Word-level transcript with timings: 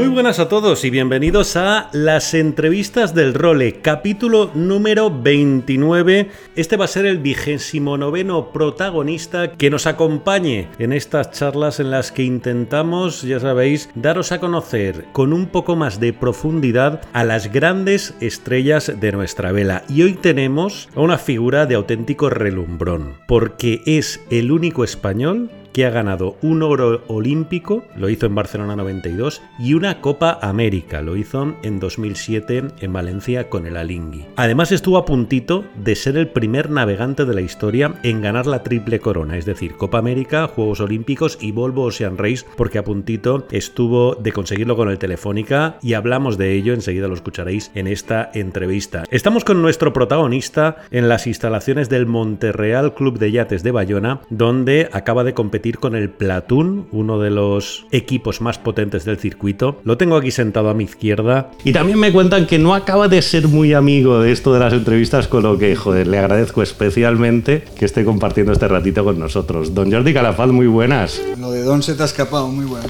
Muy 0.00 0.08
buenas 0.08 0.38
a 0.38 0.48
todos 0.48 0.82
y 0.86 0.88
bienvenidos 0.88 1.56
a 1.56 1.90
las 1.92 2.32
entrevistas 2.32 3.14
del 3.14 3.34
Role, 3.34 3.82
capítulo 3.82 4.50
número 4.54 5.10
29. 5.10 6.30
Este 6.56 6.78
va 6.78 6.86
a 6.86 6.88
ser 6.88 7.04
el 7.04 7.18
vigésimo 7.18 7.98
noveno 7.98 8.50
protagonista 8.50 9.52
que 9.52 9.68
nos 9.68 9.86
acompañe 9.86 10.68
en 10.78 10.94
estas 10.94 11.32
charlas 11.32 11.80
en 11.80 11.90
las 11.90 12.12
que 12.12 12.22
intentamos, 12.22 13.20
ya 13.20 13.40
sabéis, 13.40 13.90
daros 13.94 14.32
a 14.32 14.40
conocer 14.40 15.04
con 15.12 15.34
un 15.34 15.44
poco 15.48 15.76
más 15.76 16.00
de 16.00 16.14
profundidad 16.14 17.02
a 17.12 17.22
las 17.22 17.52
grandes 17.52 18.14
estrellas 18.22 18.90
de 18.98 19.12
nuestra 19.12 19.52
vela. 19.52 19.84
Y 19.86 20.00
hoy 20.00 20.14
tenemos 20.14 20.88
a 20.96 21.00
una 21.00 21.18
figura 21.18 21.66
de 21.66 21.74
auténtico 21.74 22.30
relumbrón, 22.30 23.18
porque 23.28 23.82
es 23.84 24.22
el 24.30 24.50
único 24.50 24.82
español 24.82 25.50
que 25.72 25.86
ha 25.86 25.90
ganado 25.90 26.36
un 26.42 26.62
oro 26.62 27.02
olímpico, 27.06 27.84
lo 27.96 28.08
hizo 28.08 28.26
en 28.26 28.34
Barcelona 28.34 28.76
92, 28.76 29.42
y 29.58 29.74
una 29.74 30.00
Copa 30.00 30.38
América, 30.42 31.02
lo 31.02 31.16
hizo 31.16 31.54
en 31.62 31.80
2007 31.80 32.64
en 32.80 32.92
Valencia 32.92 33.48
con 33.48 33.66
el 33.66 33.76
Alingui. 33.76 34.26
Además 34.36 34.72
estuvo 34.72 34.98
a 34.98 35.04
puntito 35.04 35.64
de 35.76 35.94
ser 35.94 36.16
el 36.16 36.28
primer 36.28 36.70
navegante 36.70 37.24
de 37.24 37.34
la 37.34 37.40
historia 37.40 37.94
en 38.02 38.20
ganar 38.20 38.46
la 38.46 38.62
triple 38.62 38.98
corona, 38.98 39.36
es 39.36 39.44
decir, 39.44 39.74
Copa 39.76 39.98
América, 39.98 40.48
Juegos 40.48 40.80
Olímpicos 40.80 41.38
y 41.40 41.52
Volvo 41.52 41.84
Ocean 41.84 42.18
Race, 42.18 42.44
porque 42.56 42.78
a 42.78 42.84
puntito 42.84 43.46
estuvo 43.50 44.14
de 44.14 44.32
conseguirlo 44.32 44.76
con 44.76 44.88
el 44.88 44.98
Telefónica 44.98 45.76
y 45.82 45.94
hablamos 45.94 46.36
de 46.38 46.54
ello, 46.54 46.74
enseguida 46.74 47.08
lo 47.08 47.14
escucharéis 47.14 47.70
en 47.74 47.86
esta 47.86 48.30
entrevista. 48.34 49.04
Estamos 49.10 49.44
con 49.44 49.62
nuestro 49.62 49.92
protagonista 49.92 50.76
en 50.90 51.08
las 51.08 51.26
instalaciones 51.26 51.88
del 51.88 52.06
Monterreal 52.06 52.94
Club 52.94 53.18
de 53.18 53.32
Yates 53.32 53.62
de 53.62 53.70
Bayona, 53.70 54.20
donde 54.30 54.88
acaba 54.92 55.24
de 55.24 55.34
competir 55.34 55.59
con 55.78 55.94
el 55.94 56.10
Platoon, 56.10 56.86
uno 56.92 57.18
de 57.18 57.30
los 57.30 57.86
equipos 57.92 58.40
más 58.40 58.58
potentes 58.58 59.04
del 59.04 59.18
circuito. 59.18 59.80
Lo 59.84 59.96
tengo 59.96 60.16
aquí 60.16 60.30
sentado 60.30 60.70
a 60.70 60.74
mi 60.74 60.84
izquierda. 60.84 61.50
Y 61.64 61.72
también 61.72 61.98
me 61.98 62.12
cuentan 62.12 62.46
que 62.46 62.58
no 62.58 62.74
acaba 62.74 63.08
de 63.08 63.20
ser 63.22 63.48
muy 63.48 63.74
amigo 63.74 64.20
de 64.20 64.32
esto 64.32 64.52
de 64.52 64.60
las 64.60 64.72
entrevistas, 64.72 65.28
con 65.28 65.42
lo 65.42 65.58
que, 65.58 65.76
joder, 65.76 66.06
le 66.06 66.18
agradezco 66.18 66.62
especialmente 66.62 67.64
que 67.78 67.84
esté 67.84 68.04
compartiendo 68.04 68.52
este 68.52 68.68
ratito 68.68 69.04
con 69.04 69.18
nosotros. 69.18 69.74
Don 69.74 69.92
Jordi 69.92 70.14
Calafaz, 70.14 70.48
muy 70.48 70.66
buenas. 70.66 71.20
Lo 71.38 71.50
de 71.50 71.62
Don 71.62 71.82
se 71.82 71.94
te 71.94 72.02
ha 72.02 72.06
escapado, 72.06 72.48
muy 72.48 72.64
bueno. 72.64 72.86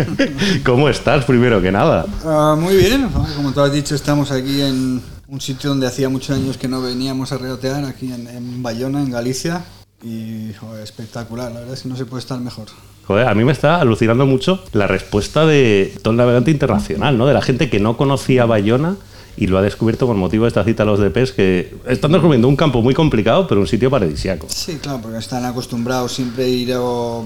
¿Cómo 0.64 0.88
estás, 0.88 1.24
primero 1.24 1.62
que 1.62 1.72
nada? 1.72 2.06
Uh, 2.24 2.60
muy 2.60 2.76
bien, 2.76 3.08
como 3.36 3.52
tú 3.52 3.60
has 3.60 3.72
dicho, 3.72 3.94
estamos 3.94 4.30
aquí 4.30 4.60
en 4.60 5.00
un 5.28 5.40
sitio 5.40 5.70
donde 5.70 5.86
hacía 5.86 6.08
muchos 6.08 6.36
años 6.36 6.58
que 6.58 6.68
no 6.68 6.82
veníamos 6.82 7.32
a 7.32 7.38
reotear, 7.38 7.84
aquí 7.84 8.12
en, 8.12 8.26
en 8.28 8.62
Bayona, 8.62 9.00
en 9.00 9.10
Galicia 9.10 9.64
y 10.02 10.52
joder, 10.54 10.82
espectacular, 10.82 11.52
la 11.52 11.60
verdad 11.60 11.74
es 11.74 11.82
que 11.82 11.88
no 11.88 11.96
se 11.96 12.06
puede 12.06 12.20
estar 12.20 12.38
mejor. 12.40 12.66
Joder, 13.06 13.28
a 13.28 13.34
mí 13.34 13.44
me 13.44 13.52
está 13.52 13.80
alucinando 13.80 14.26
mucho 14.26 14.62
la 14.72 14.86
respuesta 14.86 15.44
de 15.44 15.94
todo 16.02 16.12
el 16.12 16.18
navegante 16.18 16.50
internacional, 16.50 17.18
¿no? 17.18 17.26
De 17.26 17.34
la 17.34 17.42
gente 17.42 17.68
que 17.68 17.80
no 17.80 17.96
conocía 17.96 18.46
Bayona 18.46 18.96
y 19.36 19.46
lo 19.46 19.58
ha 19.58 19.62
descubierto 19.62 20.06
con 20.06 20.18
motivo 20.18 20.44
de 20.44 20.48
esta 20.48 20.64
cita 20.64 20.82
a 20.82 20.86
los 20.86 21.00
DPs, 21.00 21.32
que 21.32 21.74
están 21.86 22.12
descubriendo 22.12 22.48
un 22.48 22.56
campo 22.56 22.82
muy 22.82 22.94
complicado, 22.94 23.46
pero 23.46 23.60
un 23.60 23.66
sitio 23.66 23.90
paradisiaco. 23.90 24.46
Sí, 24.48 24.78
claro, 24.80 25.00
porque 25.02 25.18
están 25.18 25.44
acostumbrados 25.44 26.12
siempre 26.12 26.44
a 26.44 26.48
ir 26.48 26.72
a 26.74 26.80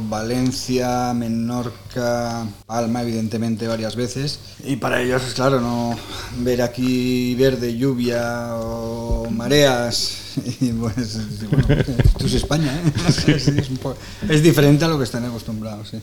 Valencia, 0.08 1.12
Menorca, 1.14 2.46
Palma, 2.66 3.02
evidentemente, 3.02 3.66
varias 3.66 3.96
veces. 3.96 4.38
Y 4.64 4.76
para 4.76 5.02
ellos, 5.02 5.22
claro, 5.34 5.60
no 5.60 5.96
ver 6.38 6.62
aquí 6.62 7.34
verde, 7.34 7.76
lluvia 7.76 8.54
o 8.54 9.28
mareas. 9.30 10.22
Y 10.60 10.70
pues, 10.72 11.48
bueno, 11.50 11.82
esto 11.96 12.26
es 12.26 12.34
España, 12.34 12.70
¿eh? 12.70 12.92
Sí. 13.10 13.32
Es, 13.32 13.48
es, 13.48 13.68
poco, 13.68 13.96
es, 14.28 14.42
diferente 14.42 14.84
a 14.84 14.88
lo 14.88 14.98
que 14.98 15.04
están 15.04 15.24
acostumbrados, 15.24 15.88
sí. 15.88 15.98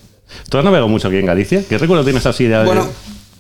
¿Tú 0.50 0.58
has 0.58 0.64
navegado 0.64 0.88
mucho 0.88 1.08
aquí 1.08 1.18
en 1.18 1.28
Galicia? 1.28 1.64
¿Qué 1.70 1.78
recuerdo 1.78 2.04
tienes 2.04 2.26
así 2.26 2.46
de.? 2.46 2.64
Bueno, 2.66 2.88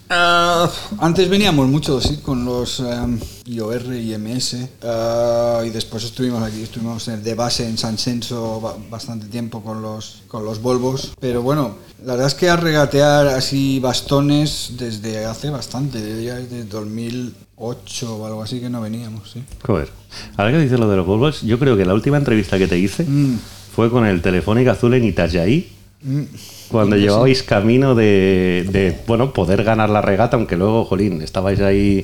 Uh, 0.09 0.67
antes 0.99 1.29
veníamos 1.29 1.67
mucho 1.67 1.99
sí, 1.99 2.17
con 2.17 2.45
los 2.45 2.79
um, 2.79 3.17
IOR 3.45 3.95
y 3.95 4.15
MS 4.17 4.53
uh, 4.83 5.63
y 5.65 5.69
después 5.69 6.03
estuvimos 6.03 6.43
aquí, 6.43 6.61
estuvimos 6.61 7.05
de 7.05 7.35
base 7.35 7.67
en 7.67 7.77
San 7.77 7.97
Censo 7.97 8.77
bastante 8.91 9.27
tiempo 9.27 9.63
con 9.63 9.81
los, 9.81 10.23
con 10.27 10.45
los 10.45 10.61
Volvos, 10.61 11.13
pero 11.19 11.41
bueno, 11.41 11.77
la 12.05 12.13
verdad 12.13 12.27
es 12.27 12.35
que 12.35 12.49
a 12.49 12.57
regatear 12.57 13.27
así 13.27 13.79
bastones 13.79 14.73
desde 14.77 15.25
hace 15.25 15.49
bastante, 15.49 15.99
ya 16.23 16.35
desde 16.35 16.65
2008 16.65 18.17
o 18.17 18.25
algo 18.25 18.43
así 18.43 18.59
que 18.59 18.69
no 18.69 18.81
veníamos. 18.81 19.31
¿sí? 19.31 19.43
Joder, 19.65 19.89
ahora 20.35 20.51
que 20.51 20.59
dices 20.59 20.79
lo 20.79 20.89
de 20.89 20.97
los 20.97 21.05
Volvos, 21.05 21.41
yo 21.41 21.57
creo 21.57 21.77
que 21.77 21.85
la 21.85 21.93
última 21.93 22.17
entrevista 22.17 22.57
que 22.57 22.67
te 22.67 22.77
hice 22.77 23.05
mm. 23.05 23.39
fue 23.73 23.89
con 23.89 24.05
el 24.05 24.21
Telefónica 24.21 24.73
Azul 24.73 24.93
en 24.93 25.05
Itajaí. 25.05 25.71
Mm. 26.01 26.23
Cuando 26.73 26.95
llevabais 26.97 27.43
camino 27.43 27.93
de, 27.93 28.67
de, 28.67 28.97
bueno, 29.05 29.31
poder 29.31 29.63
ganar 29.63 29.91
la 29.91 30.01
regata, 30.01 30.37
aunque 30.37 30.57
luego, 30.57 30.85
jolín, 30.85 31.21
estabais 31.21 31.61
ahí 31.61 32.03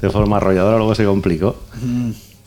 de 0.00 0.08
forma 0.08 0.38
arrolladora, 0.38 0.78
luego 0.78 0.94
se 0.94 1.04
complicó. 1.04 1.54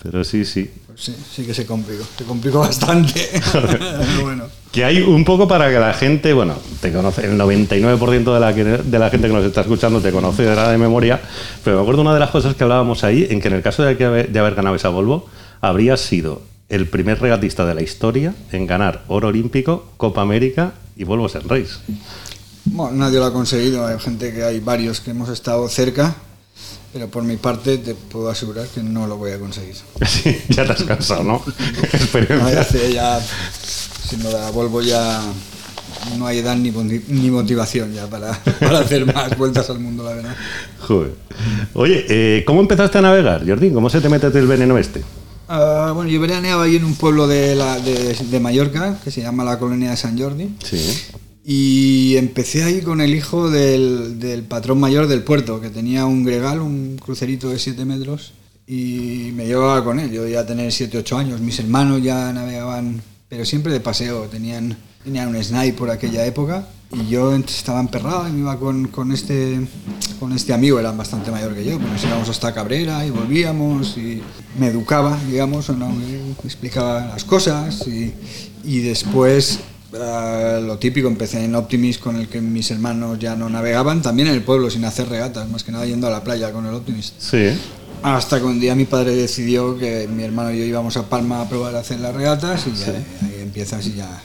Pero 0.01 0.23
sí, 0.23 0.45
sí. 0.45 0.67
Sí, 0.95 1.15
sí 1.31 1.45
que 1.45 1.53
se 1.53 1.67
complicó. 1.67 2.03
Se 2.17 2.23
complicó 2.23 2.61
bastante. 2.61 3.29
bueno. 4.23 4.45
Que 4.71 4.83
hay 4.83 5.01
un 5.01 5.23
poco 5.23 5.47
para 5.47 5.69
que 5.69 5.77
la 5.77 5.93
gente, 5.93 6.33
bueno, 6.33 6.55
te 6.81 6.91
conoce, 6.91 7.27
el 7.27 7.39
99% 7.39 8.33
de 8.33 8.39
la, 8.39 8.55
que, 8.55 8.63
de 8.63 8.99
la 8.99 9.11
gente 9.11 9.27
que 9.27 9.33
nos 9.33 9.45
está 9.45 9.61
escuchando 9.61 10.01
te 10.01 10.11
conoce 10.11 10.41
de 10.41 10.55
la 10.55 10.71
de 10.71 10.79
memoria, 10.79 11.21
pero 11.63 11.75
me 11.75 11.83
acuerdo 11.83 12.01
una 12.01 12.15
de 12.15 12.19
las 12.19 12.31
cosas 12.31 12.55
que 12.55 12.63
hablábamos 12.63 13.03
ahí, 13.03 13.27
en 13.29 13.39
que 13.39 13.49
en 13.49 13.53
el 13.53 13.61
caso 13.61 13.83
de, 13.83 13.95
que, 13.95 14.05
de 14.05 14.39
haber 14.39 14.55
ganado 14.55 14.75
esa 14.75 14.89
Volvo, 14.89 15.29
habría 15.61 15.97
sido 15.97 16.41
el 16.69 16.87
primer 16.87 17.21
regatista 17.21 17.63
de 17.67 17.75
la 17.75 17.83
historia 17.83 18.33
en 18.51 18.65
ganar 18.65 19.03
oro 19.07 19.27
olímpico, 19.27 19.91
Copa 19.97 20.23
América 20.23 20.73
y 20.95 21.03
Volvo 21.03 21.27
en 21.33 21.49
Race. 21.49 21.73
Bueno, 22.65 22.97
nadie 22.97 23.19
lo 23.19 23.25
ha 23.25 23.33
conseguido, 23.33 23.85
hay 23.85 23.99
gente 23.99 24.33
que 24.33 24.43
hay 24.43 24.59
varios 24.59 25.01
que 25.01 25.11
hemos 25.11 25.29
estado 25.29 25.67
cerca, 25.67 26.15
pero 26.93 27.09
por 27.09 27.23
mi 27.23 27.37
parte 27.37 27.77
te 27.77 27.93
puedo 27.93 28.29
asegurar 28.29 28.67
que 28.67 28.81
no 28.81 29.07
lo 29.07 29.17
voy 29.17 29.31
a 29.31 29.39
conseguir. 29.39 29.75
Sí, 30.07 30.41
ya 30.49 30.65
te 30.65 30.71
has 30.73 30.83
cansado, 30.83 31.23
¿no? 31.23 31.43
no 32.13 32.49
ya, 32.49 32.67
ya, 32.89 33.19
de 33.19 34.31
la 34.31 34.51
Volvo 34.51 34.81
ya 34.81 35.21
no 36.17 36.27
hay 36.27 36.39
edad 36.39 36.55
ni, 36.55 36.71
ni 36.71 37.31
motivación 37.31 37.93
ya 37.93 38.07
para, 38.07 38.33
para, 38.59 38.79
hacer 38.79 39.05
más 39.11 39.37
vueltas 39.37 39.69
al 39.69 39.79
mundo, 39.79 40.03
la 40.03 40.13
verdad. 40.13 40.35
Joder. 40.79 41.13
Oye, 41.73 42.05
eh, 42.09 42.43
¿cómo 42.45 42.61
empezaste 42.61 42.97
a 42.97 43.01
navegar, 43.01 43.47
Jordi? 43.47 43.71
¿Cómo 43.71 43.89
se 43.89 44.01
te 44.01 44.09
mete 44.09 44.27
el 44.27 44.47
veneno 44.47 44.77
este? 44.77 45.03
Uh, 45.53 45.93
bueno, 45.93 46.09
yo 46.09 46.19
veraneaba 46.19 46.63
ahí 46.63 46.77
en 46.77 46.83
un 46.83 46.95
pueblo 46.95 47.27
de, 47.27 47.53
la, 47.53 47.79
de, 47.79 48.15
de, 48.15 48.39
Mallorca 48.39 48.97
que 49.03 49.11
se 49.11 49.21
llama 49.21 49.43
la 49.43 49.59
Colonia 49.59 49.91
de 49.91 49.97
San 49.97 50.17
Jordi. 50.17 50.49
Sí. 50.63 50.79
Y 51.45 52.15
empecé 52.17 52.63
ahí 52.63 52.81
con 52.81 53.01
el 53.01 53.13
hijo 53.13 53.51
del, 53.51 54.19
del, 54.19 54.43
patrón 54.43 54.79
mayor 54.79 55.05
del 55.07 55.21
puerto, 55.21 55.61
que 55.61 55.69
tenía 55.69 56.05
un 56.05 56.23
gregal, 56.23 56.59
un 56.59 56.97
crucerito 56.97 57.49
de 57.49 57.59
7 57.59 57.85
metros, 57.85 58.33
y 58.65 59.31
me 59.35 59.45
llevaba 59.45 59.83
con 59.83 59.99
él. 59.99 60.11
Yo 60.11 60.27
ya 60.27 60.43
tener 60.43 60.71
7, 60.71 60.97
8 60.97 61.17
años. 61.17 61.39
Mis 61.39 61.59
hermanos 61.59 62.01
ya 62.01 62.33
navegaban, 62.33 63.03
pero 63.29 63.45
siempre 63.45 63.73
de 63.73 63.79
paseo. 63.79 64.23
Tenían, 64.23 64.75
tenían 65.03 65.29
un 65.29 65.43
snipe 65.43 65.77
por 65.77 65.89
aquella 65.89 66.25
época. 66.25 66.67
Y 66.91 67.09
yo 67.09 67.35
estaba 67.35 67.79
emperrado 67.79 68.27
y 68.29 68.31
me 68.33 68.41
iba 68.41 68.59
con, 68.59 68.87
con, 68.87 69.11
este, 69.11 69.59
con 70.19 70.31
este 70.31 70.53
amigo, 70.53 70.79
era 70.79 70.91
bastante 70.91 71.31
mayor 71.31 71.55
que 71.55 71.65
yo, 71.65 71.79
pues 71.79 71.91
nos 71.91 72.03
íbamos 72.03 72.29
hasta 72.29 72.53
Cabrera 72.53 73.03
y 73.03 73.09
volvíamos 73.09 73.97
y 73.97 74.21
me 74.59 74.67
educaba, 74.67 75.17
digamos, 75.27 75.67
o 75.69 75.73
no, 75.73 75.89
me 75.89 76.33
explicaba 76.44 77.07
las 77.07 77.23
cosas 77.23 77.88
y, 77.88 78.13
y 78.63 78.81
después 78.81 79.57
uh, 79.94 80.61
lo 80.61 80.77
típico, 80.77 81.07
empecé 81.07 81.44
en 81.44 81.56
Optimis 81.56 81.97
con 81.97 82.15
el 82.17 82.27
que 82.27 82.41
mis 82.41 82.69
hermanos 82.69 83.17
ya 83.17 83.35
no 83.35 83.49
navegaban, 83.49 84.03
también 84.03 84.27
en 84.27 84.35
el 84.35 84.44
pueblo 84.44 84.69
sin 84.69 84.85
hacer 84.85 85.09
regatas, 85.09 85.49
más 85.49 85.63
que 85.63 85.71
nada 85.71 85.88
yendo 85.88 86.06
a 86.06 86.11
la 86.11 86.23
playa 86.23 86.51
con 86.51 86.67
el 86.67 86.75
Optimist. 86.75 87.15
Sí. 87.19 87.57
Hasta 88.03 88.38
que 88.38 88.45
un 88.45 88.59
día 88.59 88.75
mi 88.75 88.85
padre 88.85 89.15
decidió 89.15 89.79
que 89.79 90.07
mi 90.07 90.21
hermano 90.21 90.51
y 90.51 90.59
yo 90.59 90.65
íbamos 90.65 90.95
a 90.97 91.09
Palma 91.09 91.41
a 91.41 91.49
probar 91.49 91.75
a 91.75 91.79
hacer 91.79 91.99
las 92.01 92.13
regatas 92.13 92.67
y 92.67 92.77
ya, 92.77 92.85
Sí. 92.85 92.91
ahí 93.23 93.39
empiezas 93.41 93.88
y 93.88 93.94
ya 93.94 94.21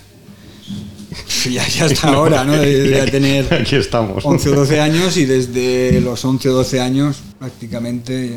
ya, 1.50 1.66
ya 1.66 1.84
hasta 1.86 2.08
ahora, 2.08 2.44
¿no? 2.44 2.52
De, 2.56 2.82
de 2.90 3.06
tener 3.10 3.52
Aquí 3.54 3.76
estamos. 3.76 4.24
11 4.24 4.50
o 4.50 4.54
12 4.56 4.80
años 4.80 5.16
y 5.16 5.24
desde 5.24 6.00
los 6.00 6.24
11 6.24 6.48
o 6.50 6.52
12 6.54 6.80
años 6.80 7.16
prácticamente 7.38 8.36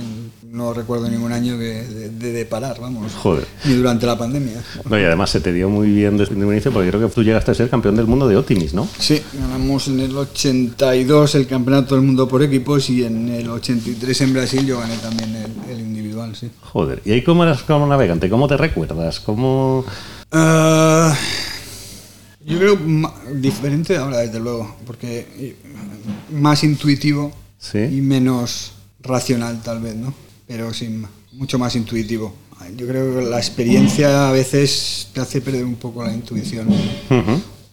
no 0.51 0.73
recuerdo 0.73 1.09
ningún 1.09 1.31
año 1.31 1.57
de, 1.57 1.87
de- 1.87 2.31
de 2.33 2.45
parar, 2.45 2.77
vamos. 2.81 3.13
Joder. 3.13 3.45
Ni 3.63 3.73
durante 3.73 4.05
la 4.05 4.17
pandemia. 4.17 4.61
No, 4.89 4.99
y 4.99 5.03
además 5.03 5.29
se 5.29 5.39
te 5.39 5.53
dio 5.53 5.69
muy 5.69 5.87
bien 5.89 6.17
desde 6.17 6.33
el 6.35 6.41
inicio 6.43 6.71
porque 6.73 6.89
creo 6.89 7.07
que 7.07 7.13
tú 7.13 7.23
llegaste 7.23 7.51
a 7.51 7.53
ser 7.55 7.69
campeón 7.69 7.95
del 7.95 8.05
mundo 8.05 8.27
de 8.27 8.35
Optimis, 8.35 8.73
¿no? 8.73 8.87
Sí, 8.99 9.21
ganamos 9.33 9.87
en 9.87 10.01
el 10.01 10.15
82 10.15 11.35
el 11.35 11.47
campeonato 11.47 11.95
del 11.95 12.03
mundo 12.03 12.27
por 12.27 12.43
equipos 12.43 12.89
y 12.89 13.03
en 13.05 13.29
el 13.29 13.49
83 13.49 14.21
en 14.21 14.33
Brasil 14.33 14.65
yo 14.65 14.79
gané 14.79 14.97
también 14.97 15.33
el, 15.35 15.71
el 15.73 15.79
individual, 15.79 16.35
sí. 16.35 16.49
Joder. 16.61 17.01
¿Y 17.05 17.13
ahí 17.13 17.23
cómo 17.23 17.43
eras 17.43 17.61
como 17.63 17.87
navegante? 17.87 18.29
¿Cómo 18.29 18.47
te 18.49 18.57
recuerdas? 18.57 19.19
¿Cómo...? 19.21 19.85
Ah, 20.33 21.13
yo 22.45 22.57
creo 22.57 22.77
diferente 23.35 23.97
ahora, 23.97 24.17
desde 24.19 24.39
luego, 24.39 24.75
porque 24.85 25.27
eh, 25.37 25.55
más 26.31 26.63
intuitivo 26.63 27.31
Sí. 27.59 27.77
y 27.79 28.01
menos 28.01 28.71
racional 29.01 29.61
tal 29.61 29.81
vez, 29.81 29.95
¿no? 29.95 30.13
Pero 30.47 30.73
sí, 30.73 30.87
ma- 30.89 31.09
mucho 31.33 31.59
más 31.59 31.75
intuitivo. 31.75 32.33
Yo 32.75 32.87
creo 32.87 33.15
que 33.19 33.25
la 33.29 33.37
experiencia 33.37 34.29
a 34.29 34.31
veces 34.31 35.07
te 35.13 35.21
hace 35.21 35.41
perder 35.41 35.65
un 35.65 35.75
poco 35.75 36.03
la 36.03 36.13
intuición. 36.13 36.67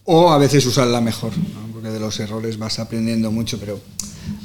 O 0.05 0.31
a 0.31 0.37
veces 0.39 0.65
usarla 0.65 0.99
mejor, 1.01 1.31
¿no? 1.37 1.71
porque 1.73 1.89
de 1.89 1.99
los 1.99 2.19
errores 2.19 2.57
vas 2.57 2.79
aprendiendo 2.79 3.31
mucho, 3.31 3.59
pero 3.59 3.79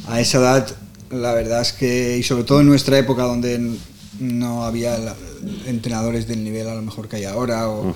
a 0.06 0.20
esa 0.20 0.38
edad 0.38 0.76
la 1.10 1.32
verdad 1.32 1.62
es 1.62 1.72
que, 1.72 2.16
y 2.18 2.22
sobre 2.22 2.44
todo 2.44 2.60
en 2.60 2.66
nuestra 2.66 2.98
época 2.98 3.22
donde 3.24 3.78
no 4.20 4.64
había 4.64 4.96
entrenadores 5.66 6.26
del 6.28 6.44
nivel 6.44 6.68
a 6.68 6.74
lo 6.74 6.82
mejor 6.82 7.08
que 7.08 7.16
hay 7.16 7.24
ahora, 7.24 7.68
o, 7.70 7.94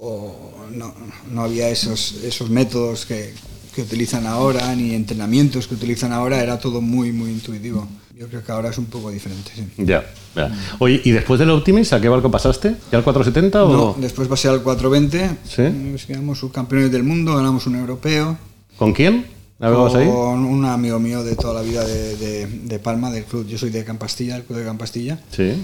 o 0.00 0.61
no, 0.72 0.94
no 1.30 1.42
había 1.42 1.68
esos, 1.68 2.14
esos 2.24 2.50
métodos 2.50 3.06
que, 3.06 3.32
que 3.74 3.82
utilizan 3.82 4.26
ahora, 4.26 4.74
ni 4.74 4.94
entrenamientos 4.94 5.66
que 5.68 5.74
utilizan 5.74 6.12
ahora, 6.12 6.42
era 6.42 6.58
todo 6.58 6.80
muy, 6.80 7.12
muy 7.12 7.30
intuitivo. 7.30 7.86
Yo 8.18 8.28
creo 8.28 8.44
que 8.44 8.52
ahora 8.52 8.68
es 8.70 8.78
un 8.78 8.86
poco 8.86 9.10
diferente. 9.10 9.50
sí. 9.54 9.64
Ya, 9.78 10.04
ya. 10.36 10.52
Oye, 10.78 11.00
¿y 11.04 11.10
después 11.10 11.40
del 11.40 11.50
Optimis 11.50 11.92
a 11.92 12.00
qué 12.00 12.08
barco 12.08 12.30
pasaste? 12.30 12.76
¿Ya 12.92 12.98
al 12.98 13.04
470 13.04 13.64
o...? 13.64 13.72
No, 13.72 13.96
después 14.00 14.28
pasé 14.28 14.48
al 14.48 14.62
420, 14.62 15.30
Sí. 15.48 15.62
nos 15.62 16.04
quedamos 16.06 16.38
subcampeones 16.38 16.92
del 16.92 17.02
mundo, 17.02 17.34
ganamos 17.36 17.66
un 17.66 17.76
europeo. 17.76 18.36
¿Con 18.76 18.92
quién? 18.92 19.26
Con 19.58 20.44
un 20.44 20.64
amigo 20.64 20.98
mío 20.98 21.22
de 21.22 21.36
toda 21.36 21.54
la 21.54 21.62
vida 21.62 21.84
de, 21.86 22.16
de- 22.16 22.46
de 22.46 22.78
Palma, 22.80 23.10
del 23.12 23.24
club. 23.24 23.46
Yo 23.46 23.56
soy 23.58 23.70
de 23.70 23.84
Campastilla, 23.84 24.36
el 24.36 24.42
club 24.42 24.58
de 24.58 24.64
Campastilla. 24.64 25.20
Sí. 25.30 25.54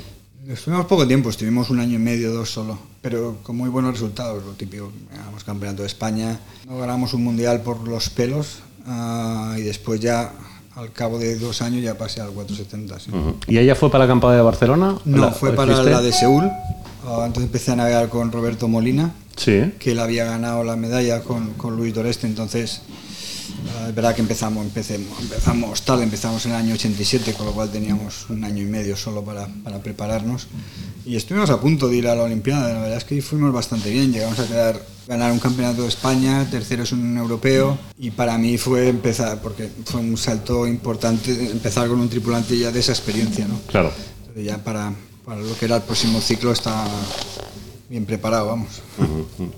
Estuvimos 0.48 0.86
poco 0.86 1.06
tiempo, 1.06 1.28
estuvimos 1.28 1.68
un 1.68 1.78
año 1.78 1.96
y 1.96 1.98
medio, 1.98 2.32
dos 2.32 2.50
solo, 2.50 2.78
pero 3.02 3.36
con 3.42 3.54
muy 3.56 3.68
buenos 3.68 3.92
resultados, 3.92 4.42
lo 4.44 4.52
típico. 4.52 4.90
Ganamos 5.14 5.44
campeonato 5.44 5.82
de 5.82 5.88
España, 5.88 6.38
no 6.66 6.78
ganamos 6.78 7.12
un 7.12 7.22
mundial 7.22 7.60
por 7.60 7.86
los 7.86 8.08
pelos 8.08 8.60
ah, 8.86 9.56
y 9.58 9.62
después 9.62 10.00
ya, 10.00 10.32
al 10.74 10.90
cabo 10.92 11.18
de 11.18 11.36
dos 11.38 11.60
años, 11.60 11.82
ya 11.82 11.98
pasé 11.98 12.22
al 12.22 12.30
470. 12.30 12.98
sí. 12.98 13.10
¿Y 13.46 13.58
ella 13.58 13.74
fue 13.74 13.90
para 13.90 14.00
la 14.00 14.04
acampada 14.06 14.36
de 14.36 14.42
Barcelona? 14.42 14.96
No, 15.04 15.26
¿La- 15.26 15.32
fue 15.32 15.52
para 15.52 15.74
fuiste? 15.74 15.90
la 15.90 16.00
de 16.00 16.12
Seúl. 16.12 16.44
Ah, 17.06 17.24
entonces 17.26 17.44
empecé 17.44 17.72
a 17.72 17.76
navegar 17.76 18.08
con 18.08 18.32
Roberto 18.32 18.68
Molina, 18.68 19.12
Sí. 19.36 19.72
que 19.78 19.92
él 19.92 19.98
había 20.00 20.24
ganado 20.24 20.64
la 20.64 20.76
medalla 20.76 21.20
con, 21.20 21.52
con 21.54 21.76
Luis 21.76 21.92
Doreste, 21.94 22.26
entonces 22.26 22.80
es 23.88 23.94
verdad 23.94 24.14
que 24.14 24.20
empezamos, 24.20 24.64
empecemos, 24.64 25.20
empezamos 25.20 25.82
tarde, 25.82 26.04
empezamos 26.04 26.44
en 26.46 26.52
el 26.52 26.58
año 26.58 26.74
87, 26.74 27.34
con 27.34 27.46
lo 27.46 27.52
cual 27.52 27.70
teníamos 27.70 28.26
un 28.28 28.44
año 28.44 28.62
y 28.62 28.66
medio 28.66 28.96
solo 28.96 29.24
para, 29.24 29.48
para 29.64 29.78
prepararnos 29.78 30.46
y 31.08 31.16
estuvimos 31.16 31.48
a 31.48 31.58
punto 31.58 31.88
de 31.88 31.96
ir 31.96 32.06
a 32.06 32.14
la 32.14 32.24
Olimpiada, 32.24 32.72
la 32.74 32.80
verdad 32.80 32.98
es 32.98 33.04
que 33.04 33.22
fuimos 33.22 33.50
bastante 33.50 33.90
bien, 33.90 34.12
llegamos 34.12 34.38
a 34.40 34.46
quedar, 34.46 34.78
ganar 35.06 35.32
un 35.32 35.38
campeonato 35.38 35.82
de 35.82 35.88
España, 35.88 36.46
terceros 36.50 36.92
en 36.92 37.00
un 37.00 37.16
europeo 37.16 37.78
y 37.98 38.10
para 38.10 38.36
mí 38.36 38.58
fue 38.58 38.88
empezar, 38.88 39.40
porque 39.40 39.70
fue 39.86 40.00
un 40.00 40.18
salto 40.18 40.66
importante 40.66 41.50
empezar 41.50 41.88
con 41.88 42.00
un 42.00 42.10
tripulante 42.10 42.58
ya 42.58 42.70
de 42.70 42.80
esa 42.80 42.92
experiencia, 42.92 43.48
¿no? 43.48 43.58
Claro. 43.68 43.90
Entonces 44.20 44.44
ya 44.44 44.58
para, 44.58 44.92
para 45.24 45.40
lo 45.40 45.56
que 45.58 45.64
era 45.64 45.76
el 45.76 45.82
próximo 45.82 46.20
ciclo 46.20 46.52
está 46.52 46.84
bien 47.88 48.04
preparado, 48.04 48.46
vamos. 48.48 48.82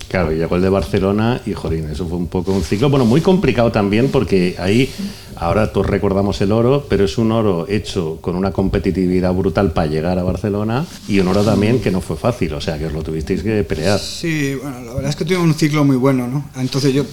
Claro, 0.08 0.32
y 0.32 0.36
llegó 0.36 0.56
el 0.56 0.62
de 0.62 0.68
Barcelona 0.68 1.40
y, 1.46 1.52
jolín, 1.52 1.88
eso 1.90 2.06
fue 2.06 2.16
un 2.16 2.28
poco 2.28 2.52
un 2.52 2.62
ciclo, 2.62 2.88
bueno, 2.88 3.04
muy 3.04 3.20
complicado 3.20 3.72
también 3.72 4.08
porque 4.10 4.54
ahí, 4.58 4.88
ahora 5.36 5.72
todos 5.72 5.86
recordamos 5.86 6.40
el 6.40 6.52
oro, 6.52 6.86
pero 6.88 7.04
es 7.04 7.18
un 7.18 7.32
oro 7.32 7.66
hecho 7.68 8.18
con 8.20 8.36
una 8.36 8.52
competitividad 8.52 9.32
brutal 9.34 9.72
para 9.72 9.88
llegar 9.88 10.18
a 10.18 10.22
Barcelona 10.22 10.86
y 11.08 11.18
un 11.18 11.28
oro 11.28 11.44
también 11.44 11.80
que 11.80 11.90
no 11.90 12.00
fue 12.00 12.16
fácil, 12.16 12.54
o 12.54 12.60
sea, 12.60 12.78
que 12.78 12.86
os 12.86 12.92
lo 12.92 13.02
tuvisteis 13.02 13.42
que 13.42 13.64
pelear. 13.64 13.98
Sí, 13.98 14.54
bueno, 14.54 14.80
la 14.80 14.94
verdad 14.94 15.10
es 15.10 15.16
que 15.16 15.24
tuvimos 15.24 15.46
un 15.46 15.54
ciclo 15.54 15.84
muy 15.84 15.96
bueno, 15.96 16.28
¿no? 16.28 16.50
Entonces 16.56 16.94
yo 16.94 17.04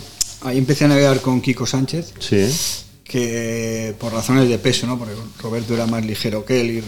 ahí 0.43 0.59
empecé 0.59 0.85
a 0.85 0.89
navegar 0.89 1.21
con 1.21 1.41
Kiko 1.41 1.65
Sánchez, 1.65 2.13
Sí, 2.19 2.45
que 3.03 3.95
por 3.99 4.13
razones 4.13 4.49
de 4.49 4.59
peso, 4.59 4.85
¿no? 4.85 4.99
Porque 4.99 5.13
Roberto 5.41 5.73
era 5.73 5.87
más 5.87 6.05
ligero 6.05 6.45
que 6.45 6.61
él 6.61 6.71
y 6.71 6.83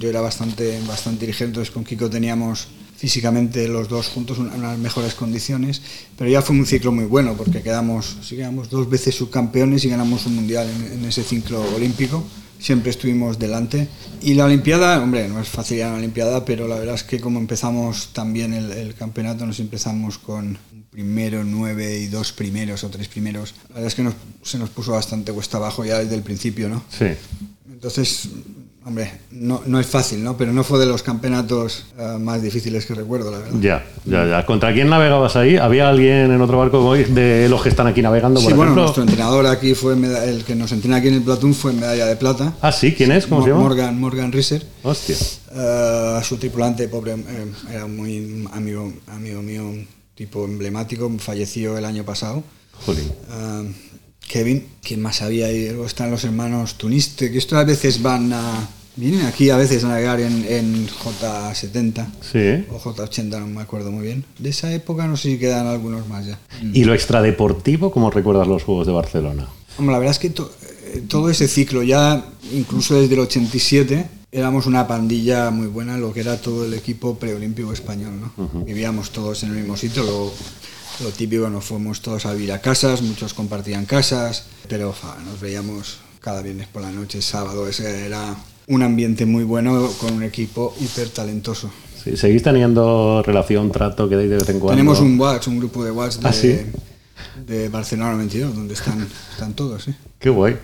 yo 0.00 0.08
era 0.08 0.22
bastante, 0.22 0.78
bastante 0.86 1.26
ligero, 1.26 1.48
entonces 1.48 1.70
con 1.70 1.84
Kiko 1.84 2.08
teníamos 2.08 2.68
físicamente 3.08 3.68
los 3.68 3.86
dos 3.90 4.08
juntos 4.08 4.38
una- 4.38 4.54
unas 4.54 4.78
mejores 4.78 5.12
condiciones, 5.14 5.82
pero 6.16 6.30
ya 6.30 6.40
fue 6.40 6.56
un 6.56 6.64
ciclo 6.64 6.90
muy 6.90 7.04
bueno 7.04 7.34
porque 7.36 7.60
quedamos, 7.60 8.16
sí, 8.22 8.34
quedamos 8.36 8.70
dos 8.70 8.88
veces 8.88 9.14
subcampeones 9.14 9.84
y 9.84 9.90
ganamos 9.90 10.24
un 10.24 10.36
mundial 10.36 10.66
en, 10.74 10.98
en 11.00 11.04
ese 11.04 11.22
ciclo 11.22 11.60
olímpico, 11.76 12.24
siempre 12.58 12.88
estuvimos 12.90 13.38
delante. 13.38 13.88
Y 14.22 14.32
la 14.32 14.46
Olimpiada, 14.46 15.02
hombre, 15.02 15.28
no 15.28 15.38
es 15.38 15.48
fácil 15.48 15.80
la 15.80 15.92
Olimpiada, 15.92 16.46
pero 16.46 16.66
la 16.66 16.76
verdad 16.76 16.94
es 16.94 17.02
que 17.04 17.20
como 17.20 17.38
empezamos 17.38 18.08
también 18.14 18.54
el, 18.54 18.72
el 18.72 18.94
campeonato, 18.94 19.44
nos 19.44 19.60
empezamos 19.60 20.16
con 20.16 20.56
primero, 20.90 21.44
nueve 21.44 21.98
y 21.98 22.06
dos 22.06 22.32
primeros 22.32 22.84
o 22.84 22.88
tres 22.88 23.08
primeros, 23.08 23.52
la 23.68 23.74
verdad 23.74 23.88
es 23.88 23.94
que 23.96 24.02
nos- 24.02 24.14
se 24.42 24.56
nos 24.58 24.70
puso 24.70 24.92
bastante 24.92 25.30
cuesta 25.32 25.58
abajo 25.58 25.84
ya 25.84 25.98
desde 25.98 26.14
el 26.14 26.22
principio, 26.22 26.70
¿no? 26.70 26.82
sí. 26.88 27.04
Entonces, 27.70 28.28
hombre, 28.86 29.10
no, 29.30 29.62
no 29.66 29.80
es 29.80 29.86
fácil, 29.86 30.22
¿no? 30.22 30.36
Pero 30.36 30.52
no 30.52 30.62
fue 30.62 30.78
de 30.78 30.86
los 30.86 31.02
campeonatos 31.02 31.86
eh, 31.98 32.16
más 32.20 32.42
difíciles 32.42 32.84
que 32.84 32.94
recuerdo, 32.94 33.30
la 33.30 33.38
verdad. 33.38 33.58
Ya, 33.60 33.84
ya, 34.04 34.26
ya. 34.26 34.46
¿Contra 34.46 34.72
quién 34.72 34.90
navegabas 34.90 35.36
ahí? 35.36 35.56
¿Había 35.56 35.88
alguien 35.88 36.30
en 36.30 36.40
otro 36.40 36.58
barco 36.58 36.94
de 36.94 37.48
los 37.48 37.62
que 37.62 37.70
están 37.70 37.86
aquí 37.86 38.02
navegando, 38.02 38.40
Sí, 38.40 38.52
bueno, 38.52 38.74
nuestro 38.74 39.02
entrenador 39.02 39.46
aquí 39.46 39.74
fue 39.74 39.94
el 39.94 40.44
que 40.44 40.54
nos 40.54 40.72
entrena 40.72 40.96
aquí 40.96 41.08
en 41.08 41.14
el 41.14 41.22
Platón 41.22 41.54
fue 41.54 41.72
medalla 41.72 42.06
de 42.06 42.16
plata. 42.16 42.54
Ah, 42.60 42.72
sí, 42.72 42.92
¿quién 42.92 43.12
es? 43.12 43.26
¿Cómo 43.26 43.42
se 43.42 43.50
llama? 43.50 43.62
Morgan, 43.62 43.98
Morgan 43.98 44.32
Risser. 44.32 44.64
Hostia. 44.82 45.16
Eh, 45.54 46.20
su 46.22 46.36
tripulante, 46.36 46.88
pobre, 46.88 47.12
eh, 47.12 47.46
era 47.72 47.86
muy 47.86 48.46
amigo, 48.52 48.92
amigo 49.08 49.42
mío, 49.42 49.64
un 49.64 49.86
tipo 50.14 50.44
emblemático, 50.44 51.10
falleció 51.18 51.78
el 51.78 51.84
año 51.84 52.04
pasado. 52.04 52.42
Jolín. 52.84 53.10
Kevin, 54.28 54.66
¿quién 54.82 55.00
más 55.02 55.22
había 55.22 55.46
ahí? 55.46 55.68
Luego 55.68 55.86
están 55.86 56.10
los 56.10 56.24
hermanos 56.24 56.74
Tuniste, 56.76 57.30
que 57.30 57.38
estos 57.38 57.58
a 57.58 57.64
veces 57.64 58.02
van 58.02 58.32
a... 58.32 58.68
Vienen 58.96 59.26
aquí 59.26 59.50
a 59.50 59.56
veces 59.56 59.82
a 59.82 59.88
navegar 59.88 60.20
en, 60.20 60.44
en 60.48 60.86
J70 60.88 62.06
Sí. 62.20 62.64
o 62.72 62.78
J80, 62.78 63.40
no 63.40 63.46
me 63.48 63.60
acuerdo 63.60 63.90
muy 63.90 64.04
bien. 64.06 64.24
De 64.38 64.50
esa 64.50 64.72
época 64.72 65.06
no 65.08 65.16
sé 65.16 65.30
si 65.32 65.38
quedan 65.38 65.66
algunos 65.66 66.06
más 66.08 66.26
ya. 66.26 66.38
¿Y 66.72 66.84
lo 66.84 66.94
extradeportivo, 66.94 67.90
cómo 67.90 68.10
recuerdas 68.10 68.46
los 68.46 68.62
Juegos 68.62 68.86
de 68.86 68.92
Barcelona? 68.92 69.48
Hombre, 69.78 69.92
la 69.94 69.98
verdad 69.98 70.12
es 70.12 70.20
que 70.20 70.30
to- 70.30 70.52
eh, 70.92 71.02
todo 71.08 71.28
ese 71.28 71.48
ciclo, 71.48 71.82
ya 71.82 72.24
incluso 72.52 73.00
desde 73.00 73.14
el 73.14 73.20
87, 73.20 74.06
éramos 74.30 74.66
una 74.66 74.86
pandilla 74.86 75.50
muy 75.50 75.66
buena, 75.66 75.98
lo 75.98 76.12
que 76.12 76.20
era 76.20 76.40
todo 76.40 76.64
el 76.64 76.74
equipo 76.74 77.16
preolímpico 77.18 77.72
español. 77.72 78.12
¿no? 78.20 78.64
Vivíamos 78.64 79.10
todos 79.10 79.42
en 79.42 79.50
el 79.50 79.56
mismo 79.56 79.76
sitio, 79.76 80.04
lo, 80.04 80.32
lo 81.02 81.10
típico, 81.10 81.48
nos 81.50 81.64
fuimos 81.64 82.00
todos 82.00 82.26
a 82.26 82.32
vivir 82.32 82.52
a 82.52 82.60
casas, 82.60 83.02
muchos 83.02 83.34
compartían 83.34 83.84
casas, 83.86 84.44
pero 84.68 84.92
fa, 84.92 85.16
nos 85.24 85.40
veíamos 85.40 85.98
cada 86.20 86.42
viernes 86.42 86.68
por 86.68 86.82
la 86.82 86.90
noche, 86.90 87.20
sábado, 87.20 87.68
ese 87.68 88.06
era 88.06 88.34
un 88.66 88.82
ambiente 88.82 89.26
muy 89.26 89.44
bueno 89.44 89.90
con 90.00 90.14
un 90.14 90.22
equipo 90.22 90.74
hiper 90.80 91.08
talentoso. 91.10 91.70
Sí, 92.02 92.16
¿Seguís 92.16 92.42
teniendo 92.42 93.22
relación, 93.22 93.72
trato 93.72 94.08
que 94.08 94.16
dais 94.16 94.30
de 94.30 94.36
vez 94.36 94.48
en 94.48 94.60
cuando? 94.60 94.76
Tenemos 94.76 95.00
un 95.00 95.18
WhatsApp, 95.18 95.48
un 95.48 95.58
grupo 95.58 95.84
de 95.84 95.90
WhatsApp 95.90 96.22
de, 96.22 96.28
¿Ah, 96.28 96.32
sí? 96.32 96.56
de 97.46 97.68
Barcelona 97.68 98.12
92, 98.12 98.54
donde 98.54 98.74
están, 98.74 99.06
están 99.32 99.54
todos. 99.54 99.84
¿sí? 99.84 99.94
Qué 100.18 100.30
guay. 100.30 100.56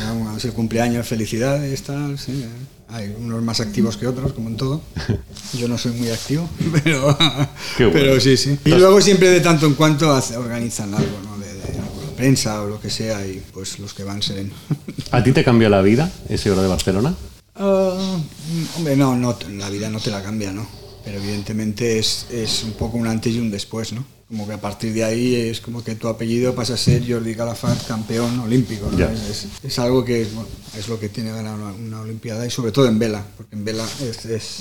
Digamos, 0.00 0.44
el 0.44 0.52
cumpleaños, 0.52 1.06
felicidades, 1.06 1.82
tal, 1.82 2.18
sí. 2.18 2.42
eh. 2.44 2.77
Hay 2.90 3.14
unos 3.18 3.42
más 3.42 3.60
activos 3.60 3.96
que 3.96 4.06
otros, 4.06 4.32
como 4.32 4.48
en 4.48 4.56
todo. 4.56 4.80
Yo 5.54 5.68
no 5.68 5.76
soy 5.76 5.92
muy 5.92 6.10
activo, 6.10 6.48
pero, 6.84 7.14
bueno. 7.14 7.48
pero 7.92 8.20
sí, 8.20 8.36
sí. 8.36 8.58
Y 8.64 8.70
luego 8.70 9.00
siempre 9.00 9.28
de 9.28 9.40
tanto 9.40 9.66
en 9.66 9.74
cuanto 9.74 10.10
organizan 10.36 10.94
algo, 10.94 11.18
¿no? 11.24 11.38
De, 11.38 11.52
de 11.52 11.78
alguna 11.78 12.10
prensa 12.16 12.62
o 12.62 12.68
lo 12.68 12.80
que 12.80 12.90
sea, 12.90 13.26
y 13.26 13.42
pues 13.52 13.78
los 13.78 13.92
que 13.92 14.04
van 14.04 14.22
serán. 14.22 14.50
¿A 15.10 15.22
ti 15.22 15.32
te 15.32 15.44
cambió 15.44 15.68
la 15.68 15.82
vida 15.82 16.10
ese 16.28 16.50
oro 16.50 16.62
de 16.62 16.68
Barcelona? 16.68 17.14
Ah, 17.56 18.18
hombre, 18.76 18.96
no, 18.96 19.16
no, 19.16 19.36
la 19.56 19.68
vida 19.68 19.90
no 19.90 20.00
te 20.00 20.10
la 20.10 20.22
cambia, 20.22 20.52
¿no? 20.52 20.66
Pero 21.04 21.18
evidentemente 21.18 21.98
es, 21.98 22.26
es 22.30 22.64
un 22.64 22.72
poco 22.72 22.96
un 22.96 23.06
antes 23.06 23.34
y 23.34 23.38
un 23.38 23.50
después, 23.50 23.92
¿no? 23.92 24.04
Como 24.28 24.46
que 24.46 24.52
a 24.52 24.60
partir 24.60 24.92
de 24.92 25.04
ahí 25.04 25.34
es 25.34 25.60
como 25.60 25.82
que 25.82 25.94
tu 25.94 26.06
apellido 26.06 26.54
pasa 26.54 26.74
a 26.74 26.76
ser 26.76 27.02
Jordi 27.10 27.34
Calafat, 27.34 27.86
campeón 27.86 28.38
olímpico, 28.40 28.90
¿no? 28.90 28.98
Es, 29.08 29.46
es 29.62 29.78
algo 29.78 30.04
que 30.04 30.20
es, 30.22 30.34
bueno, 30.34 30.48
es 30.76 30.86
lo 30.88 31.00
que 31.00 31.08
tiene 31.08 31.30
ganar 31.32 31.54
una, 31.54 31.72
una 31.72 32.00
olimpiada 32.02 32.46
y 32.46 32.50
sobre 32.50 32.70
todo 32.70 32.86
en 32.86 32.98
vela, 32.98 33.24
porque 33.38 33.56
en 33.56 33.64
vela 33.64 33.86
es, 34.02 34.26
es, 34.26 34.58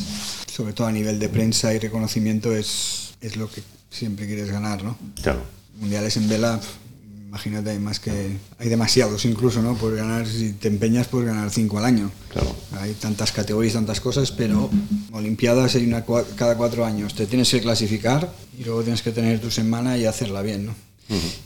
sobre 0.49 0.71
todo 0.71 0.87
a 0.87 0.91
nivel 0.91 1.19
de 1.19 1.27
prensa 1.27 1.73
y 1.73 1.79
reconocimiento 1.79 2.55
es, 2.55 3.15
es 3.19 3.35
lo 3.35 3.51
que 3.51 3.61
siempre 3.89 4.25
quieres 4.25 4.49
ganar, 4.49 4.83
¿no? 4.83 4.97
Claro. 5.21 5.41
Mundiales 5.79 6.15
en 6.15 6.29
vela, 6.29 6.61
imagínate, 7.37 7.69
hay 7.69 7.79
más 7.79 7.99
que. 7.99 8.37
Hay 8.59 8.67
demasiados 8.69 9.23
incluso, 9.25 9.61
¿no? 9.61 9.75
Por 9.75 9.95
ganar, 9.95 10.25
si 10.27 10.53
te 10.53 10.67
empeñas, 10.67 11.07
puedes 11.07 11.27
ganar 11.27 11.49
cinco 11.51 11.77
al 11.77 11.85
año. 11.85 12.11
Claro. 12.33 12.55
Hay 12.81 12.93
tantas 12.93 13.31
categorías, 13.31 13.73
tantas 13.75 14.01
cosas, 14.01 14.31
pero 14.31 14.69
Olimpiadas 15.11 15.75
hay 15.75 15.85
una 15.85 16.05
cua- 16.05 16.25
cada 16.35 16.57
cuatro 16.57 16.85
años. 16.85 17.13
Te 17.13 17.27
tienes 17.27 17.49
que 17.51 17.61
clasificar 17.61 18.33
y 18.59 18.63
luego 18.63 18.81
tienes 18.81 19.01
que 19.01 19.11
tener 19.11 19.39
tu 19.39 19.51
semana 19.51 19.97
y 19.97 20.05
hacerla 20.05 20.41
bien, 20.41 20.65
¿no? 20.65 20.75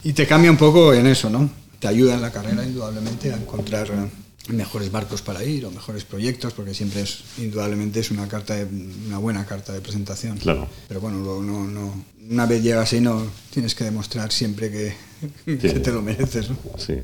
Y 0.04 0.14
te 0.14 0.26
cambia 0.26 0.50
un 0.50 0.58
poco 0.58 0.94
en 0.94 1.06
eso, 1.08 1.30
¿no? 1.30 1.50
Te 1.80 1.88
ayuda 1.88 2.16
en 2.16 2.22
la 2.22 2.32
carrera, 2.32 2.64
indudablemente, 2.66 3.32
a 3.34 3.36
encontrar 3.38 3.88
eh, 3.90 4.54
mejores 4.54 4.92
barcos 4.92 5.22
para 5.22 5.44
ir 5.44 5.66
o 5.66 5.72
mejores 5.72 6.04
proyectos, 6.04 6.54
porque 6.54 6.74
siempre 6.74 7.02
es, 7.02 7.20
indudablemente, 7.38 8.00
es 8.00 8.10
una 8.12 8.28
carta 8.28 8.56
de- 8.56 8.66
una 9.08 9.18
buena 9.20 9.46
carta 9.46 9.74
de 9.74 9.82
presentación. 9.82 10.38
Claro. 10.38 10.68
Pero 10.88 11.00
bueno, 11.02 11.20
luego 11.20 11.44
no, 11.44 11.68
no, 11.68 12.04
una 12.30 12.46
vez 12.46 12.64
llegas 12.64 12.92
ahí, 12.94 13.02
no 13.02 13.24
tienes 13.52 13.76
que 13.76 13.84
demostrar 13.84 14.32
siempre 14.32 14.72
que, 14.72 14.94
que 15.46 15.56
te 15.56 15.92
lo 15.92 16.02
mereces, 16.02 16.50
¿no? 16.50 16.58
Sí. 16.78 16.96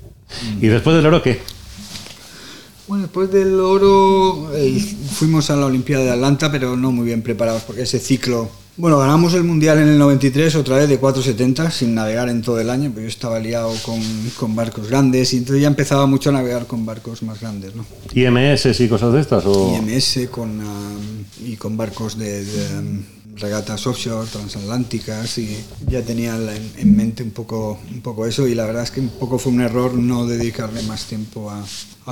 ¿Y 0.61 0.67
después 0.67 0.95
del 0.95 1.05
oro 1.05 1.21
qué? 1.21 1.39
Bueno, 2.87 3.03
después 3.03 3.29
del 3.31 3.59
oro 3.59 4.49
eh, 4.55 4.79
fuimos 5.11 5.49
a 5.49 5.57
la 5.57 5.65
Olimpiada 5.65 6.05
de 6.05 6.11
Atlanta, 6.11 6.49
pero 6.49 6.77
no 6.77 6.91
muy 6.91 7.05
bien 7.05 7.21
preparados, 7.21 7.63
porque 7.63 7.81
ese 7.81 7.99
ciclo... 7.99 8.49
Bueno, 8.77 8.99
ganamos 8.99 9.33
el 9.33 9.43
Mundial 9.43 9.79
en 9.79 9.87
el 9.89 9.97
93, 9.97 10.55
otra 10.55 10.77
vez 10.77 10.87
de 10.87 10.99
470, 10.99 11.71
sin 11.71 11.95
navegar 11.95 12.29
en 12.29 12.43
todo 12.43 12.59
el 12.61 12.69
año, 12.69 12.91
pero 12.93 13.01
yo 13.01 13.09
estaba 13.09 13.39
liado 13.39 13.73
con, 13.83 13.99
con 14.37 14.55
barcos 14.55 14.87
grandes 14.87 15.33
y 15.33 15.37
entonces 15.37 15.63
ya 15.63 15.67
empezaba 15.67 16.05
mucho 16.05 16.29
a 16.29 16.33
navegar 16.33 16.67
con 16.67 16.85
barcos 16.85 17.23
más 17.23 17.41
grandes, 17.41 17.73
¿no? 17.75 17.85
¿IMS 18.13 18.79
y 18.79 18.87
cosas 18.87 19.13
de 19.13 19.21
estas? 19.21 19.43
O... 19.47 19.75
IMS 19.75 20.29
con, 20.29 20.61
ah, 20.61 20.95
y 21.43 21.55
con 21.55 21.75
barcos 21.75 22.19
de, 22.19 22.45
de, 22.45 22.77
um, 22.77 23.03
regatas 23.39 23.85
offshore, 23.87 24.27
transatlánticas 24.27 25.37
y 25.37 25.57
ya 25.87 26.01
tenía 26.01 26.35
en, 26.35 26.71
en 26.75 26.95
mente 26.95 27.23
un 27.23 27.31
poco, 27.31 27.79
un 27.91 28.01
poco 28.01 28.25
eso 28.25 28.47
y 28.47 28.55
la 28.55 28.65
verdad 28.65 28.83
es 28.83 28.91
que 28.91 28.99
un 28.99 29.09
poco 29.09 29.39
fue 29.39 29.51
un 29.51 29.61
error 29.61 29.93
no 29.93 30.25
dedicarle 30.25 30.81
más 30.83 31.05
tiempo 31.05 31.49
a, 31.49 31.63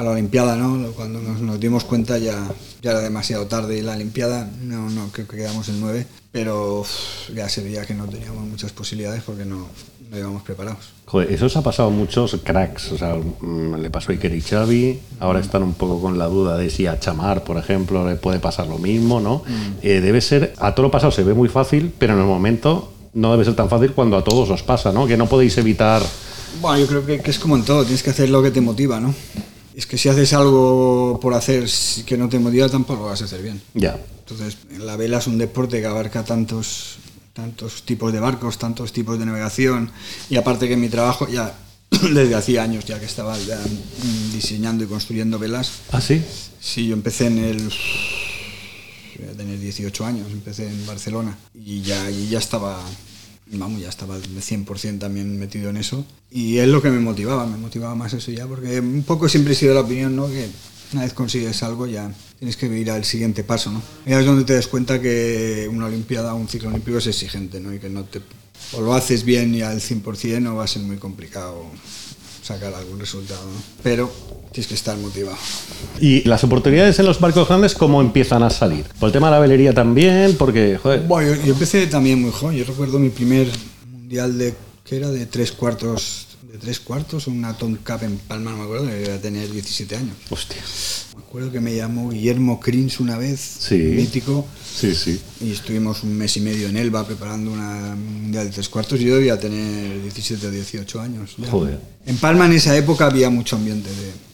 la 0.01 0.11
Olimpiada, 0.11 0.57
¿no? 0.57 0.91
Cuando 0.91 1.21
nos, 1.21 1.59
dimos 1.59 1.85
cuenta 1.85 2.17
ya, 2.17 2.51
ya 2.81 2.91
era 2.91 2.99
demasiado 2.99 3.47
tarde 3.47 3.77
y 3.77 3.81
la 3.81 3.93
Olimpiada, 3.93 4.49
no, 4.61 4.89
no, 4.89 5.09
creo 5.11 5.25
que 5.25 5.37
quedamos 5.37 5.69
en 5.69 5.79
9, 5.79 6.05
pero 6.33 6.85
ya 7.33 7.47
se 7.47 7.63
veía 7.63 7.85
que 7.85 7.93
no 7.93 8.05
teníamos 8.05 8.45
muchas 8.45 8.73
posibilidades 8.73 9.23
porque 9.23 9.45
no, 9.45 9.69
no 10.15 10.21
íbamos 10.21 10.43
preparados. 10.43 10.93
Joder, 11.05 11.31
eso 11.31 11.45
os 11.45 11.55
ha 11.55 11.61
pasado 11.61 11.89
a 11.89 11.91
muchos 11.91 12.37
cracks. 12.43 12.91
O 12.91 12.97
sea, 12.97 13.15
mm, 13.15 13.75
le 13.75 13.89
pasó 13.89 14.11
a 14.11 14.13
Iker 14.13 14.33
y 14.33 14.41
Xavi. 14.41 14.99
Ahora 15.19 15.39
están 15.39 15.63
un 15.63 15.73
poco 15.73 16.01
con 16.01 16.17
la 16.17 16.25
duda 16.25 16.57
de 16.57 16.69
si 16.69 16.87
a 16.87 16.99
Chamar, 16.99 17.43
por 17.43 17.57
ejemplo, 17.57 18.07
le 18.07 18.15
puede 18.15 18.39
pasar 18.39 18.67
lo 18.67 18.77
mismo, 18.77 19.19
¿no? 19.19 19.43
Eh, 19.81 20.01
debe 20.01 20.21
ser, 20.21 20.53
a 20.57 20.73
todo 20.73 20.87
lo 20.87 20.91
pasado 20.91 21.11
se 21.11 21.23
ve 21.23 21.33
muy 21.33 21.49
fácil, 21.49 21.93
pero 21.97 22.13
en 22.13 22.19
el 22.19 22.25
momento 22.25 22.91
no 23.13 23.31
debe 23.31 23.45
ser 23.45 23.55
tan 23.55 23.69
fácil 23.69 23.91
cuando 23.93 24.17
a 24.17 24.23
todos 24.23 24.49
os 24.49 24.63
pasa, 24.63 24.91
¿no? 24.91 25.07
Que 25.07 25.17
no 25.17 25.27
podéis 25.27 25.57
evitar. 25.57 26.01
Bueno, 26.61 26.79
yo 26.79 26.87
creo 26.87 27.05
que, 27.05 27.19
que 27.19 27.31
es 27.31 27.39
como 27.39 27.55
en 27.55 27.63
todo, 27.63 27.83
tienes 27.83 28.01
que 28.01 28.09
hacer 28.09 28.29
lo 28.29 28.41
que 28.41 28.51
te 28.51 28.61
motiva, 28.61 28.99
¿no? 28.99 29.13
Es 29.75 29.85
que 29.85 29.97
si 29.97 30.07
haces 30.07 30.33
algo 30.33 31.19
por 31.21 31.33
hacer 31.33 31.65
que 32.05 32.17
no 32.17 32.29
te 32.29 32.39
motiva, 32.39 32.69
tampoco 32.69 33.03
lo 33.03 33.09
vas 33.09 33.21
a 33.21 33.25
hacer 33.25 33.41
bien. 33.41 33.61
Ya. 33.73 33.99
Entonces, 34.19 34.57
la 34.79 34.95
vela 34.95 35.17
es 35.17 35.27
un 35.27 35.37
deporte 35.37 35.81
que 35.81 35.85
abarca 35.85 36.23
tantos, 36.23 36.97
tantos 37.35 37.83
tipos 37.83 38.13
de 38.13 38.21
barcos, 38.21 38.57
tantos 38.57 38.93
tipos 38.93 39.19
de 39.19 39.25
navegación, 39.25 39.91
y 40.29 40.37
aparte 40.37 40.69
que 40.69 40.77
mi 40.77 40.87
trabajo 40.87 41.27
ya 41.27 41.53
desde 41.91 42.33
hacía 42.33 42.63
años 42.63 42.85
ya 42.85 42.97
que 42.97 43.05
estaba 43.05 43.37
ya, 43.37 43.59
mm, 43.59 44.31
diseñando 44.31 44.85
y 44.85 44.87
construyendo 44.87 45.37
velas. 45.37 45.69
¿Ah, 45.91 45.99
sí? 45.99 46.23
Sí, 46.61 46.87
yo 46.87 46.93
empecé 46.93 47.27
en 47.27 47.37
el... 47.39 47.69
Voy 49.19 49.29
a 49.29 49.37
tener 49.37 49.59
18 49.59 50.05
años, 50.05 50.31
empecé 50.31 50.67
en 50.67 50.87
Barcelona 50.87 51.37
y 51.53 51.81
ya, 51.81 52.09
y 52.09 52.29
ya 52.29 52.39
estaba, 52.39 52.79
vamos, 53.47 53.81
ya 53.81 53.89
estaba 53.89 54.17
de 54.17 54.27
100% 54.27 54.99
también 54.99 55.37
metido 55.37 55.69
en 55.69 55.77
eso. 55.77 56.05
Y 56.31 56.57
es 56.57 56.69
lo 56.69 56.81
que 56.81 56.89
me 56.89 56.99
motivaba, 56.99 57.45
me 57.45 57.57
motivaba 57.57 57.95
más 57.95 58.13
eso 58.13 58.31
ya, 58.31 58.47
porque 58.47 58.79
un 58.79 59.03
poco 59.03 59.27
siempre 59.27 59.53
he 59.53 59.55
sido 59.55 59.73
la 59.73 59.81
opinión, 59.81 60.15
¿no? 60.15 60.27
Que 60.27 60.49
una 60.93 61.03
vez 61.03 61.13
consigues 61.13 61.63
algo 61.63 61.87
ya 61.87 62.11
tienes 62.39 62.57
que 62.57 62.67
ir 62.67 62.91
al 62.91 63.05
siguiente 63.05 63.43
paso, 63.43 63.71
¿no? 63.71 63.81
Y 64.05 64.13
es 64.13 64.25
donde 64.25 64.43
te 64.43 64.53
das 64.53 64.67
cuenta 64.67 65.01
que 65.01 65.69
una 65.71 65.85
olimpiada, 65.85 66.33
un 66.33 66.47
ciclo 66.47 66.69
olímpico 66.69 66.97
es 66.97 67.07
exigente, 67.07 67.59
¿no? 67.59 67.73
Y 67.73 67.79
que 67.79 67.89
no 67.89 68.03
te... 68.03 68.21
O 68.73 68.81
lo 68.81 68.93
haces 68.93 69.23
bien 69.23 69.53
y 69.55 69.61
al 69.61 69.79
100% 69.79 70.47
o 70.47 70.55
va 70.55 70.63
a 70.63 70.67
ser 70.67 70.81
muy 70.81 70.97
complicado 70.97 71.65
sacar 72.41 72.73
algún 72.73 72.99
resultado, 72.99 73.41
¿no? 73.43 73.59
Pero 73.83 74.11
tienes 74.51 74.67
que 74.67 74.75
estar 74.75 74.97
motivado. 74.97 75.37
¿Y 75.99 76.27
las 76.27 76.43
oportunidades 76.43 76.99
en 76.99 77.05
los 77.05 77.19
barcos 77.19 77.47
grandes 77.47 77.73
cómo 77.73 78.01
empiezan 78.01 78.43
a 78.43 78.49
salir? 78.49 78.85
Por 78.99 79.07
el 79.07 79.13
tema 79.13 79.27
de 79.27 79.31
la 79.31 79.39
velería 79.39 79.73
también, 79.73 80.35
porque, 80.37 80.77
joder. 80.81 81.01
Bueno, 81.01 81.33
yo, 81.33 81.41
yo 81.43 81.53
empecé 81.53 81.87
también 81.87 82.21
muy 82.21 82.31
joven. 82.31 82.57
Yo 82.57 82.65
recuerdo 82.65 82.99
mi 82.99 83.09
primer 83.09 83.47
mundial 83.91 84.37
de 84.37 84.53
que 84.83 84.97
era 84.97 85.09
de 85.09 85.25
tres 85.25 85.51
cuartos, 85.51 86.27
de 86.55 86.61
tres 86.61 86.79
cuartos, 86.79 87.27
una 87.27 87.53
Tom 87.57 87.75
Cup 87.75 88.03
en 88.03 88.17
Palma, 88.17 88.51
no 88.51 88.57
me 88.57 88.63
acuerdo, 88.63 88.87
que 88.87 89.19
tener 89.21 89.51
17 89.51 89.95
años. 89.95 90.15
Hostia. 90.29 90.61
Me 91.17 91.21
acuerdo 91.23 91.51
que 91.51 91.59
me 91.59 91.75
llamó 91.75 92.09
Guillermo 92.09 92.59
Crins 92.59 92.99
una 92.99 93.17
vez, 93.17 93.39
Sí. 93.59 93.75
mítico, 93.75 94.45
Sí, 94.75 94.95
sí. 94.95 95.19
y 95.41 95.51
estuvimos 95.51 96.03
un 96.03 96.17
mes 96.17 96.35
y 96.37 96.41
medio 96.41 96.67
en 96.69 96.77
Elba 96.77 97.05
preparando 97.05 97.51
una 97.51 97.95
mundial 97.95 98.45
de 98.47 98.51
tres 98.53 98.69
cuartos 98.69 98.99
y 99.01 99.05
yo 99.05 99.15
debía 99.15 99.39
tener 99.39 100.01
17 100.01 100.47
o 100.47 100.51
18 100.51 101.01
años. 101.01 101.35
ya. 101.37 101.49
Joder. 101.49 101.79
En 102.05 102.17
Palma 102.17 102.45
en 102.45 102.53
esa 102.53 102.75
época 102.77 103.07
había 103.07 103.29
mucho 103.29 103.55
ambiente 103.55 103.89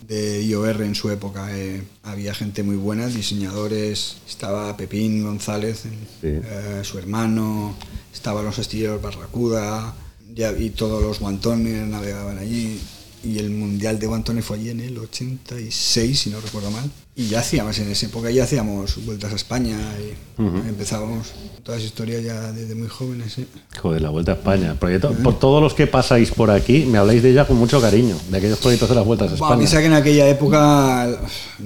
de, 0.07 0.15
de 0.15 0.43
IOR 0.45 0.81
en 0.83 0.93
su 0.95 1.09
época. 1.09 1.47
eh, 1.57 1.81
había 2.03 2.33
gente 2.33 2.61
muy 2.63 2.75
buena, 2.75 3.07
diseñadores, 3.07 4.17
estaba 4.29 4.75
Pepín 4.77 5.23
González, 5.23 5.83
eh, 6.21 6.81
su 6.83 6.97
hermano, 6.99 7.75
estaban 8.13 8.45
los 8.45 8.59
astilleros 8.59 9.01
Barracuda 9.01 9.95
ya, 10.35 10.57
y 10.57 10.69
todos 10.71 11.01
los 11.01 11.19
guantones 11.19 11.87
navegaban 11.87 12.37
allí. 12.37 12.79
Y 13.23 13.37
el 13.37 13.51
Mundial 13.51 13.99
de 13.99 14.07
Guantones 14.07 14.43
fue 14.43 14.57
allí 14.57 14.69
en 14.69 14.79
el 14.79 14.97
86, 14.97 16.19
si 16.19 16.29
no 16.31 16.41
recuerdo 16.41 16.71
mal. 16.71 16.89
Y 17.21 17.27
ya 17.27 17.41
hacíamos, 17.41 17.77
en 17.77 17.91
esa 17.91 18.07
época 18.07 18.31
ya 18.31 18.45
hacíamos 18.45 19.05
vueltas 19.05 19.31
a 19.31 19.35
España 19.35 19.77
y 19.99 20.41
empezábamos 20.67 21.27
todas 21.61 21.79
las 21.79 21.87
historias 21.87 22.23
ya 22.23 22.51
desde 22.51 22.73
muy 22.73 22.87
jóvenes. 22.87 23.37
¿eh? 23.37 23.45
Joder, 23.79 24.01
la 24.01 24.09
vuelta 24.09 24.31
a 24.31 24.35
España. 24.35 24.73
Proyecto, 24.79 25.13
por 25.13 25.37
todos 25.37 25.61
los 25.61 25.75
que 25.75 25.85
pasáis 25.85 26.31
por 26.31 26.49
aquí, 26.49 26.85
me 26.87 26.97
habláis 26.97 27.21
de 27.21 27.29
ella 27.29 27.45
con 27.45 27.57
mucho 27.57 27.79
cariño, 27.79 28.17
de 28.31 28.37
aquellos 28.39 28.57
proyectos 28.57 28.89
de 28.89 28.95
las 28.95 29.05
vueltas 29.05 29.33
a 29.33 29.35
Buah, 29.35 29.55
piensa 29.55 29.77
España. 29.77 29.81
que 29.81 29.85
en 29.85 30.01
aquella 30.01 30.29
época, 30.29 31.07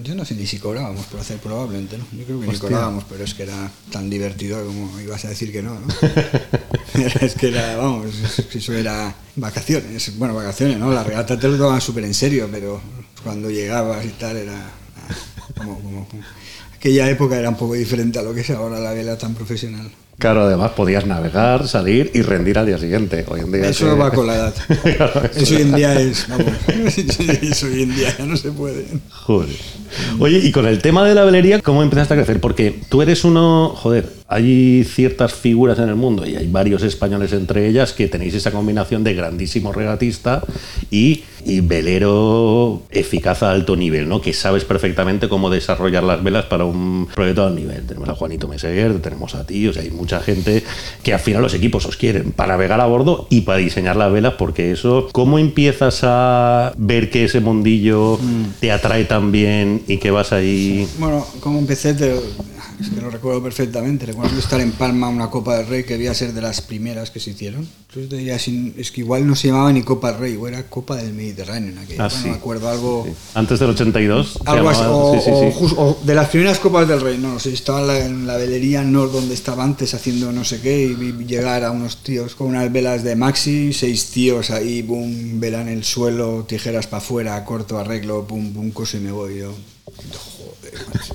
yo 0.04 0.14
no 0.14 0.26
sé 0.26 0.36
ni 0.36 0.46
si 0.46 0.60
cobrábamos 0.60 1.06
por 1.06 1.22
hacer 1.22 1.38
probablemente, 1.38 1.98
¿no? 1.98 2.04
Yo 2.12 2.26
creo 2.26 2.40
que 2.42 2.48
ni 2.48 2.52
Hostia. 2.52 2.70
cobrábamos, 2.70 3.06
pero 3.10 3.24
es 3.24 3.34
que 3.34 3.44
era 3.44 3.72
tan 3.92 4.10
divertido 4.10 4.62
como 4.66 5.00
ibas 5.00 5.24
a 5.24 5.30
decir 5.30 5.54
que 5.54 5.64
no, 5.64 5.76
¿no? 5.76 5.88
es 7.22 7.34
que 7.36 7.48
era, 7.48 7.78
vamos, 7.78 8.08
eso 8.54 8.74
era 8.74 9.16
vacaciones, 9.38 10.18
bueno, 10.18 10.36
vacaciones, 10.36 10.78
¿no? 10.78 10.92
La 10.92 11.04
regata 11.06 11.40
te 11.40 11.48
lo 11.48 11.56
tomaban 11.56 11.80
súper 11.80 12.04
en 12.04 12.14
serio, 12.14 12.50
pero 12.52 12.82
cuando 13.24 13.50
llegabas 13.50 14.04
y 14.04 14.10
tal 14.10 14.36
era 14.36 14.85
como, 15.58 15.80
como, 15.80 16.08
Aquella 16.76 17.10
época 17.10 17.38
era 17.38 17.50
un 17.50 17.56
poco 17.58 17.74
diferente 17.74 18.20
a 18.20 18.22
lo 18.22 18.34
que 18.34 18.42
es 18.42 18.50
ahora 18.52 18.80
la 18.80 18.92
vela 18.94 19.18
tan 19.18 19.34
profesional. 19.34 19.90
Claro, 20.18 20.44
además 20.44 20.72
podías 20.72 21.06
navegar, 21.06 21.68
salir 21.68 22.10
y 22.14 22.22
rendir 22.22 22.58
al 22.58 22.66
día 22.66 22.78
siguiente. 22.78 23.26
Hoy 23.28 23.42
en 23.42 23.52
día 23.52 23.68
Eso 23.70 23.86
que- 23.94 24.00
va 24.00 24.12
con 24.14 24.28
la 24.28 24.36
edad. 24.36 24.54
Claro, 24.96 25.22
Eso 25.36 25.56
hoy 25.56 25.62
en 25.64 25.76
día 25.76 26.00
es, 26.00 26.28
vamos, 26.30 26.48
eso 27.42 27.66
hoy 27.66 27.82
en 27.84 27.96
día 27.96 28.16
ya 28.18 28.26
no 28.26 28.38
se 28.38 28.52
puede. 28.52 28.86
Joder. 29.10 29.50
Oye, 30.20 30.40
y 30.40 30.52
con 30.52 30.68
el 30.68 30.82
tema 30.82 31.06
de 31.08 31.16
la 31.16 31.24
velería, 31.26 31.60
¿cómo 31.62 31.84
empezaste 31.84 32.14
a 32.14 32.18
crecer? 32.18 32.40
Porque 32.40 32.80
tú 32.90 33.02
eres 33.02 33.26
uno, 33.26 33.70
joder, 33.76 34.10
hay 34.28 34.84
ciertas 34.86 35.34
figuras 35.34 35.80
en 35.80 35.90
el 35.90 35.96
mundo 35.96 36.26
y 36.26 36.36
hay 36.36 36.48
varios 36.48 36.84
españoles 36.84 37.34
entre 37.34 37.68
ellas 37.68 37.92
que 37.94 38.08
tenéis 38.08 38.36
esa 38.36 38.52
combinación 38.52 39.04
de 39.04 39.14
grandísimo 39.16 39.74
regatista 39.74 40.44
y, 40.92 41.24
y 41.46 41.60
velero 41.62 42.82
eficaz 42.90 43.44
a 43.44 43.52
alto 43.52 43.76
nivel, 43.76 44.10
¿no? 44.10 44.22
Que 44.22 44.34
sabes 44.34 44.66
perfectamente 44.66 45.30
cómo 45.30 45.50
desarrollar 45.50 46.04
las 46.04 46.24
velas 46.24 46.46
para 46.46 46.66
un 46.66 47.08
proyecto 47.14 47.46
al 47.46 47.56
nivel. 47.56 47.86
Tenemos 47.86 48.10
a 48.10 48.16
Juanito 48.16 48.48
Meseguer, 48.48 49.00
tenemos 49.02 49.36
a 49.36 49.46
ti, 49.46 49.68
o 49.68 49.74
sea, 49.74 49.84
hay 49.84 49.92
mucha 49.92 50.20
gente 50.22 50.64
que 51.04 51.14
al 51.14 51.20
final 51.20 51.42
los 51.42 51.54
equipos 51.54 51.86
os 51.86 51.98
quieren 51.98 52.32
para 52.32 52.54
navegar 52.54 52.82
a 52.82 52.86
bordo 52.88 53.28
y 53.30 53.42
para 53.42 53.60
diseñar 53.60 53.96
las 53.96 54.12
velas, 54.12 54.34
porque 54.38 54.72
eso, 54.72 55.08
¿cómo 55.12 55.38
empiezas 55.40 56.00
a 56.04 56.74
ver 56.78 57.10
que 57.10 57.26
ese 57.26 57.40
mundillo 57.42 58.20
te 58.60 58.72
atrae 58.72 59.06
tan 59.06 59.32
bien 59.32 59.84
y 59.88 59.98
que 59.98 60.12
vas 60.12 60.32
ahí? 60.34 60.88
Bueno, 61.00 61.26
como 61.42 61.60
empecé, 61.60 61.94
te- 61.94 62.16
es 62.80 62.90
que 62.90 63.00
lo 63.00 63.10
recuerdo 63.10 63.42
perfectamente. 63.42 64.06
Recuerdo 64.06 64.38
estar 64.38 64.60
en 64.60 64.72
Palma 64.74 65.08
una 65.08 65.30
Copa 65.30 65.58
del 65.58 65.68
Rey 65.68 65.84
que 65.86 65.94
debía 65.94 66.14
ser 66.14 66.34
de 66.34 66.42
las 66.42 66.60
primeras 66.62 67.10
que 67.10 67.22
se 67.22 67.30
hicieron. 67.32 67.66
Entonces 67.96 68.48
es 68.78 68.92
que 68.92 69.00
igual 69.02 69.26
no 69.26 69.36
se 69.36 69.48
llamaba 69.48 69.72
ni 69.72 69.82
Copa 69.82 70.12
del 70.12 70.20
Rey, 70.20 70.36
o 70.36 70.46
era 70.48 70.64
Copa 70.64 70.98
del 70.98 71.14
Mediterráneo. 71.14 71.35
En 71.38 71.78
aquella. 71.78 72.06
Ah, 72.06 72.08
Bueno, 72.08 72.24
sí. 72.24 72.30
me 72.30 72.36
acuerdo 72.36 72.70
algo. 72.70 73.04
Sí. 73.06 73.14
Antes 73.34 73.60
del 73.60 73.70
82. 73.72 74.34
se 74.34 74.40
Algo 74.46 74.70
así, 74.70 74.82
o, 74.86 75.98
de 76.04 76.16
las 76.16 76.30
primeras 76.30 76.60
Copas 76.60 76.88
del 76.88 77.02
Rey, 77.02 77.18
no, 77.18 77.34
no 77.34 77.40
sé, 77.40 77.54
estaba 77.54 77.82
en 77.82 77.88
la, 77.88 78.00
en 78.06 78.28
la 78.28 78.38
velería 78.38 78.84
Nord 78.84 79.12
donde 79.12 79.34
estaba 79.34 79.64
antes 79.64 79.94
haciendo 79.94 80.32
no 80.32 80.44
sé 80.44 80.62
qué 80.62 80.84
y 80.84 80.94
vi 80.94 81.26
llegar 81.26 81.64
a 81.64 81.72
unos 81.72 81.98
tíos 81.98 82.36
con 82.36 82.48
unas 82.48 82.72
velas 82.72 83.04
de 83.04 83.16
maxi, 83.16 83.74
seis 83.74 84.08
tíos 84.12 84.50
ahí, 84.50 84.82
boom, 84.82 85.40
vela 85.40 85.62
en 85.62 85.70
el 85.70 85.84
suelo, 85.84 86.46
tijeras 86.48 86.88
para 86.88 87.04
afuera, 87.04 87.44
corto 87.46 87.78
arreglo, 87.78 88.26
pum, 88.26 88.54
pum, 88.54 88.72
coso 88.72 88.98
y 88.98 89.02
me 89.02 89.12
voy 89.12 89.40
yo. 89.40 89.54
Joder, 89.86 90.88
macho. 90.94 91.14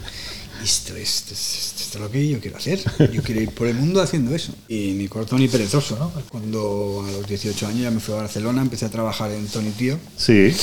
Esto 0.63 0.97
es, 0.97 1.17
esto, 1.17 1.35
es, 1.35 1.75
esto 1.81 1.99
es 1.99 2.05
lo 2.05 2.11
que 2.11 2.29
yo 2.29 2.41
quiero 2.41 2.57
hacer. 2.57 2.81
Yo 3.13 3.23
quiero 3.23 3.41
ir 3.41 3.51
por 3.51 3.67
el 3.67 3.75
mundo 3.75 4.01
haciendo 4.01 4.35
eso. 4.35 4.53
Y 4.69 4.93
ni 4.93 5.09
corto 5.09 5.37
ni 5.39 5.49
perezoso, 5.49 5.99
¿no? 5.99 6.13
Cuando 6.29 7.05
a 7.07 7.11
los 7.11 7.27
18 7.27 7.67
años 7.67 7.83
ya 7.83 7.91
me 7.91 8.01
fui 8.01 8.15
a 8.15 8.19
Barcelona, 8.19 8.63
empecé 8.63 8.87
a 8.87 8.91
trabajar 8.91 9.31
en 9.33 9.47
Tony 9.47 9.71
Tío. 9.71 9.99
Sí. 10.17 10.55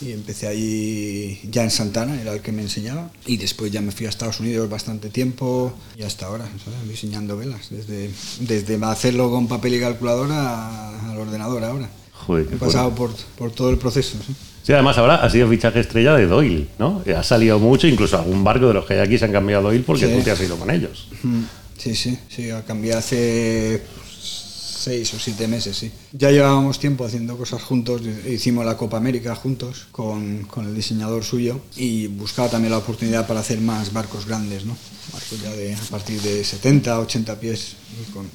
Y 0.00 0.12
empecé 0.12 0.46
ahí 0.46 1.40
ya 1.50 1.64
en 1.64 1.70
Santana, 1.70 2.20
era 2.20 2.32
el 2.32 2.40
que 2.40 2.52
me 2.52 2.62
enseñaba. 2.62 3.10
Y 3.26 3.36
después 3.36 3.72
ya 3.72 3.80
me 3.80 3.90
fui 3.90 4.06
a 4.06 4.08
Estados 4.08 4.38
Unidos 4.40 4.68
bastante 4.70 5.10
tiempo 5.10 5.72
y 5.96 6.02
hasta 6.02 6.26
ahora, 6.26 6.48
¿sabes? 6.64 6.88
diseñando 6.88 7.36
velas. 7.36 7.70
Desde, 7.70 8.10
desde 8.40 8.84
hacerlo 8.84 9.30
con 9.30 9.48
papel 9.48 9.74
y 9.74 9.80
calculadora 9.80 11.10
al 11.10 11.18
ordenador 11.18 11.64
ahora. 11.64 11.90
Joder, 12.12 12.48
He 12.52 12.56
pasado 12.56 12.94
por, 12.94 13.14
por 13.36 13.50
todo 13.50 13.70
el 13.70 13.78
proceso. 13.78 14.18
¿sí? 14.24 14.34
Sí, 14.68 14.74
además 14.74 14.98
ahora 14.98 15.14
ha 15.24 15.30
sido 15.30 15.48
fichaje 15.48 15.80
estrella 15.80 16.14
de 16.14 16.26
Doyle, 16.26 16.68
¿no? 16.78 17.02
Ha 17.16 17.22
salido 17.22 17.58
mucho, 17.58 17.86
incluso 17.86 18.18
algún 18.18 18.44
barco 18.44 18.68
de 18.68 18.74
los 18.74 18.84
que 18.84 18.92
hay 18.92 19.00
aquí 19.00 19.16
se 19.16 19.24
han 19.24 19.32
cambiado 19.32 19.60
a 19.66 19.70
Doyle 19.70 19.82
porque 19.82 20.06
Sí. 20.06 20.12
tú 20.14 20.22
te 20.22 20.30
has 20.30 20.38
ido 20.42 20.58
con 20.58 20.70
ellos. 20.70 21.08
Mm, 21.22 21.42
Sí, 21.78 21.94
sí, 21.94 22.18
sí, 22.28 22.50
cambié 22.66 22.92
hace 22.92 23.82
seis 24.20 25.14
o 25.14 25.18
siete 25.18 25.48
meses, 25.48 25.74
sí. 25.74 25.90
Ya 26.12 26.30
llevábamos 26.30 26.78
tiempo 26.78 27.06
haciendo 27.06 27.38
cosas 27.38 27.62
juntos, 27.62 28.02
hicimos 28.28 28.66
la 28.66 28.76
Copa 28.76 28.98
América 28.98 29.34
juntos 29.34 29.86
con, 29.90 30.42
con 30.44 30.66
el 30.66 30.74
diseñador 30.74 31.24
suyo 31.24 31.62
y 31.74 32.08
buscaba 32.08 32.50
también 32.50 32.72
la 32.72 32.78
oportunidad 32.78 33.26
para 33.26 33.40
hacer 33.40 33.62
más 33.62 33.94
barcos 33.94 34.26
grandes, 34.26 34.66
¿no? 34.66 34.76
Barcos 35.14 35.40
ya 35.42 35.50
de 35.52 35.74
a 35.74 35.78
partir 35.90 36.20
de 36.20 36.44
70, 36.44 36.98
80 37.00 37.40
pies, 37.40 37.76
y 38.06 38.12
con- 38.12 38.28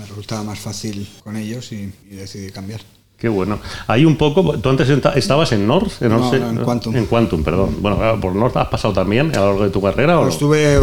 me 0.00 0.04
resultaba 0.04 0.42
más 0.42 0.58
fácil 0.58 1.08
con 1.22 1.36
ellos 1.36 1.70
y, 1.70 1.92
y 2.10 2.16
decidí 2.16 2.50
cambiar. 2.50 2.80
Qué 3.18 3.28
bueno. 3.28 3.58
Hay 3.86 4.04
un 4.04 4.16
poco. 4.16 4.58
¿Tú 4.58 4.68
antes 4.68 4.88
estabas 5.16 5.50
en 5.52 5.66
North? 5.66 6.02
En, 6.02 6.10
No, 6.10 6.18
North- 6.18 6.38
no, 6.38 6.50
en 6.50 6.56
Quantum. 6.64 6.96
En 6.96 7.06
Quantum, 7.06 7.42
perdón. 7.42 7.76
Bueno, 7.80 7.96
claro, 7.96 8.20
¿por 8.20 8.34
North 8.34 8.56
has 8.58 8.68
pasado 8.68 8.92
también 8.92 9.34
a 9.34 9.40
lo 9.40 9.46
largo 9.50 9.64
de 9.64 9.70
tu 9.70 9.80
carrera? 9.80 10.14
o 10.18 10.20
no? 10.20 10.22
Pues 10.24 10.34
estuve, 10.34 10.78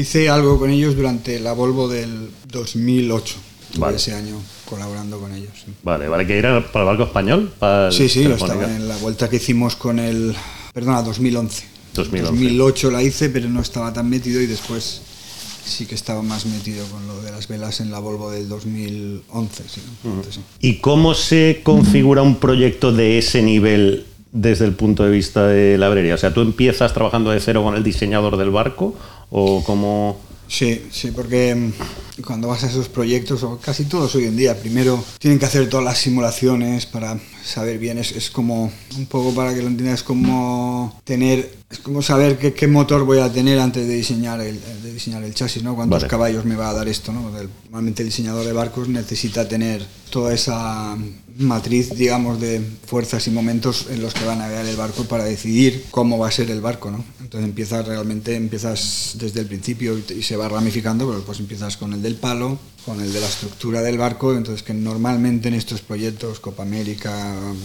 hice 0.00 0.28
algo 0.28 0.58
con 0.58 0.70
ellos 0.70 0.96
durante 0.96 1.38
la 1.38 1.52
Volvo 1.52 1.88
del 1.88 2.30
2008, 2.50 3.36
Estuve 3.68 3.80
Vale. 3.80 3.96
ese 3.98 4.14
año 4.14 4.34
colaborando 4.68 5.18
con 5.20 5.32
ellos. 5.32 5.50
sí. 5.64 5.72
Vale, 5.84 6.08
vale, 6.08 6.26
que 6.26 6.38
era 6.38 6.60
para 6.72 6.80
el 6.80 6.86
barco 6.88 7.04
español. 7.04 7.52
Para 7.58 7.92
Sí, 7.92 8.08
sí, 8.08 8.22
Telefónica. 8.24 8.54
estaba 8.56 8.76
en 8.76 8.88
la 8.88 8.96
vuelta 8.96 9.28
que 9.30 9.36
hicimos 9.36 9.76
con 9.76 10.00
el. 10.00 10.34
Perdona, 10.74 11.02
2011. 11.02 11.66
2011. 11.94 12.32
2008 12.32 12.90
la 12.90 13.02
hice, 13.02 13.30
pero 13.30 13.48
no 13.48 13.60
estaba 13.60 13.92
tan 13.92 14.08
metido 14.10 14.40
y 14.40 14.46
después 14.46 15.02
sí 15.64 15.86
que 15.86 15.94
estaba 15.94 16.22
más 16.22 16.46
metido 16.46 16.84
con 16.86 17.06
lo 17.06 17.20
de 17.22 17.30
las 17.30 17.48
velas 17.48 17.80
en 17.80 17.90
la 17.90 17.98
Volvo 17.98 18.30
del 18.30 18.48
2011. 18.48 19.64
Sí, 19.68 19.80
Entonces, 20.04 20.34
sí. 20.34 20.40
¿Y 20.60 20.76
cómo 20.78 21.14
se 21.14 21.60
configura 21.62 22.22
un 22.22 22.36
proyecto 22.36 22.92
de 22.92 23.18
ese 23.18 23.42
nivel 23.42 24.06
desde 24.32 24.64
el 24.64 24.74
punto 24.74 25.04
de 25.04 25.10
vista 25.10 25.46
de 25.46 25.78
la 25.78 25.88
brería? 25.88 26.14
O 26.14 26.18
sea, 26.18 26.32
¿tú 26.32 26.40
empiezas 26.40 26.92
trabajando 26.92 27.30
de 27.30 27.40
cero 27.40 27.62
con 27.62 27.74
el 27.74 27.82
diseñador 27.82 28.36
del 28.36 28.50
barco 28.50 28.94
o 29.30 29.62
cómo...? 29.64 30.18
Sí, 30.48 30.82
sí, 30.90 31.12
porque 31.12 31.54
mm, 31.54 32.22
cuando 32.22 32.48
vas 32.48 32.64
a 32.64 32.66
esos 32.66 32.88
proyectos, 32.88 33.44
o 33.44 33.58
casi 33.58 33.84
todos 33.84 34.14
hoy 34.16 34.24
en 34.24 34.36
día, 34.36 34.58
primero 34.58 35.02
tienen 35.18 35.38
que 35.38 35.46
hacer 35.46 35.68
todas 35.68 35.84
las 35.84 35.98
simulaciones 35.98 36.86
para 36.86 37.20
saber 37.44 37.78
bien, 37.78 37.98
es, 37.98 38.12
es 38.12 38.30
como, 38.30 38.70
un 38.96 39.06
poco 39.06 39.34
para 39.34 39.54
que 39.54 39.62
lo 39.62 39.68
entiendas, 39.68 40.00
es 40.00 40.02
como 40.04 41.00
tener, 41.04 41.54
es 41.70 41.78
como 41.78 42.02
saber 42.02 42.38
qué, 42.38 42.52
qué 42.52 42.66
motor 42.66 43.04
voy 43.04 43.18
a 43.20 43.32
tener 43.32 43.58
antes 43.58 43.86
de 43.86 43.94
diseñar 43.94 44.40
el, 44.40 44.58
de 44.82 44.92
diseñar 44.92 45.22
el 45.24 45.34
chasis, 45.34 45.62
¿no? 45.62 45.74
Cuántos 45.74 46.00
Vale. 46.00 46.10
caballos 46.10 46.44
me 46.44 46.56
va 46.56 46.70
a 46.70 46.74
dar 46.74 46.88
esto, 46.88 47.12
¿no? 47.12 47.30
Normalmente 47.30 48.02
el 48.02 48.08
diseñador 48.08 48.44
de 48.44 48.52
barcos 48.52 48.88
necesita 48.88 49.48
tener 49.48 49.86
toda 50.10 50.34
esa 50.34 50.96
matriz, 51.38 51.90
digamos, 51.96 52.40
de 52.40 52.60
fuerzas 52.86 53.26
y 53.26 53.30
momentos 53.30 53.86
en 53.90 54.02
los 54.02 54.12
que 54.12 54.24
va 54.24 54.32
a 54.32 54.36
navegar 54.36 54.66
el 54.66 54.76
barco 54.76 55.04
para 55.04 55.24
decidir 55.24 55.86
cómo 55.90 56.18
va 56.18 56.28
a 56.28 56.30
ser 56.32 56.50
el 56.50 56.60
barco, 56.60 56.90
¿no? 56.90 57.02
Entonces 57.20 57.48
empiezas 57.48 57.86
realmente, 57.86 58.34
empiezas 58.34 59.12
desde 59.18 59.40
el 59.40 59.46
principio 59.46 59.96
y, 59.96 60.02
te- 60.02 60.14
y 60.14 60.22
se 60.22 60.36
va 60.36 60.48
ramificando, 60.48 61.06
pero 61.08 61.22
pues 61.24 61.38
empiezas 61.38 61.76
con 61.76 61.92
el 61.92 62.02
del 62.02 62.16
palo, 62.16 62.58
con 62.84 63.00
el 63.00 63.12
de 63.12 63.20
la 63.20 63.26
estructura 63.26 63.82
del 63.82 63.98
barco, 63.98 64.34
entonces 64.34 64.62
que 64.62 64.74
normalmente 64.74 65.48
en 65.48 65.54
estos 65.54 65.80
proyectos, 65.80 66.40
Copa 66.40 66.62
América, 66.62 67.12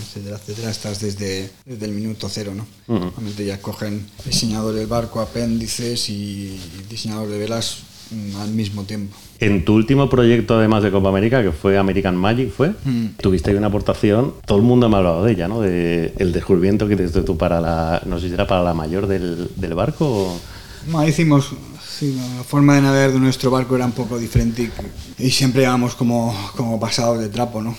etcétera, 0.02 0.38
etcétera, 0.38 0.72
estás 0.72 1.00
desde, 1.00 1.50
desde 1.66 1.86
el 1.86 1.92
minuto 1.92 2.28
cero, 2.30 2.54
¿no? 2.56 2.66
Normalmente 2.88 3.46
ya 3.46 3.62
cogen 3.62 4.06
diseñador 4.26 4.74
del 4.76 4.88
barco, 4.88 5.22
apéndices 5.22 6.10
y 6.10 6.60
diseñador 6.90 7.30
de 7.30 7.38
velas 7.38 7.84
mm, 8.12 8.36
al 8.38 8.50
mismo 8.50 8.84
tiempo. 8.84 9.16
En 9.40 9.66
tu 9.66 9.74
último 9.74 10.10
proyecto, 10.10 10.58
además 10.58 10.84
de 10.84 10.92
Copa 10.92 11.10
América, 11.10 11.44
que 11.44 11.52
fue 11.52 11.78
American 11.78 12.16
Magic, 12.16 12.52
¿fue? 12.52 12.74
Tuviste 13.22 13.52
ahí 13.52 13.58
una 13.58 13.68
aportación, 13.68 14.34
todo 14.46 14.58
el 14.58 14.64
mundo 14.64 14.88
me 14.90 14.96
ha 14.96 15.00
hablado 15.00 15.26
de 15.26 15.34
ella, 15.34 15.48
¿no? 15.48 15.62
De 15.62 16.14
el 16.18 16.32
descubrimiento 16.32 16.88
que 16.88 16.94
hiciste 16.96 17.22
tú 17.22 17.38
para 17.38 17.60
la, 17.60 18.02
no 18.06 18.20
sé 18.20 18.28
si 18.28 18.34
era 18.34 18.48
para 18.48 18.64
la 18.64 18.74
mayor 18.74 19.08
del, 19.08 19.50
del 19.56 19.74
barco 19.74 20.06
o... 20.08 20.40
No, 20.88 21.06
hicimos, 21.06 21.52
sí, 22.00 22.18
la 22.38 22.44
forma 22.44 22.76
de 22.76 22.82
navegar 22.82 23.12
de 23.12 23.20
nuestro 23.20 23.52
barco 23.52 23.76
era 23.76 23.86
un 23.86 23.92
poco 23.92 24.18
diferente 24.20 24.70
y, 25.18 25.26
y 25.26 25.32
siempre 25.32 25.64
íbamos 25.64 25.96
como, 25.96 26.36
como 26.56 26.80
pasados 26.80 27.20
de 27.20 27.30
trapo, 27.30 27.62
¿no? 27.62 27.76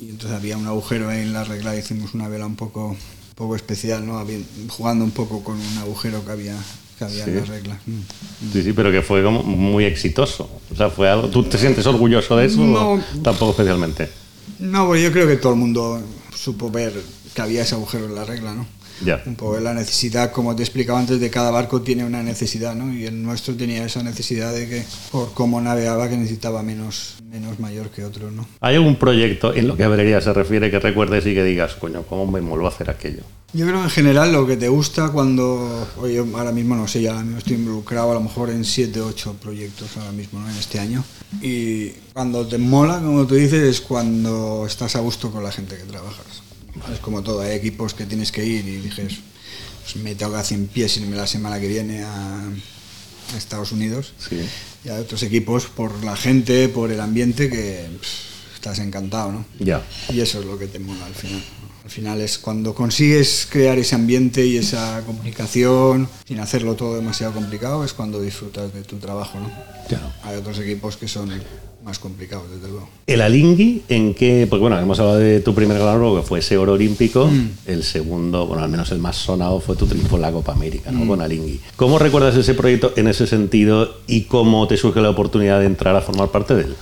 Y 0.00 0.10
entonces 0.10 0.30
había 0.36 0.56
un 0.56 0.66
agujero 0.66 1.08
ahí 1.08 1.22
en 1.22 1.32
la 1.32 1.42
regla 1.44 1.74
y 1.74 1.80
hicimos 1.80 2.14
una 2.14 2.28
vela 2.28 2.46
un 2.46 2.54
poco, 2.54 2.88
un 2.90 2.96
poco 3.34 3.56
especial, 3.56 4.06
¿no? 4.06 4.18
Había- 4.18 4.38
jugando 4.68 5.04
un 5.04 5.10
poco 5.10 5.42
con 5.42 5.56
un 5.56 5.78
agujero 5.78 6.24
que 6.24 6.30
había, 6.30 6.56
que 6.98 7.04
había 7.04 7.24
en 7.24 7.36
la 7.36 7.44
regla. 7.44 7.80
Mm. 7.86 8.52
Sí, 8.52 8.62
sí, 8.62 8.72
pero 8.72 8.92
que 8.92 9.02
fue 9.02 9.24
como 9.24 9.42
muy 9.42 9.84
exitoso. 9.86 10.48
O 10.72 10.76
sea, 10.76 10.88
fue 10.90 11.08
algo... 11.10 11.28
¿Tú 11.30 11.42
te 11.42 11.58
sientes 11.58 11.84
orgulloso 11.86 12.36
de 12.36 12.46
eso? 12.46 12.60
No. 12.64 13.02
Tampoco 13.24 13.50
especialmente. 13.50 14.08
No, 14.60 14.86
pues 14.86 15.02
yo 15.02 15.10
creo 15.10 15.26
que 15.26 15.36
todo 15.36 15.52
el 15.54 15.58
mundo 15.58 16.00
supo 16.36 16.70
ver 16.70 16.92
que 17.34 17.42
había 17.42 17.62
ese 17.62 17.74
agujero 17.74 18.06
en 18.06 18.14
la 18.14 18.24
regla, 18.24 18.54
¿no? 18.54 18.66
Ya. 19.04 19.22
Un 19.26 19.34
poco 19.34 19.58
la 19.60 19.74
necesidad, 19.74 20.32
como 20.32 20.54
te 20.54 20.62
explicaba 20.62 20.98
antes, 20.98 21.20
de 21.20 21.30
cada 21.30 21.50
barco 21.50 21.82
tiene 21.82 22.04
una 22.04 22.22
necesidad, 22.22 22.74
¿no? 22.74 22.92
Y 22.92 23.06
el 23.06 23.22
nuestro 23.22 23.54
tenía 23.54 23.84
esa 23.84 24.02
necesidad 24.02 24.52
de 24.52 24.68
que, 24.68 24.84
por 25.10 25.32
cómo 25.32 25.60
navegaba, 25.60 26.08
que 26.08 26.16
necesitaba 26.16 26.62
menos, 26.62 27.16
menos 27.24 27.58
mayor 27.58 27.90
que 27.90 28.04
otros, 28.04 28.32
¿no? 28.32 28.46
¿Hay 28.60 28.76
algún 28.76 28.96
proyecto 28.96 29.54
en 29.54 29.68
lo 29.68 29.76
que 29.76 29.84
a 29.84 29.88
brería 29.88 30.20
se 30.20 30.32
refiere 30.32 30.70
que 30.70 30.78
recuerdes 30.78 31.26
y 31.26 31.34
que 31.34 31.44
digas, 31.44 31.74
coño, 31.74 32.02
¿cómo 32.02 32.26
me 32.30 32.40
a 32.40 32.68
hacer 32.68 32.90
aquello? 32.90 33.22
Yo 33.52 33.66
creo 33.66 33.78
que 33.78 33.84
en 33.84 33.90
general 33.90 34.32
lo 34.32 34.46
que 34.46 34.56
te 34.56 34.68
gusta 34.68 35.10
cuando, 35.10 35.88
oye, 35.96 36.14
yo 36.14 36.26
ahora 36.34 36.52
mismo 36.52 36.76
no 36.76 36.86
sé, 36.86 37.02
ya 37.02 37.10
ahora 37.10 37.24
mismo 37.24 37.38
estoy 37.38 37.56
involucrado 37.56 38.12
a 38.12 38.14
lo 38.14 38.20
mejor 38.20 38.50
en 38.50 38.64
7 38.64 39.00
o 39.00 39.06
8 39.08 39.36
proyectos 39.42 39.96
ahora 39.96 40.12
mismo, 40.12 40.38
¿no? 40.38 40.48
En 40.48 40.56
este 40.56 40.78
año. 40.78 41.02
Y 41.42 41.88
cuando 42.12 42.46
te 42.46 42.58
mola, 42.58 43.00
como 43.00 43.26
tú 43.26 43.34
dices, 43.34 43.62
es 43.62 43.80
cuando 43.80 44.66
estás 44.66 44.94
a 44.94 45.00
gusto 45.00 45.32
con 45.32 45.42
la 45.42 45.50
gente 45.50 45.76
que 45.76 45.82
trabajas. 45.82 46.42
Es 46.92 47.00
como 47.00 47.22
todo, 47.22 47.40
hay 47.40 47.52
equipos 47.52 47.94
que 47.94 48.06
tienes 48.06 48.32
que 48.32 48.44
ir 48.44 48.66
y 48.66 48.76
dices, 48.76 49.18
pues 49.82 49.96
me 49.96 50.14
tengo 50.14 50.32
que 50.32 50.38
hacer 50.38 50.58
100 50.58 50.68
pies 50.68 50.96
irme 50.96 51.16
la 51.16 51.26
semana 51.26 51.60
que 51.60 51.68
viene 51.68 52.02
a, 52.02 52.42
a 52.42 53.36
Estados 53.36 53.72
Unidos. 53.72 54.12
Sí. 54.18 54.40
Y 54.84 54.88
hay 54.88 55.00
otros 55.00 55.22
equipos 55.22 55.66
por 55.66 56.04
la 56.04 56.16
gente, 56.16 56.68
por 56.68 56.90
el 56.90 57.00
ambiente, 57.00 57.50
que 57.50 57.88
pff, 58.00 58.54
estás 58.54 58.78
encantado, 58.78 59.32
¿no? 59.32 59.44
Ya. 59.58 59.82
Y 60.10 60.20
eso 60.20 60.40
es 60.40 60.46
lo 60.46 60.58
que 60.58 60.66
te 60.66 60.78
mola 60.78 61.06
al 61.06 61.14
final. 61.14 61.42
Al 61.82 61.90
final 61.90 62.20
es 62.20 62.38
cuando 62.38 62.74
consigues 62.74 63.48
crear 63.50 63.78
ese 63.78 63.94
ambiente 63.94 64.44
y 64.46 64.58
esa 64.58 65.02
comunicación 65.06 66.08
sin 66.26 66.38
hacerlo 66.38 66.76
todo 66.76 66.94
demasiado 66.94 67.32
complicado, 67.32 67.84
es 67.84 67.94
cuando 67.94 68.20
disfrutas 68.20 68.72
de 68.72 68.82
tu 68.84 68.98
trabajo, 68.98 69.40
¿no? 69.40 69.50
Hay 70.22 70.36
otros 70.36 70.58
equipos 70.58 70.96
que 70.96 71.08
son 71.08 71.32
más 71.84 71.98
complicados, 71.98 72.50
desde 72.50 72.68
luego. 72.68 72.88
¿El 73.06 73.20
Alingui 73.22 73.82
en 73.88 74.14
qué? 74.14 74.46
Porque 74.48 74.60
bueno, 74.60 74.78
hemos 74.78 74.98
hablado 75.00 75.18
de 75.18 75.40
tu 75.40 75.54
primer 75.54 75.78
gran 75.78 75.98
logro, 76.00 76.20
que 76.22 76.26
fue 76.28 76.38
ese 76.40 76.58
oro 76.58 76.72
olímpico. 76.74 77.30
El 77.66 77.82
segundo, 77.84 78.46
bueno, 78.46 78.62
al 78.62 78.70
menos 78.70 78.90
el 78.92 78.98
más 78.98 79.16
sonado 79.16 79.60
fue 79.60 79.76
tu 79.76 79.86
triunfo 79.86 80.16
en 80.16 80.22
la 80.22 80.32
Copa 80.32 80.52
América, 80.52 80.90
¿no? 80.92 81.06
Con 81.06 81.20
Alingui. 81.22 81.60
¿Cómo 81.76 81.98
recuerdas 81.98 82.36
ese 82.36 82.54
proyecto 82.54 82.92
en 82.96 83.08
ese 83.08 83.26
sentido 83.26 83.96
y 84.06 84.22
cómo 84.22 84.66
te 84.68 84.76
surge 84.76 85.00
la 85.00 85.10
oportunidad 85.10 85.60
de 85.60 85.66
entrar 85.66 85.96
a 85.96 86.00
formar 86.02 86.28
parte 86.30 86.54
de 86.54 86.62
él? 86.64 86.76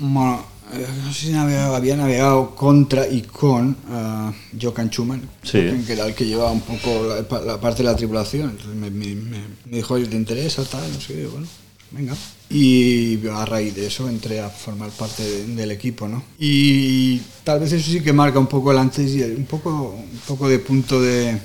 Bueno, 0.00 0.42
eh, 0.72 0.86
no 1.04 1.12
sé 1.12 1.26
si 1.28 1.34
había 1.34 1.96
navegado 1.96 2.54
contra 2.56 3.06
y 3.06 3.22
con 3.22 3.76
uh, 3.88 4.32
Jokan 4.60 4.88
Schumann, 4.90 5.22
Sí. 5.44 5.60
que 5.86 5.92
era 5.92 6.06
el 6.06 6.14
que 6.14 6.24
llevaba 6.26 6.50
un 6.50 6.62
poco 6.62 7.06
la, 7.08 7.22
pa- 7.28 7.40
la 7.42 7.60
parte 7.60 7.84
de 7.84 7.90
la 7.90 7.94
tripulación. 7.96 8.50
Entonces 8.50 8.74
me, 8.74 8.90
me- 8.90 9.14
me- 9.14 9.44
me 9.66 9.76
dijo, 9.76 9.94
oye, 9.94 10.06
¿te 10.06 10.16
interesa? 10.16 10.64
Tal, 10.64 10.82
no 10.92 11.00
sé. 11.00 11.26
Bueno, 11.30 11.46
venga. 11.92 12.14
Y 12.50 13.18
a 13.28 13.44
raíz 13.44 13.74
de 13.74 13.86
eso 13.86 14.08
entré 14.08 14.40
a 14.40 14.48
formar 14.50 14.90
parte 14.90 15.22
de- 15.22 15.46
del 15.54 15.70
equipo, 15.70 16.06
¿no? 16.08 16.22
Y 16.38 17.18
tal 17.42 17.60
vez 17.60 17.72
eso 17.72 17.90
sí 17.90 18.00
que 18.00 18.12
marca 18.12 18.38
un 18.38 18.46
poco 18.46 18.70
el 18.70 18.78
antes 18.78 19.10
y 19.12 19.22
un 19.22 19.46
poco, 19.46 19.96
un 19.98 20.20
poco 20.26 20.48
de 20.48 20.58
punto 20.58 21.00
de, 21.00 21.38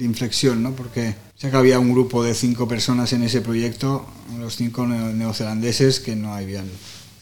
inflexión, 0.00 0.62
¿no? 0.62 0.72
Porque 0.72 1.14
sé 1.36 1.50
que 1.50 1.56
había 1.56 1.78
un 1.78 1.92
grupo 1.92 2.24
de 2.24 2.34
cinco 2.34 2.66
personas 2.66 3.12
en 3.12 3.22
ese 3.22 3.40
proyecto, 3.40 4.04
los 4.38 4.56
cinco 4.56 4.84
neo- 4.86 5.12
neozelandeses, 5.12 6.00
que 6.00 6.16
no 6.16 6.34
habían 6.34 6.66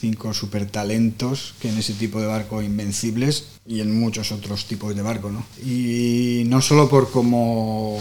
cinco 0.00 0.32
super 0.32 0.66
talentos 0.66 1.54
que 1.60 1.68
en 1.70 1.78
ese 1.78 1.92
tipo 1.94 2.20
de 2.20 2.26
barco 2.26 2.62
invencibles 2.62 3.44
y 3.66 3.80
en 3.80 3.98
muchos 3.98 4.32
otros 4.32 4.66
tipos 4.66 4.94
de 4.94 5.02
barco, 5.02 5.30
¿no? 5.30 5.44
Y 5.64 6.44
no 6.46 6.60
solo 6.62 6.88
por 6.88 7.10
cómo 7.10 7.98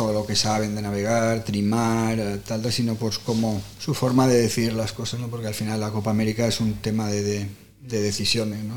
todo 0.00 0.14
lo 0.14 0.24
que 0.26 0.34
saben 0.34 0.74
de 0.74 0.80
navegar, 0.80 1.44
trimar, 1.44 2.18
eh, 2.18 2.38
tal, 2.46 2.72
sino 2.72 2.94
por 2.94 3.12
cómo 3.20 3.60
su 3.78 3.92
forma 3.92 4.26
de 4.26 4.40
decir 4.40 4.72
las 4.72 4.92
cosas, 4.94 5.20
¿no? 5.20 5.28
Porque 5.28 5.46
al 5.48 5.52
final 5.52 5.78
la 5.78 5.90
Copa 5.90 6.10
América 6.10 6.46
es 6.46 6.58
un 6.60 6.72
tema 6.80 7.06
de, 7.08 7.20
de- 7.22 7.46
de 7.82 8.00
decisiones, 8.00 8.62
¿no? 8.64 8.74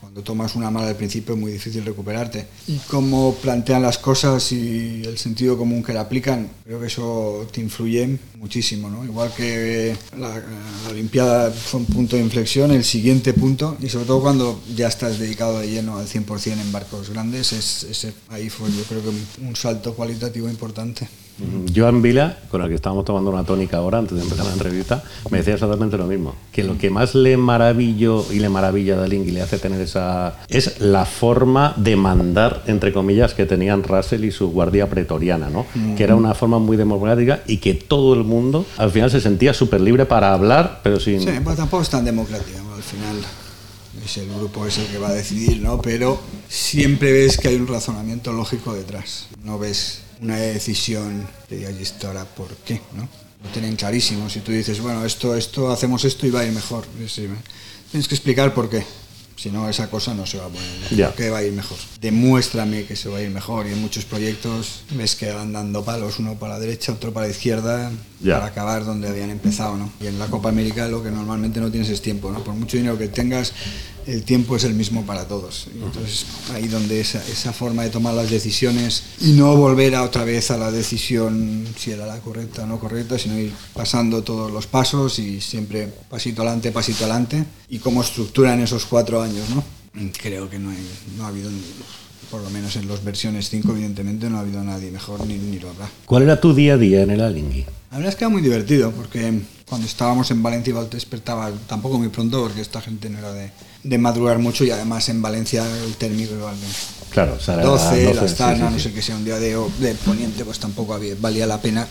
Cuando 0.00 0.22
tomas 0.22 0.54
una 0.54 0.70
mala 0.70 0.88
al 0.88 0.96
principio 0.96 1.34
es 1.34 1.40
muy 1.40 1.52
difícil 1.52 1.84
recuperarte. 1.84 2.46
Y 2.68 2.78
cómo 2.88 3.34
plantean 3.34 3.82
las 3.82 3.98
cosas 3.98 4.50
y 4.52 5.02
el 5.04 5.18
sentido 5.18 5.58
común 5.58 5.82
que 5.82 5.92
la 5.92 6.02
aplican, 6.02 6.48
creo 6.64 6.80
que 6.80 6.86
eso 6.86 7.46
te 7.52 7.60
influye 7.60 8.18
muchísimo. 8.38 8.88
¿no? 8.88 9.04
Igual 9.04 9.32
que 9.34 9.96
la, 10.16 10.28
la 10.28 10.90
Olimpiada 10.90 11.50
fue 11.50 11.80
un 11.80 11.86
punto 11.86 12.16
de 12.16 12.22
inflexión, 12.22 12.70
el 12.70 12.84
siguiente 12.84 13.32
punto, 13.34 13.76
y 13.80 13.88
sobre 13.88 14.06
todo 14.06 14.22
cuando 14.22 14.60
ya 14.74 14.88
estás 14.88 15.18
dedicado 15.18 15.58
de 15.60 15.68
lleno 15.68 15.98
al 15.98 16.06
100% 16.06 16.52
en 16.52 16.72
barcos 16.72 17.10
grandes, 17.10 17.52
es, 17.52 17.82
ese, 17.84 18.14
ahí 18.28 18.48
fue 18.48 18.70
yo 18.70 18.84
creo 18.84 19.02
que 19.02 19.10
un 19.42 19.56
salto 19.56 19.94
cualitativo 19.94 20.48
importante. 20.48 21.08
Joan 21.74 22.00
Vila, 22.00 22.38
con 22.50 22.62
el 22.62 22.68
que 22.68 22.74
estábamos 22.74 23.04
tomando 23.04 23.30
una 23.30 23.44
tónica 23.44 23.78
ahora 23.78 23.98
antes 23.98 24.16
de 24.16 24.22
empezar 24.22 24.46
la 24.46 24.52
entrevista, 24.52 25.02
me 25.30 25.38
decía 25.38 25.54
exactamente 25.54 25.98
lo 25.98 26.06
mismo. 26.06 26.34
Que 26.52 26.64
lo 26.64 26.78
que 26.78 26.88
más 26.88 27.14
le 27.14 27.36
maravillo 27.36 28.24
y 28.32 28.38
le 28.38 28.48
maravilla 28.48 29.02
a 29.02 29.06
Link 29.06 29.26
y 29.26 29.32
le 29.32 29.42
hace 29.42 29.58
tener 29.58 29.80
esa. 29.80 30.38
es 30.48 30.80
la 30.80 31.04
forma 31.04 31.74
de 31.76 31.96
mandar, 31.96 32.62
entre 32.66 32.92
comillas, 32.92 33.34
que 33.34 33.44
tenían 33.44 33.82
Russell 33.82 34.24
y 34.24 34.30
su 34.30 34.50
guardia 34.50 34.88
pretoriana, 34.88 35.50
¿no? 35.50 35.66
Que 35.96 36.04
era 36.04 36.16
una 36.16 36.34
forma 36.34 36.58
muy 36.58 36.76
democrática 36.76 37.42
y 37.46 37.58
que 37.58 37.74
todo 37.74 38.14
el 38.14 38.24
mundo 38.24 38.64
al 38.78 38.90
final 38.90 39.10
se 39.10 39.20
sentía 39.20 39.52
súper 39.52 39.80
libre 39.80 40.06
para 40.06 40.32
hablar, 40.32 40.80
pero 40.82 40.98
sin. 40.98 41.20
Sí, 41.20 41.30
pues 41.44 41.56
tampoco 41.56 41.82
es 41.82 41.90
tan 41.90 42.04
democrática, 42.04 42.58
al 42.74 42.82
final 42.82 43.16
es 44.04 44.16
el 44.18 44.28
grupo 44.28 44.66
es 44.66 44.78
el 44.78 44.86
que 44.86 44.98
va 44.98 45.08
a 45.08 45.14
decidir, 45.14 45.60
¿no? 45.60 45.82
Pero 45.82 46.20
siempre 46.48 47.12
ves 47.12 47.36
que 47.36 47.48
hay 47.48 47.56
un 47.56 47.66
razonamiento 47.66 48.32
lógico 48.32 48.74
detrás. 48.74 49.26
No 49.44 49.58
ves 49.58 50.05
una 50.20 50.36
decisión 50.36 51.26
de 51.48 51.56
digas, 51.56 51.74
¿y 52.02 52.06
ahora 52.06 52.24
por 52.24 52.48
qué? 52.56 52.80
¿no? 52.94 53.08
Lo 53.44 53.50
tienen 53.50 53.76
clarísimo. 53.76 54.28
Si 54.30 54.40
tú 54.40 54.52
dices, 54.52 54.80
bueno, 54.80 55.04
esto, 55.04 55.36
esto, 55.36 55.70
hacemos 55.70 56.04
esto 56.04 56.26
y 56.26 56.30
va 56.30 56.40
a 56.40 56.44
ir 56.46 56.52
mejor. 56.52 56.84
Sí, 57.08 57.28
tienes 57.90 58.08
que 58.08 58.14
explicar 58.14 58.54
por 58.54 58.68
qué. 58.70 58.84
Si 59.36 59.50
no, 59.50 59.68
esa 59.68 59.90
cosa 59.90 60.14
no 60.14 60.24
se 60.24 60.38
va 60.38 60.46
a 60.46 60.48
poner. 60.48 60.66
Ya. 60.96 61.08
¿Por 61.08 61.16
qué 61.16 61.28
va 61.28 61.38
a 61.38 61.42
ir 61.44 61.52
mejor? 61.52 61.76
Demuéstrame 62.00 62.84
que 62.86 62.96
se 62.96 63.10
va 63.10 63.18
a 63.18 63.22
ir 63.22 63.28
mejor. 63.28 63.66
Y 63.66 63.72
en 63.72 63.82
muchos 63.82 64.06
proyectos 64.06 64.80
ves 64.92 65.14
que 65.14 65.30
van 65.30 65.52
dando 65.52 65.84
palos, 65.84 66.18
uno 66.18 66.36
para 66.36 66.54
la 66.54 66.60
derecha, 66.60 66.92
otro 66.92 67.12
para 67.12 67.26
la 67.26 67.32
izquierda, 67.32 67.92
Ya. 68.22 68.36
para 68.36 68.46
acabar 68.46 68.86
donde 68.86 69.08
habían 69.08 69.28
empezado. 69.28 69.76
¿no? 69.76 69.92
Y 70.00 70.06
en 70.06 70.18
la 70.18 70.28
Copa 70.28 70.48
América 70.48 70.88
lo 70.88 71.02
que 71.02 71.10
normalmente 71.10 71.60
no 71.60 71.70
tienes 71.70 71.90
es 71.90 72.00
tiempo. 72.00 72.32
¿no? 72.32 72.42
Por 72.42 72.54
mucho 72.54 72.78
dinero 72.78 72.96
que 72.96 73.08
tengas, 73.08 73.52
el 74.06 74.22
tiempo 74.22 74.56
es 74.56 74.64
el 74.64 74.74
mismo 74.74 75.04
para 75.04 75.26
todos. 75.26 75.66
Y 75.74 75.82
entonces 75.82 76.26
ahí 76.54 76.68
donde 76.68 77.00
esa, 77.00 77.24
esa 77.26 77.52
forma 77.52 77.82
de 77.82 77.90
tomar 77.90 78.14
las 78.14 78.30
decisiones 78.30 79.02
y 79.20 79.32
no 79.32 79.56
volver 79.56 79.94
a 79.94 80.02
otra 80.02 80.24
vez 80.24 80.50
a 80.50 80.56
la 80.56 80.70
decisión 80.70 81.66
si 81.76 81.90
era 81.90 82.06
la 82.06 82.18
correcta 82.20 82.62
o 82.62 82.66
no 82.66 82.78
correcta, 82.78 83.18
sino 83.18 83.38
ir 83.38 83.52
pasando 83.74 84.22
todos 84.22 84.50
los 84.50 84.66
pasos 84.66 85.18
y 85.18 85.40
siempre 85.40 85.88
pasito 86.08 86.42
adelante, 86.42 86.72
pasito 86.72 87.04
adelante. 87.04 87.44
Y 87.68 87.78
cómo 87.78 88.02
estructuran 88.02 88.60
esos 88.60 88.86
cuatro 88.86 89.22
años, 89.22 89.48
¿no? 89.50 89.64
Creo 90.20 90.48
que 90.48 90.58
no, 90.58 90.70
hay, 90.70 90.86
no 91.16 91.24
ha 91.24 91.28
habido, 91.28 91.50
por 92.30 92.42
lo 92.42 92.50
menos 92.50 92.76
en 92.76 92.86
las 92.86 93.02
versiones 93.02 93.48
5, 93.48 93.72
evidentemente, 93.72 94.28
no 94.28 94.36
ha 94.36 94.40
habido 94.40 94.62
nadie 94.62 94.90
mejor 94.90 95.26
ni, 95.26 95.36
ni 95.38 95.58
lo 95.58 95.70
habrá. 95.70 95.88
¿Cuál 96.04 96.24
era 96.24 96.40
tu 96.40 96.54
día 96.54 96.74
a 96.74 96.76
día 96.76 97.02
en 97.02 97.10
el 97.10 97.22
Alingui? 97.22 97.64
La 97.90 97.98
verdad 97.98 98.12
es 98.12 98.16
que 98.16 98.24
era 98.24 98.30
muy 98.30 98.42
divertido 98.42 98.90
porque 98.90 99.40
cuando 99.66 99.86
estábamos 99.86 100.30
en 100.30 100.42
Valencia 100.42 100.74
te 100.88 100.96
despertaba 100.96 101.50
tampoco 101.66 101.98
muy 101.98 102.08
pronto 102.08 102.42
porque 102.42 102.60
esta 102.60 102.80
gente 102.82 103.08
no 103.08 103.18
era 103.18 103.32
de, 103.32 103.50
de 103.88 103.98
madrugar 103.98 104.38
mucho 104.38 104.64
y 104.64 104.70
además 104.70 105.08
en 105.08 105.22
Valencia 105.22 105.64
el 105.84 105.94
térmico 105.96 106.34
igual 106.34 106.54
Claro, 107.10 107.34
o 107.34 107.40
sea, 107.40 107.54
era 107.54 107.62
12, 107.64 107.84
12, 108.04 108.14
la 108.14 108.20
sí, 108.20 108.26
Astana, 108.26 108.68
sí, 108.68 108.74
no 108.74 108.78
sé 108.80 108.92
qué 108.92 109.02
sea 109.02 109.16
un 109.16 109.24
día 109.24 109.38
de, 109.38 109.56
de 109.80 109.94
poniente 109.94 110.44
pues 110.44 110.58
tampoco 110.58 110.92
había, 110.94 111.14
valía 111.18 111.46
la 111.46 111.60
pena 111.60 111.86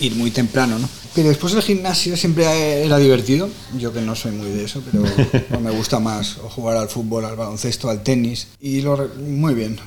ir 0.00 0.14
muy 0.14 0.30
temprano, 0.30 0.78
¿no? 0.78 0.88
Pero 1.14 1.28
después 1.28 1.52
el 1.54 1.62
gimnasio 1.62 2.16
siempre 2.16 2.84
era 2.84 2.96
divertido, 2.98 3.48
yo 3.78 3.92
que 3.92 4.00
no 4.00 4.14
soy 4.16 4.32
muy 4.32 4.50
de 4.50 4.64
eso, 4.64 4.82
pero 4.90 5.60
me 5.60 5.70
gusta 5.70 5.98
más 6.00 6.38
o 6.38 6.48
jugar 6.48 6.76
al 6.76 6.88
fútbol, 6.88 7.24
al 7.24 7.36
baloncesto, 7.36 7.90
al 7.90 8.02
tenis 8.02 8.48
y 8.60 8.80
lo, 8.80 9.10
muy 9.18 9.54
bien. 9.54 9.78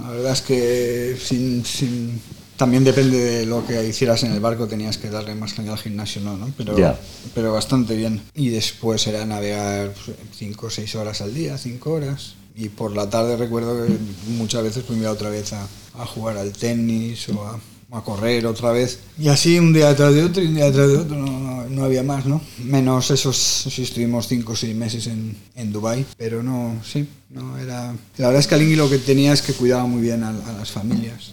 La 0.00 0.10
verdad 0.10 0.32
es 0.32 0.40
que 0.42 1.16
sin, 1.22 1.64
sin- 1.64 2.20
también 2.60 2.84
depende 2.84 3.16
de 3.18 3.46
lo 3.46 3.66
que 3.66 3.88
hicieras 3.88 4.22
en 4.22 4.32
el 4.32 4.40
barco, 4.40 4.66
tenías 4.68 4.98
que 4.98 5.08
darle 5.08 5.34
más 5.34 5.54
caña 5.54 5.72
al 5.72 5.78
gimnasio, 5.78 6.20
¿no? 6.20 6.36
¿no? 6.36 6.52
Pero, 6.58 6.76
Ya. 6.78 7.00
pero 7.34 7.54
bastante 7.54 7.96
bien. 7.96 8.20
Y 8.34 8.50
después 8.50 9.06
era 9.06 9.24
navegar 9.24 9.94
5 10.36 10.66
o 10.66 10.70
6 10.70 10.94
horas 10.96 11.22
al 11.22 11.32
día, 11.32 11.56
5 11.56 11.90
horas. 11.90 12.34
Y 12.54 12.68
por 12.68 12.94
la 12.94 13.08
tarde 13.08 13.38
recuerdo 13.38 13.86
que 13.86 13.92
muchas 14.28 14.62
veces 14.62 14.84
pues 14.86 14.98
me 14.98 15.04
iba 15.04 15.10
otra 15.12 15.30
vez 15.30 15.54
a, 15.54 15.66
a 15.98 16.04
jugar 16.04 16.36
al 16.36 16.52
tenis 16.52 17.26
o 17.30 17.42
a, 17.46 17.58
a 17.96 18.04
correr 18.04 18.44
otra 18.46 18.72
vez. 18.72 18.98
Y 19.18 19.28
así 19.28 19.58
un 19.58 19.72
día 19.72 19.96
tras 19.96 20.12
de 20.14 20.22
otro 20.24 20.42
y 20.42 20.48
un 20.48 20.56
día 20.56 20.70
tras 20.70 20.88
de 20.88 20.96
otro 20.98 21.16
no, 21.16 21.26
no- 21.40 21.50
no 21.70 21.84
había 21.84 22.02
más, 22.02 22.26
¿no? 22.26 22.42
Menos 22.62 23.10
esos, 23.10 23.36
si 23.38 23.82
estuvimos 23.82 24.26
5 24.28 24.52
o 24.52 24.56
6 24.56 24.74
meses 24.76 25.06
en, 25.06 25.34
en 25.54 25.72
Dubái. 25.72 26.04
Pero 26.18 26.42
no, 26.42 26.74
sí, 26.84 27.08
no 27.30 27.56
era... 27.56 27.94
La 28.18 28.26
verdad 28.26 28.40
es 28.40 28.46
que 28.48 28.54
Alingui 28.56 28.76
lo 28.76 28.90
que 28.90 28.98
tenía 28.98 29.32
es 29.32 29.40
que 29.40 29.54
cuidaba 29.54 29.86
muy 29.86 30.02
bien 30.02 30.22
a, 30.24 30.28
a 30.30 30.52
las 30.58 30.70
familias. 30.70 31.32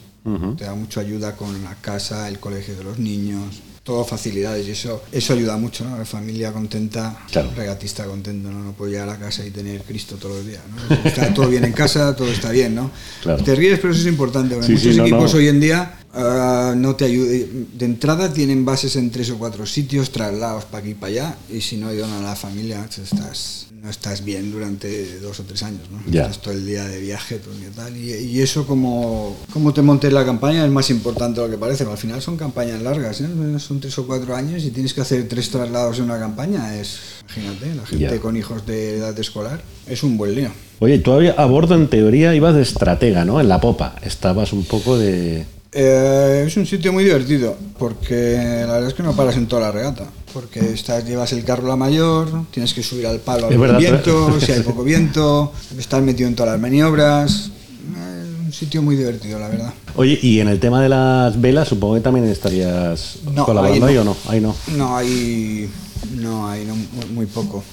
Te 0.57 0.65
da 0.65 0.75
mucha 0.75 1.01
ayuda 1.01 1.35
con 1.35 1.63
la 1.63 1.75
casa, 1.75 2.27
el 2.27 2.39
colegio 2.39 2.75
de 2.75 2.83
los 2.83 2.99
niños, 2.99 3.61
todo 3.83 4.03
facilidades 4.03 4.67
y 4.67 4.71
eso, 4.71 5.01
eso 5.13 5.31
ayuda 5.31 5.55
mucho, 5.55 5.85
¿no? 5.85 5.97
La 5.97 6.03
familia 6.03 6.51
contenta, 6.51 7.17
Claro. 7.31 7.51
regatista 7.55 8.03
contento, 8.05 8.51
¿no? 8.51 8.61
No 8.61 8.73
puedo 8.73 8.91
llegar 8.91 9.07
a 9.09 9.17
casa 9.17 9.45
y 9.45 9.51
tener 9.51 9.83
Cristo 9.83 10.17
todos 10.17 10.37
los 10.37 10.45
días, 10.45 10.61
¿no? 10.89 10.95
Está 11.09 11.33
todo 11.33 11.47
bien 11.47 11.63
en 11.63 11.71
casa, 11.71 12.13
todo 12.13 12.27
está 12.29 12.51
bien, 12.51 12.75
¿no? 12.75 12.91
Claro. 13.23 13.41
Te 13.41 13.55
ríes, 13.55 13.79
pero 13.79 13.93
eso 13.93 14.01
es 14.01 14.07
importante, 14.07 14.55
porque 14.55 14.75
Sí, 14.75 14.77
sí, 14.77 14.87
muchos 14.87 14.97
no, 14.97 15.03
equipos 15.05 15.31
no. 15.33 15.39
hoy 15.39 15.47
en 15.47 15.59
día 15.61 15.99
ah, 16.13 16.73
no 16.75 16.95
te 16.97 17.05
ayudan. 17.05 17.67
De 17.77 17.85
entrada 17.85 18.33
tienen 18.33 18.65
bases 18.65 18.97
en 18.97 19.09
tres 19.09 19.29
o 19.29 19.37
cuatro 19.37 19.65
sitios, 19.65 20.11
traslados 20.11 20.65
para 20.65 20.79
aquí 20.79 20.89
y 20.89 20.93
para 20.95 21.11
allá, 21.13 21.35
y 21.49 21.61
si 21.61 21.77
no 21.77 21.87
ayudan 21.87 22.11
a 22.11 22.21
la 22.21 22.35
familia, 22.35 22.83
estás, 22.83 23.66
no 23.81 23.89
estás 23.89 24.23
bien 24.25 24.51
durante 24.51 25.19
dos 25.19 25.39
o 25.39 25.43
tres 25.43 25.61
años, 25.63 25.81
¿no? 25.91 25.99
Ya. 26.11 26.23
Estás 26.23 26.41
todo 26.41 26.53
el 26.53 26.65
día 26.65 26.85
de 26.85 26.99
viaje, 26.99 27.37
todo 27.37 27.53
el 27.53 27.71
tal, 27.71 27.95
y, 27.95 28.11
y 28.13 28.41
eso 28.41 28.65
como, 28.65 29.35
como 29.53 29.73
te 29.73 29.81
montes 29.81 30.11
la 30.11 30.25
campaña 30.25 30.65
es 30.65 30.71
más 30.71 30.89
importante 30.89 31.39
de 31.41 31.47
lo 31.47 31.51
que 31.51 31.59
parece, 31.59 31.79
pero 31.79 31.91
al 31.91 31.97
final 31.97 32.21
son 32.21 32.37
campañas 32.37 32.81
largas, 32.81 33.21
¿eh? 33.21 33.27
son 33.59 33.79
tres 33.79 33.97
o 33.99 34.07
cuatro 34.07 34.35
años 34.35 34.63
y 34.63 34.71
tienes 34.71 34.93
que 34.93 35.01
hacer 35.01 35.27
tres 35.27 35.49
traslados 35.51 35.97
en 35.99 36.05
una 36.05 36.19
campaña, 36.19 36.75
es, 36.75 36.97
imagínate, 37.23 37.75
la 37.75 37.85
gente 37.85 38.03
Ya. 38.15 38.19
con 38.19 38.35
hijos 38.35 38.65
de 38.65 38.97
edad 38.97 39.17
escolar, 39.19 39.61
es 39.87 40.03
un 40.03 40.17
buen 40.17 40.33
lío. 40.35 40.49
Oye, 40.79 40.99
tú 40.99 41.11
a 41.13 41.45
bordo 41.45 41.73
en 41.75 41.87
teoría 41.87 42.35
ibas 42.35 42.55
de 42.55 42.61
estratega, 42.61 43.25
¿no? 43.25 43.41
En 43.41 43.49
la 43.49 43.59
popa. 43.59 43.95
Estabas 44.03 44.53
un 44.53 44.63
poco 44.63 44.95
de... 44.97 45.45
Eh, 45.79 46.45
es 46.47 46.57
un 46.57 46.65
sitio 46.65 46.91
muy 46.91 47.03
divertido 47.03 47.55
porque 47.77 48.63
la 48.65 48.73
verdad 48.73 48.87
es 48.87 48.95
que 48.95 49.03
no 49.03 49.15
paras 49.15 49.37
en 49.37 49.45
toda 49.45 49.61
la 49.61 49.71
regata. 49.71 50.05
Porque 50.33 50.59
estás, 50.59 51.05
llevas 51.05 51.33
el 51.33 51.43
carro 51.43 51.65
a 51.67 51.69
la 51.69 51.75
mayor, 51.75 52.45
tienes 52.49 52.73
que 52.73 52.81
subir 52.81 53.05
al 53.05 53.19
palo 53.19 53.47
Es 53.49 53.59
al 53.59 53.77
viento, 53.77 54.39
si 54.39 54.51
hay 54.53 54.61
poco 54.61 54.83
viento, 54.83 55.53
estás 55.77 56.01
metido 56.01 56.27
en 56.29 56.35
todas 56.35 56.53
las 56.53 56.59
maniobras. 56.59 57.51
Eh, 57.95 58.45
un 58.45 58.51
sitio 58.51 58.81
muy 58.81 58.95
divertido, 58.95 59.37
la 59.37 59.49
verdad. 59.49 59.73
Oye, 59.95 60.17
y 60.19 60.39
en 60.39 60.47
el 60.47 60.59
tema 60.59 60.81
de 60.81 60.89
las 60.89 61.39
velas, 61.39 61.67
supongo 61.67 61.93
que 61.93 62.01
también 62.01 62.25
estarías 62.27 63.19
No, 63.31 63.45
colaborando 63.45 63.85
ahí 63.85 63.93
ahí, 63.93 63.97
o 63.99 64.03
no? 64.03 64.17
Ahí 64.29 64.41
no. 64.41 64.55
No, 64.75 64.97
hay, 64.97 65.69
no, 66.15 66.49
hay 66.49 66.65
no, 66.65 66.75
muy, 66.75 67.05
muy 67.13 67.25
poco. 67.27 67.63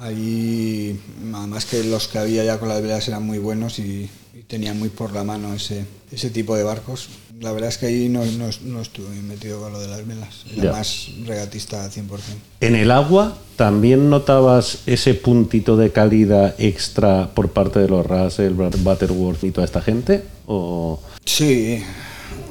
Ahí, 0.00 0.98
nada 1.22 1.46
más 1.46 1.64
que 1.64 1.84
los 1.84 2.08
que 2.08 2.18
había 2.18 2.42
ya 2.42 2.58
con 2.58 2.68
las 2.68 2.82
velas 2.82 3.06
eran 3.06 3.24
muy 3.24 3.38
buenos 3.38 3.78
y, 3.78 4.10
y 4.34 4.42
tenían 4.48 4.80
muy 4.80 4.88
por 4.88 5.12
la 5.12 5.22
mano 5.22 5.54
ese, 5.54 5.84
ese 6.10 6.30
tipo 6.30 6.56
de 6.56 6.64
barcos. 6.64 7.08
La 7.42 7.50
verdad 7.50 7.70
es 7.70 7.78
que 7.78 7.86
ahí 7.86 8.08
no, 8.08 8.24
no, 8.24 8.48
no 8.64 8.80
estuve 8.80 9.08
metido 9.20 9.60
con 9.60 9.72
lo 9.72 9.80
de 9.80 9.88
las 9.88 10.06
velas. 10.06 10.44
Era 10.54 10.62
Ya. 10.64 10.72
más 10.72 11.08
regatista 11.26 11.84
al 11.84 11.90
100%. 11.90 12.20
En 12.60 12.76
el 12.76 12.92
agua, 12.92 13.36
¿también 13.56 14.08
notabas 14.08 14.78
ese 14.86 15.14
puntito 15.14 15.76
de 15.76 15.90
calidad 15.90 16.54
extra 16.58 17.34
por 17.34 17.50
parte 17.50 17.80
de 17.80 17.88
los 17.88 18.06
Russell, 18.06 18.52
Butterworth 18.52 19.42
y 19.42 19.50
toda 19.50 19.64
esta 19.64 19.82
gente? 19.82 20.22
¿O 20.46 21.00
Sí, 21.24 21.82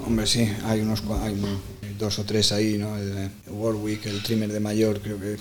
hombre, 0.05 0.27
sí, 0.27 0.49
hay 0.65 0.81
unos 0.81 1.01
hay 1.23 1.35
dos 1.97 2.19
o 2.19 2.25
tres 2.25 2.51
ahí, 2.51 2.77
¿no? 2.77 2.97
El, 2.97 3.29
Warwick, 3.49 4.05
el 4.07 4.21
trimmer 4.21 4.51
de 4.51 4.59
mayor, 4.59 4.99
creo 5.01 5.17
que 5.19 5.37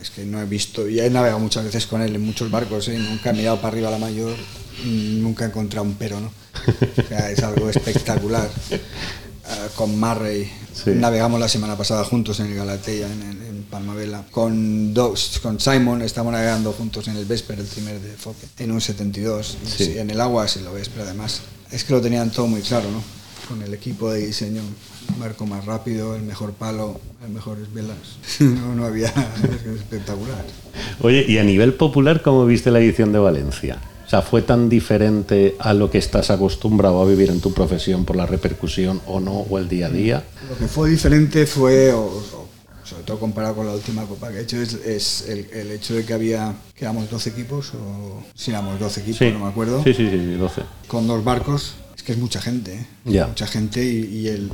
es 0.00 0.08
que 0.10 0.24
no 0.24 0.40
he 0.40 0.46
visto, 0.46 0.88
y 0.88 0.98
he 0.98 1.10
navegado 1.10 1.40
muchas 1.40 1.64
veces 1.64 1.86
con 1.86 2.00
él 2.00 2.14
en 2.14 2.22
muchos 2.22 2.50
barcos, 2.50 2.88
¿eh? 2.88 2.98
nunca 2.98 3.30
he 3.30 3.32
mirado 3.34 3.56
para 3.58 3.68
arriba 3.68 3.88
a 3.88 3.90
la 3.90 3.98
mayor, 3.98 4.34
nunca 4.86 5.44
he 5.44 5.48
encontrado 5.48 5.86
un 5.86 5.94
pero, 5.94 6.20
¿no? 6.20 6.30
O 6.98 7.08
sea, 7.08 7.30
es 7.30 7.42
algo 7.42 7.68
espectacular. 7.70 8.48
Ah, 9.46 9.66
con 9.76 9.98
Murray 9.98 10.50
Sí. 10.72 10.90
navegamos 10.94 11.40
la 11.40 11.48
semana 11.48 11.76
pasada 11.76 12.04
juntos 12.04 12.38
en 12.40 12.46
el 12.46 12.54
Galatea, 12.54 13.06
en, 13.06 13.22
en- 13.22 13.42
en 13.42 13.62
Palmavela. 13.64 14.24
Con, 14.30 14.94
dos, 14.94 15.40
con 15.42 15.58
Simon 15.60 16.02
estamos 16.02 16.32
navegando 16.32 16.72
juntos 16.72 17.08
en 17.08 17.16
el 17.16 17.24
Vesper, 17.26 17.58
el 17.58 17.66
primer 17.66 18.00
de 18.00 18.12
Foque, 18.12 18.46
en 18.58 18.70
un 18.72 18.80
72. 18.80 19.58
Y 19.64 19.68
Sí. 19.84 19.98
en 19.98 20.10
el 20.10 20.20
agua 20.20 20.46
se 20.48 20.60
lo 20.62 20.72
ves, 20.72 20.88
pero 20.88 21.02
además 21.04 21.42
es 21.72 21.84
que 21.84 21.92
lo 21.92 22.00
tenían 22.00 22.30
todo 22.30 22.46
muy 22.46 22.60
claro, 22.62 22.90
¿no? 22.90 23.02
Con 23.48 23.62
el 23.62 23.74
equipo 23.74 24.10
de 24.12 24.26
diseño, 24.26 24.62
un 24.62 25.18
barco 25.20 25.44
más 25.46 25.64
rápido, 25.66 26.14
el 26.14 26.22
mejor 26.22 26.52
palo, 26.52 27.00
las 27.20 27.28
mejores 27.30 27.72
velas. 27.74 27.96
No, 28.40 28.74
no 28.74 28.86
había, 28.86 29.08
es 29.66 29.78
espectacular. 29.80 30.44
Oye, 31.02 31.24
y 31.28 31.38
a 31.38 31.44
nivel 31.44 31.74
popular, 31.74 32.22
¿cómo 32.22 32.46
viste 32.46 32.70
la 32.70 32.78
edición 32.78 33.12
de 33.12 33.18
Valencia? 33.18 33.80
O 34.10 34.14
sea, 34.18 34.22
¿fue 34.22 34.42
tan 34.42 34.68
diferente 34.68 35.54
a 35.60 35.72
lo 35.72 35.88
que 35.88 35.98
estás 35.98 36.30
acostumbrado 36.32 37.00
a 37.00 37.04
vivir 37.06 37.30
en 37.30 37.40
tu 37.40 37.54
profesión 37.54 38.04
por 38.04 38.16
la 38.16 38.26
repercusión 38.26 39.00
o 39.06 39.20
no, 39.20 39.30
o 39.48 39.56
el 39.56 39.68
día 39.68 39.86
a 39.86 39.90
día? 39.90 40.24
Lo 40.50 40.58
que 40.58 40.66
fue 40.66 40.90
diferente 40.90 41.46
fue, 41.46 41.92
o, 41.92 42.00
o 42.06 42.48
sobre 42.84 43.04
todo 43.04 43.20
comparado 43.20 43.54
con 43.54 43.68
la 43.68 43.72
última 43.72 44.04
copa 44.06 44.32
que 44.32 44.38
he 44.38 44.40
hecho, 44.40 44.56
es, 44.60 44.74
es 44.84 45.28
el, 45.28 45.46
el 45.52 45.70
hecho 45.70 45.94
de 45.94 46.04
que 46.04 46.12
había, 46.12 46.52
que 46.74 46.86
éramos 46.86 47.08
12 47.08 47.30
equipos, 47.30 47.70
o 47.74 48.20
si 48.34 48.50
éramos 48.50 48.80
12 48.80 49.00
equipos, 49.02 49.18
Sí. 49.18 49.30
no 49.30 49.38
me 49.44 49.46
acuerdo, 49.48 49.80
Sí, 49.84 49.94
sí, 49.94 50.10
sí, 50.10 50.18
sí, 50.18 50.34
12. 50.34 50.62
con 50.88 51.06
dos 51.06 51.22
barcos. 51.22 51.74
Es 52.00 52.04
que 52.04 52.12
es 52.12 52.18
mucha 52.18 52.40
gente, 52.40 52.72
¿eh? 52.72 52.86
Ya. 53.04 53.26
mucha 53.26 53.46
gente 53.46 53.84
y, 53.84 54.20
y 54.20 54.28
el, 54.28 54.50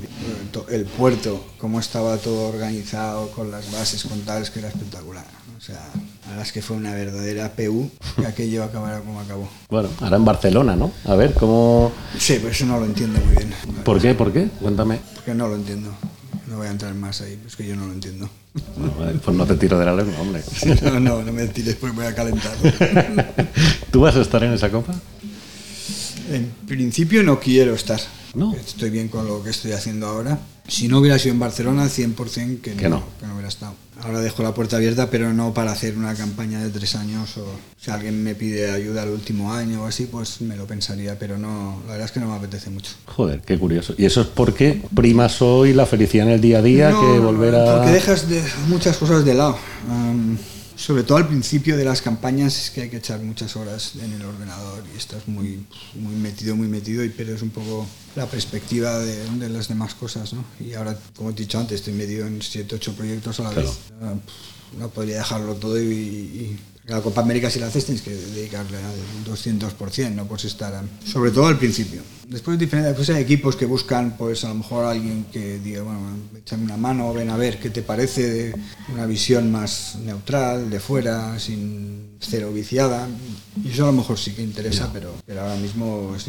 el 0.69 0.85
puerto, 0.85 1.47
cómo 1.59 1.79
estaba 1.79 2.17
todo 2.17 2.49
organizado 2.49 3.31
con 3.31 3.53
las 3.53 3.71
bases, 3.71 4.03
con 4.03 4.21
tal, 4.23 4.43
es 4.43 4.51
que 4.51 4.59
era 4.59 4.67
espectacular. 4.67 5.25
O 5.57 5.61
sea, 5.61 5.79
verdad 6.27 6.43
es 6.43 6.51
que 6.51 6.61
fue 6.61 6.77
una 6.77 6.93
verdadera 6.93 7.53
PU 7.53 7.89
que 8.17 8.27
aquello 8.27 8.65
acabara 8.65 8.99
como 8.99 9.21
acabó. 9.21 9.49
Bueno, 9.71 9.89
ahora 10.01 10.17
en 10.17 10.25
Barcelona, 10.25 10.75
¿no? 10.75 10.91
A 11.05 11.15
ver, 11.15 11.35
¿cómo...? 11.35 11.93
Sí, 12.19 12.35
pero 12.39 12.49
eso 12.49 12.67
no 12.67 12.81
lo 12.81 12.87
entiendo 12.87 13.21
muy 13.25 13.37
bien. 13.37 13.55
¿Por 13.85 14.01
qué? 14.01 14.13
¿Por 14.17 14.33
qué? 14.33 14.49
Cuéntame. 14.61 14.99
Porque 15.15 15.33
no 15.33 15.47
lo 15.47 15.55
entiendo. 15.55 15.95
No 16.49 16.57
voy 16.57 16.67
a 16.67 16.71
entrar 16.73 16.93
más 16.97 17.21
ahí, 17.21 17.39
es 17.47 17.55
que 17.55 17.65
yo 17.65 17.77
no 17.77 17.87
lo 17.87 17.93
entiendo. 17.93 18.29
Bueno, 18.77 19.21
pues 19.25 19.37
no 19.37 19.47
te 19.47 19.55
tiro 19.55 19.79
de 19.79 19.85
la 19.85 19.95
lengua, 19.95 20.21
hombre. 20.21 20.43
No, 20.83 20.99
no, 20.99 21.23
no 21.23 21.33
me 21.33 21.47
tires 21.47 21.77
porque 21.77 21.95
voy 21.95 22.07
a 22.07 22.15
calentar. 22.17 22.57
¿Tú 23.93 24.01
vas 24.01 24.17
a 24.17 24.23
estar 24.23 24.43
en 24.43 24.53
esa 24.53 24.69
copa? 24.69 24.93
En 26.31 26.51
principio 26.67 27.23
no 27.23 27.39
quiero 27.41 27.75
estar. 27.75 28.01
No. 28.35 28.55
Estoy 28.55 28.91
bien 28.91 29.09
con 29.09 29.27
lo 29.27 29.43
que 29.43 29.51
estoy 29.51 29.73
haciendo 29.73 30.07
ahora. 30.07 30.39
Si 30.69 30.89
no 30.89 30.99
hubiera 30.99 31.19
sido 31.19 31.33
en 31.35 31.41
Barcelona, 31.41 31.87
100% 31.87 32.61
que 32.61 32.75
no, 32.75 32.77
Que 32.77 32.89
no. 32.89 33.05
que 33.21 33.27
no 33.27 33.33
hubiera 33.35 33.49
estado. 33.49 33.75
Ahora 34.03 34.21
dejo 34.21 34.43
la 34.43 34.53
puerta 34.53 34.77
abierta, 34.77 35.09
pero 35.09 35.33
no 35.33 35.55
para 35.55 35.73
hacer 35.73 35.97
una 35.97 36.15
campaña 36.15 36.63
de 36.63 36.69
tres 36.71 36.97
años 36.97 37.39
o 37.39 37.47
si 37.81 37.91
alguien 37.91 38.23
me 38.23 38.35
pide 38.35 38.71
ayuda 38.71 39.05
el 39.05 39.11
último 39.11 39.55
año 39.55 39.85
o 39.85 39.87
así, 39.87 40.05
pues 40.05 40.43
me 40.43 40.55
lo 40.55 40.67
pensaría, 40.67 41.19
pero 41.19 41.39
no, 41.39 41.81
la 41.87 41.93
verdad 41.93 42.07
es 42.07 42.13
que 42.13 42.21
no 42.21 42.29
me 42.29 42.35
apetece 42.35 42.69
mucho. 42.69 42.93
Joder, 43.07 43.41
qué 43.41 43.59
curioso. 43.59 43.95
¿Y 43.97 44.05
eso 44.05 44.21
es 44.21 44.27
porque 44.27 44.83
primas 44.95 45.41
hoy 45.41 45.73
la 45.73 45.87
felicidad 45.87 46.27
en 46.27 46.35
el 46.35 46.41
día 46.43 46.59
a 46.59 46.63
día 46.63 46.91
No, 46.91 47.01
que 47.01 47.19
volver 47.21 47.55
a...? 47.55 47.77
Porque 47.77 47.93
dejas 47.93 48.29
de, 48.29 48.43
muchas 48.69 48.99
cosas 48.99 49.25
de 49.25 49.33
lado. 49.33 49.57
Sobre 50.87 51.03
todo 51.03 51.19
al 51.19 51.27
principio 51.27 51.77
de 51.77 51.85
las 51.85 52.01
campañas 52.01 52.57
es 52.57 52.71
que 52.71 52.83
hay 52.83 52.89
que 52.91 52.99
echar 52.99 53.21
muchas 53.21 53.57
horas 53.57 53.95
en 54.01 54.13
el 54.13 54.25
ordenador 54.25 54.85
y 54.95 54.97
estás 54.97 55.27
muy, 55.27 55.67
muy 55.95 56.15
metido, 56.15 56.55
muy 56.55 56.69
metido 56.69 57.03
y 57.03 57.09
pierdes 57.09 57.43
un 57.43 57.51
poco 57.51 57.87
la 58.15 58.27
perspectiva 58.27 58.97
de, 59.01 59.29
de 59.39 59.49
las 59.49 59.67
demás 59.67 59.95
cosas. 59.95 60.33
¿no? 60.33 60.45
Y 60.61 60.75
ahora, 60.75 60.97
como 61.17 61.31
he 61.31 61.33
dicho 61.33 61.59
antes, 61.59 61.81
estoy 61.81 61.95
metido 61.95 62.25
en 62.29 62.41
7, 62.41 62.77
8 62.77 62.95
proyectos 62.95 63.41
a 63.41 63.43
la 63.45 63.51
Claro. 63.51 63.69
vez. 63.69 63.79
Ah, 64.01 64.15
No 64.79 64.89
podría 64.91 65.19
dejarlo 65.19 65.55
todo 65.57 65.81
y, 65.81 65.87
y- 65.87 66.59
la 66.87 67.01
Copa 67.01 67.21
América 67.21 67.51
si 67.51 67.59
la 67.59 67.67
haces 67.67 67.85
tienes 67.85 68.03
que 68.03 68.15
dedicarle 68.15 68.77
al 68.79 69.25
200%, 69.25 70.15
no 70.15 70.27
puedes 70.27 70.45
estar 70.45 70.83
sobre 71.05 71.31
todo 71.33 71.47
al 71.47 71.59
principio. 71.59 72.03
Después, 72.29 72.59
después 72.59 73.11
hay 73.11 73.23
equipos 73.23 73.57
que 73.57 73.67
buscan 73.67 74.17
pues 74.17 74.45
a 74.45 74.49
lo 74.49 74.55
mejor 74.57 74.85
alguien 74.85 75.27
que 75.33 75.59
diga, 75.59 75.83
bueno, 75.83 76.01
échame 76.37 76.65
una 76.65 76.77
mano, 76.77 77.13
ven 77.13 77.31
a 77.31 77.37
ver 77.37 77.59
qué 77.61 77.71
te 77.71 77.83
parece 77.83 78.23
de 78.31 78.55
una 78.93 79.07
visión 79.07 79.51
más 79.51 79.97
neutral, 80.05 80.71
de 80.71 80.81
fuera, 80.81 81.39
sin 81.39 82.17
cero 82.21 82.53
viciada. 82.53 83.09
Y 83.65 83.71
eso 83.71 83.85
a 83.85 83.87
lo 83.87 83.93
mejor 83.93 84.19
sí 84.19 84.33
que 84.33 84.43
interesa, 84.43 84.91
pero, 84.93 85.15
pero 85.27 85.43
ahora 85.43 85.57
mismo 85.57 86.15
es- 86.17 86.27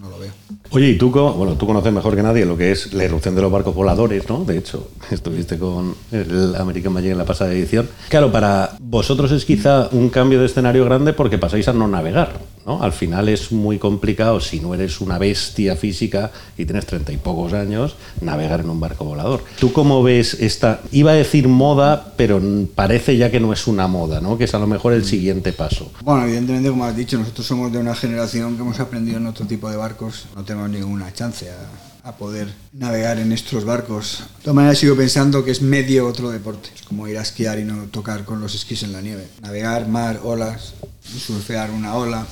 no, 0.00 0.10
lo 0.10 0.18
veo. 0.18 0.32
Oye, 0.70 0.90
y 0.90 0.98
tú, 0.98 1.10
bueno, 1.10 1.54
tú 1.54 1.66
conoces 1.66 1.92
mejor 1.92 2.16
que 2.16 2.22
nadie 2.22 2.46
lo 2.46 2.56
que 2.56 2.72
es 2.72 2.92
la 2.92 3.04
erupción 3.04 3.34
de 3.34 3.42
los 3.42 3.52
barcos 3.52 3.74
voladores, 3.74 4.28
¿no? 4.28 4.44
De 4.44 4.58
hecho, 4.58 4.88
estuviste 5.10 5.58
con 5.58 5.94
el 6.10 6.56
American 6.56 6.92
Magic 6.92 7.12
en 7.12 7.18
la 7.18 7.24
pasada 7.24 7.52
edición. 7.52 7.88
Claro, 8.08 8.32
para 8.32 8.76
vosotros 8.80 9.30
es 9.32 9.44
quizá 9.44 9.88
un 9.92 10.08
cambio 10.08 10.40
de 10.40 10.46
escenario 10.46 10.84
grande 10.84 11.12
porque 11.12 11.38
pasáis 11.38 11.68
a 11.68 11.72
no 11.72 11.88
navegar, 11.88 12.40
¿no? 12.66 12.82
Al 12.82 12.92
final 12.92 13.28
es 13.28 13.52
muy 13.52 13.78
complicado, 13.78 14.40
si 14.40 14.60
no 14.60 14.74
eres 14.74 15.00
una 15.00 15.18
bestia 15.18 15.76
física 15.76 16.30
y 16.56 16.64
tienes 16.64 16.86
treinta 16.86 17.12
y 17.12 17.16
pocos 17.16 17.52
años, 17.52 17.96
navegar 18.20 18.60
en 18.60 18.70
un 18.70 18.80
barco 18.80 19.04
volador. 19.04 19.44
¿Tú 19.58 19.72
cómo 19.72 20.02
ves 20.02 20.34
esta, 20.34 20.80
iba 20.92 21.12
a 21.12 21.14
decir 21.14 21.48
moda, 21.48 22.12
pero 22.16 22.40
parece 22.74 23.16
ya 23.16 23.30
que 23.30 23.40
no 23.40 23.52
es 23.52 23.66
una 23.66 23.86
moda, 23.86 24.20
¿no? 24.20 24.38
Que 24.38 24.44
es 24.44 24.54
a 24.54 24.58
lo 24.58 24.66
mejor 24.66 24.92
el 24.92 25.04
siguiente 25.04 25.52
paso. 25.52 25.90
Bueno, 26.02 26.24
evidentemente, 26.24 26.70
como 26.70 26.84
has 26.84 26.96
dicho, 26.96 27.18
nosotros 27.18 27.46
somos 27.46 27.72
de 27.72 27.78
una 27.78 27.94
generación 27.94 28.56
que 28.56 28.62
hemos 28.62 28.80
aprendido 28.80 29.18
en 29.18 29.26
otro 29.26 29.46
tipo 29.46 29.70
de 29.70 29.76
barcos. 29.76 30.26
No 30.34 30.44
tenemos 30.44 30.70
ninguna 30.70 31.12
chance 31.12 31.50
a, 31.50 32.08
a 32.08 32.16
poder 32.16 32.48
navegar 32.72 33.18
en 33.18 33.32
estos 33.32 33.64
barcos. 33.64 34.24
De 34.38 34.42
todas 34.44 34.54
maneras, 34.56 34.78
sigo 34.78 34.96
pensando 34.96 35.44
que 35.44 35.50
es 35.50 35.62
medio 35.62 36.06
otro 36.06 36.30
deporte. 36.30 36.70
Es 36.74 36.82
como 36.82 37.06
ir 37.08 37.18
a 37.18 37.22
esquiar 37.22 37.58
y 37.58 37.64
no 37.64 37.84
tocar 37.84 38.24
con 38.24 38.40
los 38.40 38.54
esquís 38.54 38.82
en 38.82 38.92
la 38.92 39.00
nieve. 39.00 39.28
Navegar, 39.40 39.88
mar, 39.88 40.20
olas, 40.24 40.74
surfear 41.04 41.70
una 41.70 41.94
ola. 41.94 42.26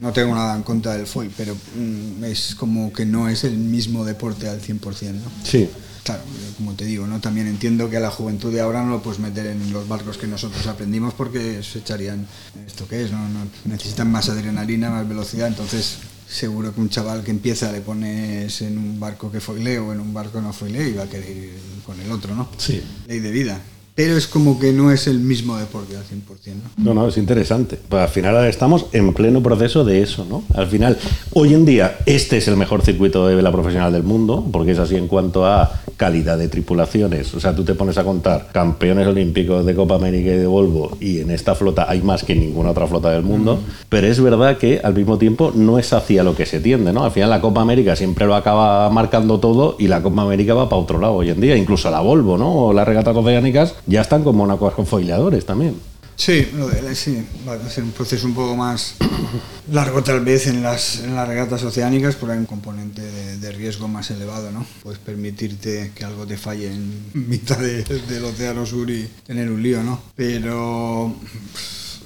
No 0.00 0.12
tengo 0.12 0.34
nada 0.34 0.56
en 0.56 0.62
contra 0.62 0.94
del 0.96 1.06
foil, 1.06 1.30
pero 1.36 1.54
mm, 1.54 2.24
es 2.24 2.54
como 2.54 2.92
que 2.92 3.04
no 3.04 3.28
es 3.28 3.44
el 3.44 3.56
mismo 3.56 4.04
deporte 4.04 4.48
al 4.48 4.60
100%, 4.62 5.12
¿no? 5.12 5.30
Sí. 5.44 5.68
Claro, 6.02 6.22
como 6.56 6.72
te 6.72 6.86
digo, 6.86 7.06
¿no? 7.06 7.20
también 7.20 7.46
entiendo 7.46 7.90
que 7.90 7.98
a 7.98 8.00
la 8.00 8.10
juventud 8.10 8.50
de 8.50 8.60
ahora 8.62 8.82
no 8.82 8.88
lo 8.90 9.02
puedes 9.02 9.20
meter 9.20 9.46
en 9.46 9.70
los 9.72 9.86
barcos 9.86 10.16
que 10.16 10.26
nosotros 10.26 10.66
aprendimos 10.66 11.12
porque 11.12 11.62
se 11.62 11.80
echarían 11.80 12.26
esto 12.66 12.88
que 12.88 13.04
es, 13.04 13.12
¿no? 13.12 13.18
No- 13.28 13.46
necesitan 13.66 14.10
más 14.10 14.30
adrenalina, 14.30 14.88
más 14.90 15.06
velocidad, 15.06 15.48
entonces 15.48 15.98
seguro 16.26 16.74
que 16.74 16.80
un 16.80 16.88
chaval 16.88 17.22
que 17.22 17.30
empieza 17.30 17.70
le 17.70 17.82
pones 17.82 18.62
en 18.62 18.78
un 18.78 18.98
barco 18.98 19.30
que 19.30 19.40
foile 19.40 19.78
o 19.78 19.92
en 19.92 20.00
un 20.00 20.14
barco 20.14 20.38
que 20.38 20.42
no 20.42 20.52
foile 20.54 20.88
y 20.88 20.92
va 20.94 21.02
a 21.02 21.08
querer 21.08 21.30
ir 21.36 21.58
con 21.84 22.00
el 22.00 22.10
otro, 22.10 22.34
¿no? 22.34 22.48
Sí. 22.56 22.82
Ley 23.06 23.18
de 23.20 23.30
vida. 23.30 23.60
Pero 23.94 24.16
es 24.16 24.26
como 24.26 24.58
que 24.58 24.72
no 24.72 24.90
es 24.92 25.06
el 25.06 25.18
mismo 25.18 25.56
deporte 25.58 25.96
al 25.96 26.04
100%, 26.04 26.54
¿no? 26.78 26.84
No, 26.84 26.94
no, 26.94 27.08
es 27.08 27.16
interesante. 27.16 27.78
Pues 27.88 28.02
al 28.02 28.08
final 28.08 28.36
ahora 28.36 28.48
estamos 28.48 28.86
en 28.92 29.12
pleno 29.12 29.42
proceso 29.42 29.84
de 29.84 30.02
eso, 30.02 30.24
¿no? 30.24 30.44
Al 30.54 30.68
final, 30.68 30.98
hoy 31.32 31.54
en 31.54 31.64
día, 31.64 31.98
este 32.06 32.38
es 32.38 32.48
el 32.48 32.56
mejor 32.56 32.82
circuito 32.82 33.26
de 33.26 33.34
vela 33.34 33.52
profesional 33.52 33.92
del 33.92 34.04
mundo, 34.04 34.46
porque 34.50 34.72
es 34.72 34.78
así 34.78 34.96
en 34.96 35.08
cuanto 35.08 35.44
a 35.44 35.80
calidad 36.00 36.38
de 36.38 36.48
tripulaciones. 36.48 37.34
O 37.34 37.40
sea, 37.40 37.54
tú 37.54 37.62
te 37.62 37.74
pones 37.74 37.98
a 37.98 38.04
contar 38.04 38.48
campeones 38.52 39.06
olímpicos 39.06 39.66
de 39.66 39.74
Copa 39.74 39.96
América 39.96 40.30
y 40.30 40.38
de 40.38 40.46
Volvo, 40.46 40.96
y 40.98 41.20
en 41.20 41.30
esta 41.30 41.54
flota 41.54 41.84
hay 41.90 42.00
más 42.00 42.24
que 42.24 42.32
en 42.32 42.40
ninguna 42.40 42.70
otra 42.70 42.86
flota 42.86 43.10
del 43.10 43.22
mundo, 43.22 43.58
pero 43.90 44.06
es 44.06 44.18
verdad 44.18 44.56
que 44.56 44.80
al 44.82 44.94
mismo 44.94 45.18
tiempo 45.18 45.52
no 45.54 45.78
es 45.78 45.92
hacia 45.92 46.22
lo 46.22 46.34
que 46.34 46.46
se 46.46 46.58
tiende, 46.60 46.94
¿no? 46.94 47.04
Al 47.04 47.10
final 47.10 47.28
la 47.28 47.42
Copa 47.42 47.60
América 47.60 47.96
siempre 47.96 48.24
lo 48.24 48.34
acaba 48.34 48.88
marcando 48.88 49.40
todo 49.40 49.76
y 49.78 49.88
la 49.88 50.00
Copa 50.00 50.22
América 50.22 50.54
va 50.54 50.70
para 50.70 50.80
otro 50.80 50.98
lado 50.98 51.16
hoy 51.16 51.28
en 51.28 51.40
día, 51.42 51.54
incluso 51.54 51.90
la 51.90 52.00
Volvo, 52.00 52.38
¿no? 52.38 52.50
O 52.50 52.72
las 52.72 52.88
regatas 52.88 53.14
oceánicas 53.14 53.74
ya 53.86 54.00
están 54.00 54.24
con 54.24 54.86
foileadores 54.86 55.44
también. 55.44 55.89
Sí, 56.20 56.46
lo 56.54 56.68
de- 56.68 56.94
sí, 56.94 57.24
va 57.48 57.54
a 57.54 57.70
ser 57.70 57.82
un 57.82 57.92
proceso 57.92 58.26
un 58.26 58.34
poco 58.34 58.54
más 58.54 58.96
largo 59.72 60.02
tal 60.02 60.22
vez 60.22 60.46
en 60.48 60.62
las, 60.62 60.98
en 60.98 61.14
las 61.14 61.26
regatas 61.26 61.62
oceánicas, 61.62 62.14
porque 62.14 62.34
hay 62.34 62.38
un 62.38 62.44
componente 62.44 63.00
de, 63.00 63.38
de 63.38 63.52
riesgo 63.52 63.88
más 63.88 64.10
elevado, 64.10 64.50
¿no? 64.50 64.66
Puedes 64.82 64.98
permitirte 64.98 65.92
que 65.94 66.04
algo 66.04 66.26
te 66.26 66.36
falle 66.36 66.66
en 66.74 67.04
mitad 67.28 67.56
de- 67.58 67.84
del 67.84 68.22
océano 68.24 68.66
sur 68.66 68.90
y 68.90 69.08
tener 69.26 69.50
un 69.50 69.62
lío, 69.62 69.82
¿no? 69.82 69.98
Pero 70.14 71.16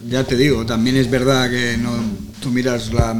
ya 0.08 0.22
te 0.22 0.36
digo, 0.36 0.64
también 0.64 0.96
es 0.96 1.10
verdad 1.10 1.50
que 1.50 1.76
no, 1.76 1.90
tú 2.40 2.50
miras 2.50 2.92
la, 2.92 3.16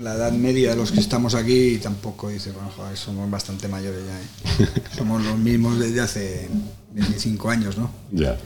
la 0.00 0.14
edad 0.14 0.32
media 0.32 0.70
de 0.70 0.76
los 0.76 0.90
que 0.90 1.00
estamos 1.00 1.34
aquí 1.34 1.72
y 1.74 1.76
tampoco 1.76 2.30
dices, 2.30 2.54
bueno, 2.54 2.70
joder, 2.74 2.96
somos 2.96 3.30
bastante 3.30 3.68
mayores 3.68 4.00
ya, 4.06 4.64
¿eh? 4.64 4.68
Somos 4.96 5.22
los 5.22 5.36
mismos 5.36 5.78
desde 5.78 6.00
hace 6.00 6.48
25 6.94 7.50
años, 7.50 7.76
¿no? 7.76 7.90
Ya. 8.10 8.38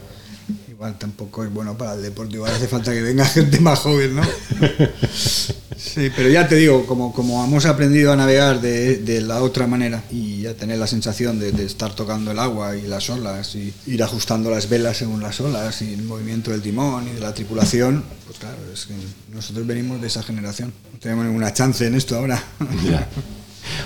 Igual 0.75 0.97
tampoco 0.97 1.41
es 1.45 1.53
bueno 1.53 1.77
para 1.77 1.93
el 1.93 2.01
deporte, 2.01 2.35
igual 2.35 2.53
hace 2.53 2.67
falta 2.67 2.91
que 2.91 3.01
venga 3.01 3.23
gente 3.39 3.61
más 3.61 3.79
joven, 3.79 4.17
¿no? 4.17 4.23
Sí, 5.77 6.11
pero 6.13 6.27
ya 6.27 6.49
te 6.49 6.55
digo, 6.55 6.85
como, 6.85 7.13
como 7.13 7.41
hemos 7.45 7.65
aprendido 7.65 8.11
a 8.11 8.17
navegar 8.17 8.59
de, 8.59 8.97
de 8.97 9.21
la 9.21 9.41
otra 9.41 9.67
manera 9.67 10.03
y 10.11 10.45
a 10.47 10.57
tener 10.57 10.77
la 10.77 10.87
sensación 10.87 11.39
de, 11.39 11.53
de 11.53 11.63
estar 11.63 11.95
tocando 11.95 12.31
el 12.31 12.39
agua 12.39 12.75
y 12.75 12.81
las 12.87 13.09
olas 13.09 13.55
y 13.55 13.73
ir 13.87 14.03
ajustando 14.03 14.51
las 14.51 14.67
velas 14.67 14.97
según 14.97 15.21
las 15.21 15.39
olas 15.39 15.81
y 15.81 15.93
el 15.93 16.03
movimiento 16.03 16.51
del 16.51 16.61
timón 16.61 17.07
y 17.07 17.13
de 17.13 17.21
la 17.21 17.33
tripulación, 17.33 18.03
pues 18.25 18.39
claro, 18.39 18.57
es 18.73 18.85
que 18.85 18.95
nosotros 19.33 19.65
venimos 19.65 20.01
de 20.01 20.07
esa 20.07 20.23
generación. 20.23 20.73
No 20.91 20.99
tenemos 20.99 21.23
ninguna 21.23 21.53
chance 21.53 21.87
en 21.87 21.95
esto 21.95 22.17
ahora. 22.17 22.43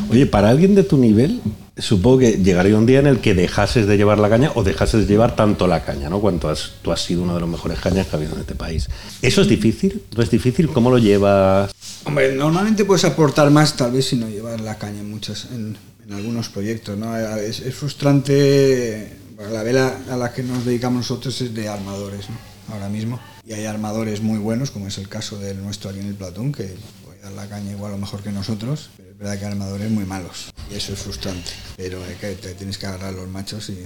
Oye, 0.10 0.26
para 0.26 0.50
alguien 0.50 0.74
de 0.74 0.82
tu 0.82 0.98
nivel, 0.98 1.40
supongo 1.82 2.20
que 2.20 2.32
llegaría 2.38 2.78
un 2.78 2.86
día 2.86 3.00
en 3.00 3.08
el 3.08 3.20
que 3.20 3.34
dejases 3.34 3.88
de 3.88 3.98
llevar 3.98 4.20
la 4.20 4.30
caña 4.30 4.52
o 4.56 4.64
dejases 4.64 5.02
de 5.02 5.14
llevar 5.14 5.36
tanto 5.36 5.68
la 5.68 5.84
caña, 5.84 6.10
¿no? 6.10 6.20
Cuanto 6.20 6.50
has, 6.50 6.74
tú 6.82 6.92
has 6.92 7.02
sido 7.04 7.24
uno 7.24 7.36
de 7.36 7.42
los 7.42 7.50
mejores 7.50 7.80
cañas 7.80 8.08
que 8.08 8.16
ha 8.16 8.20
habido 8.20 8.36
en 8.36 8.42
este 8.42 8.56
país. 8.56 8.90
¿Eso 9.22 9.42
es 9.42 9.48
difícil? 9.48 10.04
¿No 10.16 10.24
es 10.24 10.30
difícil? 10.30 10.70
¿Cómo 10.70 10.90
lo 10.90 10.98
llevas? 10.98 11.72
Hombre, 12.06 12.36
normalmente 12.36 12.86
puedes 12.86 13.06
aportar 13.06 13.50
más 13.52 13.76
tal 13.76 13.92
vez 13.92 14.08
si 14.08 14.16
no 14.16 14.30
llevas 14.30 14.62
la 14.62 14.78
caña 14.78 15.00
en 15.00 15.10
muchas, 15.10 15.48
en, 15.52 15.78
algunos 16.12 16.50
proyectos, 16.50 16.98
¿no? 16.98 17.16
Es, 17.38 17.60
es 17.60 17.76
frustrante, 17.76 19.16
la 19.52 19.62
vela 19.62 19.96
a 20.10 20.18
la 20.18 20.34
que 20.34 20.42
nos 20.42 20.66
dedicamos 20.66 21.02
nosotros 21.02 21.40
es 21.42 21.54
de 21.54 21.68
armadores, 21.68 22.30
¿no? 22.30 22.38
Ahora 22.74 22.90
mismo. 22.90 23.20
Y 23.46 23.54
hay 23.54 23.66
armadores 23.66 24.22
muy 24.22 24.40
buenos, 24.40 24.72
como 24.72 24.88
es 24.88 24.98
el 24.98 25.08
caso 25.08 25.38
del 25.38 25.62
nuestro 25.62 25.92
aquí 25.92 26.00
en 26.00 26.08
el 26.08 26.16
Platón, 26.16 26.52
que 26.52 26.76
puede 27.06 27.20
dar 27.22 27.32
la 27.34 27.48
caña 27.48 27.72
igual 27.72 27.94
o 27.94 27.98
mejor 27.98 28.22
que 28.22 28.32
nosotros, 28.32 28.90
verdad 29.20 29.38
que 29.38 29.46
armadores 29.46 29.92
muy 29.92 30.06
malos. 30.06 30.52
Y 30.72 30.76
eso 30.76 30.94
es 30.94 31.00
frustrante. 31.00 31.52
Pero 31.76 32.00
que, 32.20 32.36
te 32.36 32.54
tienes 32.54 32.78
que 32.78 32.88
agarrar 32.88 33.14
los 33.14 33.28
machos 33.28 33.70
y, 33.70 33.86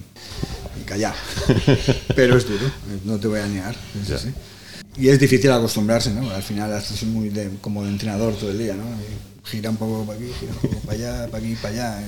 y 0.80 0.84
callar. 0.86 1.16
pero 2.16 2.38
es 2.38 2.48
duro, 2.48 2.72
no 3.04 3.18
te 3.18 3.28
voy 3.28 3.40
a 3.40 3.48
negar. 3.48 3.76
es 4.02 4.12
así. 4.12 4.30
Y 4.96 5.10
es 5.10 5.20
difícil 5.20 5.52
acostumbrarse, 5.52 6.12
¿no? 6.12 6.30
Al 6.30 6.44
final 6.44 6.72
haces 6.72 7.02
muy 7.04 7.30
de, 7.30 7.50
como 7.62 7.84
de 7.84 7.90
entrenador 7.90 8.36
todo 8.36 8.52
el 8.52 8.60
día, 8.60 8.76
¿no? 8.76 8.84
Y 8.84 9.50
gira 9.50 9.72
un 9.72 9.78
poco 9.78 10.06
para 10.06 10.20
aquí, 10.20 10.32
gira 10.40 10.54
un 10.54 10.60
poco 10.60 10.80
para 10.86 10.94
allá, 10.94 11.28
para 11.32 11.44
aquí, 11.44 11.56
para 11.56 11.74
allá. 11.74 12.04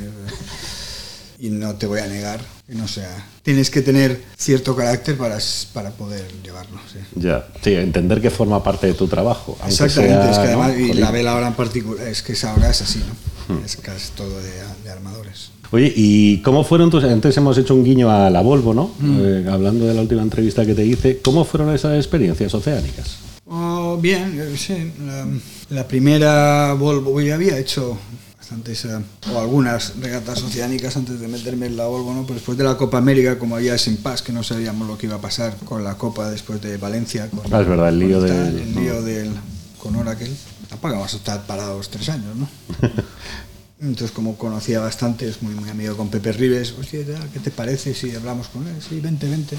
Y 1.40 1.50
no 1.50 1.76
te 1.76 1.88
voy 1.88 2.00
a 2.00 2.08
negar 2.08 2.40
que 2.68 2.76
no 2.76 2.88
sea. 2.88 3.26
Tienes 3.44 3.70
que 3.70 3.82
tener 3.82 4.24
cierto 4.38 4.76
carácter 4.76 5.18
para, 5.18 5.38
para 5.74 5.92
poder 5.92 6.26
llevarlo. 6.44 6.80
Sí. 6.92 7.00
Ya, 7.16 7.48
sí, 7.62 7.74
entender 7.74 8.22
que 8.22 8.30
forma 8.30 8.64
parte 8.64 8.88
de 8.88 8.94
tu 8.94 9.08
trabajo. 9.08 9.58
Exactamente, 9.66 10.32
es 10.32 10.38
que 10.38 10.48
además, 10.48 10.74
y 10.78 10.94
la 10.94 11.12
vela 11.12 11.34
ahora 11.34 11.48
en 11.48 11.54
particular, 11.54 12.08
es 12.08 12.22
que 12.22 12.34
esa 12.34 12.52
ahora 12.52 12.70
es 12.70 12.82
así, 12.82 13.00
¿no? 13.00 13.56
Hmm. 13.56 13.64
Es 13.64 13.76
casi 13.76 14.12
todo 14.16 14.42
de, 14.42 14.52
de, 14.84 14.90
armadores. 14.90 15.52
Oye, 15.72 15.94
¿y 15.96 16.42
cómo 16.42 16.64
fueron 16.64 16.90
tus.? 16.90 17.04
Entonces 17.04 17.38
hemos 17.38 17.58
hecho 17.58 17.76
un 17.76 17.84
guiño 17.84 18.10
a 18.10 18.30
la 18.30 18.42
Volvo, 18.42 18.74
¿no? 18.74 18.92
Hmm. 19.00 19.20
Eh, 19.22 19.46
hablando 19.52 19.86
de 19.86 19.94
la 19.94 20.02
última 20.02 20.24
entrevista 20.24 20.66
que 20.66 20.74
te 20.74 20.86
hice, 20.86 21.20
¿cómo 21.20 21.46
fueron 21.46 21.74
esas 21.76 21.96
experiencias 21.96 22.54
oceánicas? 22.54 23.18
Oh, 23.46 23.98
bien, 24.02 24.40
eh, 24.40 24.58
sí. 24.58 24.92
La, 25.06 25.28
la 25.70 25.88
primera 25.88 26.74
Volvo, 26.74 27.22
yo 27.22 27.36
había 27.36 27.60
hecho 27.60 27.98
bastantes, 28.46 28.86
eh, 28.86 29.00
o 29.34 29.40
algunas 29.40 29.96
regatas 30.00 30.44
oceánicas 30.44 30.96
antes 30.96 31.20
de 31.20 31.28
meterme 31.28 31.66
en 31.66 31.78
la 31.78 31.88
Volvo, 31.88 32.14
¿no? 32.14 32.22
Pero 32.24 32.36
después 32.36 32.56
de 32.56 32.64
la 32.64 32.78
Copa 32.78 33.00
América, 33.00 33.40
como 33.40 33.56
había 33.56 33.74
ese 33.74 33.92
paz 33.94 34.22
que 34.22 34.32
no 34.32 34.44
sabíamos 34.44 34.88
lo 34.88 35.00
que 35.00 35.08
iba 35.08 35.16
a 35.16 35.22
pasar 35.22 35.56
con 35.66 35.84
la 35.84 35.98
Copa 35.98 36.30
después 36.30 36.62
de 36.62 36.78
Valencia. 36.78 37.28
Con, 37.32 37.42
ah, 37.52 37.62
es 37.62 37.68
verdad, 37.68 37.90
el 37.90 37.98
lío, 37.98 38.22
del, 38.22 38.60
el 38.60 38.76
lío 38.76 39.02
del, 39.02 39.32
con 39.80 39.96
Oracle. 39.96 40.30
Tampoco 40.70 40.94
vamos 40.94 41.14
a 41.14 41.18
estar 41.18 41.44
parados 41.48 41.90
tres 41.90 42.08
años, 42.10 42.36
¿no? 42.36 42.48
Entonces, 43.82 44.12
como 44.12 44.38
conocía 44.38 44.80
bastante, 44.80 45.28
es 45.28 45.42
muy, 45.42 45.56
muy 45.56 45.70
amigo 45.70 45.98
con 45.98 46.10
Pepe 46.10 46.32
Rives, 46.32 46.76
hostia, 46.80 47.04
¿qué 47.34 47.40
te 47.40 47.50
parece 47.50 47.96
si 47.96 48.16
hablamos 48.16 48.48
con 48.48 48.68
él? 48.68 48.76
Sí, 48.88 49.00
vente, 49.00 49.28
vente. 49.28 49.58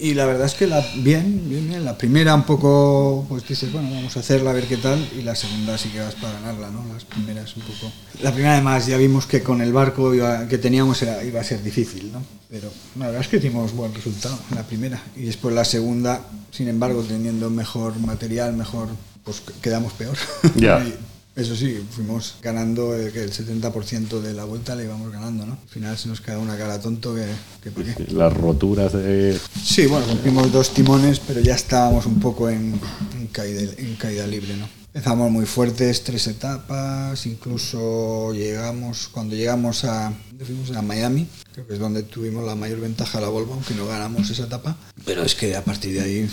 Y 0.00 0.14
la 0.14 0.24
verdad 0.24 0.46
es 0.46 0.54
que 0.54 0.66
la, 0.66 0.80
bien, 0.96 1.42
bien, 1.46 1.68
bien, 1.68 1.84
la 1.84 1.98
primera 1.98 2.34
un 2.34 2.44
poco, 2.44 3.26
pues 3.28 3.46
dices, 3.46 3.70
bueno, 3.70 3.90
vamos 3.90 4.16
a 4.16 4.20
hacerla 4.20 4.50
a 4.50 4.52
ver 4.54 4.66
qué 4.66 4.78
tal, 4.78 5.06
y 5.16 5.20
la 5.20 5.34
segunda 5.34 5.76
sí 5.76 5.90
que 5.90 6.00
vas 6.00 6.14
para 6.14 6.32
ganarla, 6.40 6.70
¿no? 6.70 6.82
Las 6.92 7.04
primeras 7.04 7.54
un 7.56 7.62
poco... 7.62 7.92
La 8.22 8.32
primera 8.32 8.54
además 8.54 8.86
ya 8.86 8.96
vimos 8.96 9.26
que 9.26 9.42
con 9.42 9.60
el 9.60 9.74
barco 9.74 10.12
que 10.48 10.58
teníamos 10.58 11.02
iba 11.02 11.40
a 11.40 11.44
ser 11.44 11.62
difícil, 11.62 12.10
¿no? 12.12 12.22
Pero 12.48 12.72
la 12.98 13.06
verdad 13.06 13.20
es 13.20 13.28
que 13.28 13.36
hicimos 13.36 13.72
buen 13.72 13.94
resultado 13.94 14.38
en 14.50 14.56
la 14.56 14.62
primera, 14.62 15.02
y 15.16 15.24
después 15.24 15.54
la 15.54 15.66
segunda, 15.66 16.22
sin 16.50 16.68
embargo, 16.68 17.02
teniendo 17.02 17.50
mejor 17.50 17.98
material, 17.98 18.54
mejor, 18.54 18.88
pues 19.22 19.42
quedamos 19.60 19.92
peor. 19.92 20.16
Ya. 20.56 20.82
Eso 21.36 21.54
sí, 21.54 21.80
fuimos 21.90 22.36
ganando 22.42 22.94
el, 22.94 23.16
el 23.16 23.32
70% 23.32 24.20
de 24.20 24.34
la 24.34 24.44
vuelta, 24.44 24.74
le 24.74 24.84
íbamos 24.84 25.12
ganando, 25.12 25.46
¿no? 25.46 25.52
Al 25.52 25.68
final 25.68 25.96
se 25.96 26.08
nos 26.08 26.20
quedó 26.20 26.40
una 26.40 26.58
cara 26.58 26.80
tonto 26.80 27.14
que, 27.14 27.24
que 27.62 28.12
Las 28.12 28.32
roturas 28.32 28.92
de... 28.92 29.38
Sí, 29.62 29.86
bueno, 29.86 30.06
rompimos 30.06 30.52
dos 30.52 30.74
timones, 30.74 31.20
pero 31.20 31.40
ya 31.40 31.54
estábamos 31.54 32.06
un 32.06 32.18
poco 32.18 32.50
en, 32.50 32.78
en, 33.18 33.26
caída, 33.28 33.62
en 33.78 33.94
caída 33.94 34.26
libre, 34.26 34.56
¿no? 34.56 34.68
Empezamos 34.92 35.30
muy 35.30 35.46
fuertes, 35.46 36.02
tres 36.02 36.26
etapas, 36.26 37.24
incluso 37.24 38.32
llegamos, 38.34 39.06
cuando 39.06 39.36
llegamos 39.36 39.84
a, 39.84 40.12
fuimos 40.44 40.72
a 40.72 40.82
Miami, 40.82 41.28
creo 41.52 41.64
que 41.64 41.74
es 41.74 41.78
donde 41.78 42.02
tuvimos 42.02 42.44
la 42.44 42.56
mayor 42.56 42.80
ventaja 42.80 43.20
la 43.20 43.28
Volvo, 43.28 43.54
aunque 43.54 43.74
no 43.74 43.86
ganamos 43.86 44.28
esa 44.28 44.46
etapa, 44.46 44.76
pero 45.04 45.22
es 45.22 45.36
que 45.36 45.54
a 45.54 45.62
partir 45.62 45.94
de 45.94 46.00
ahí 46.00 46.28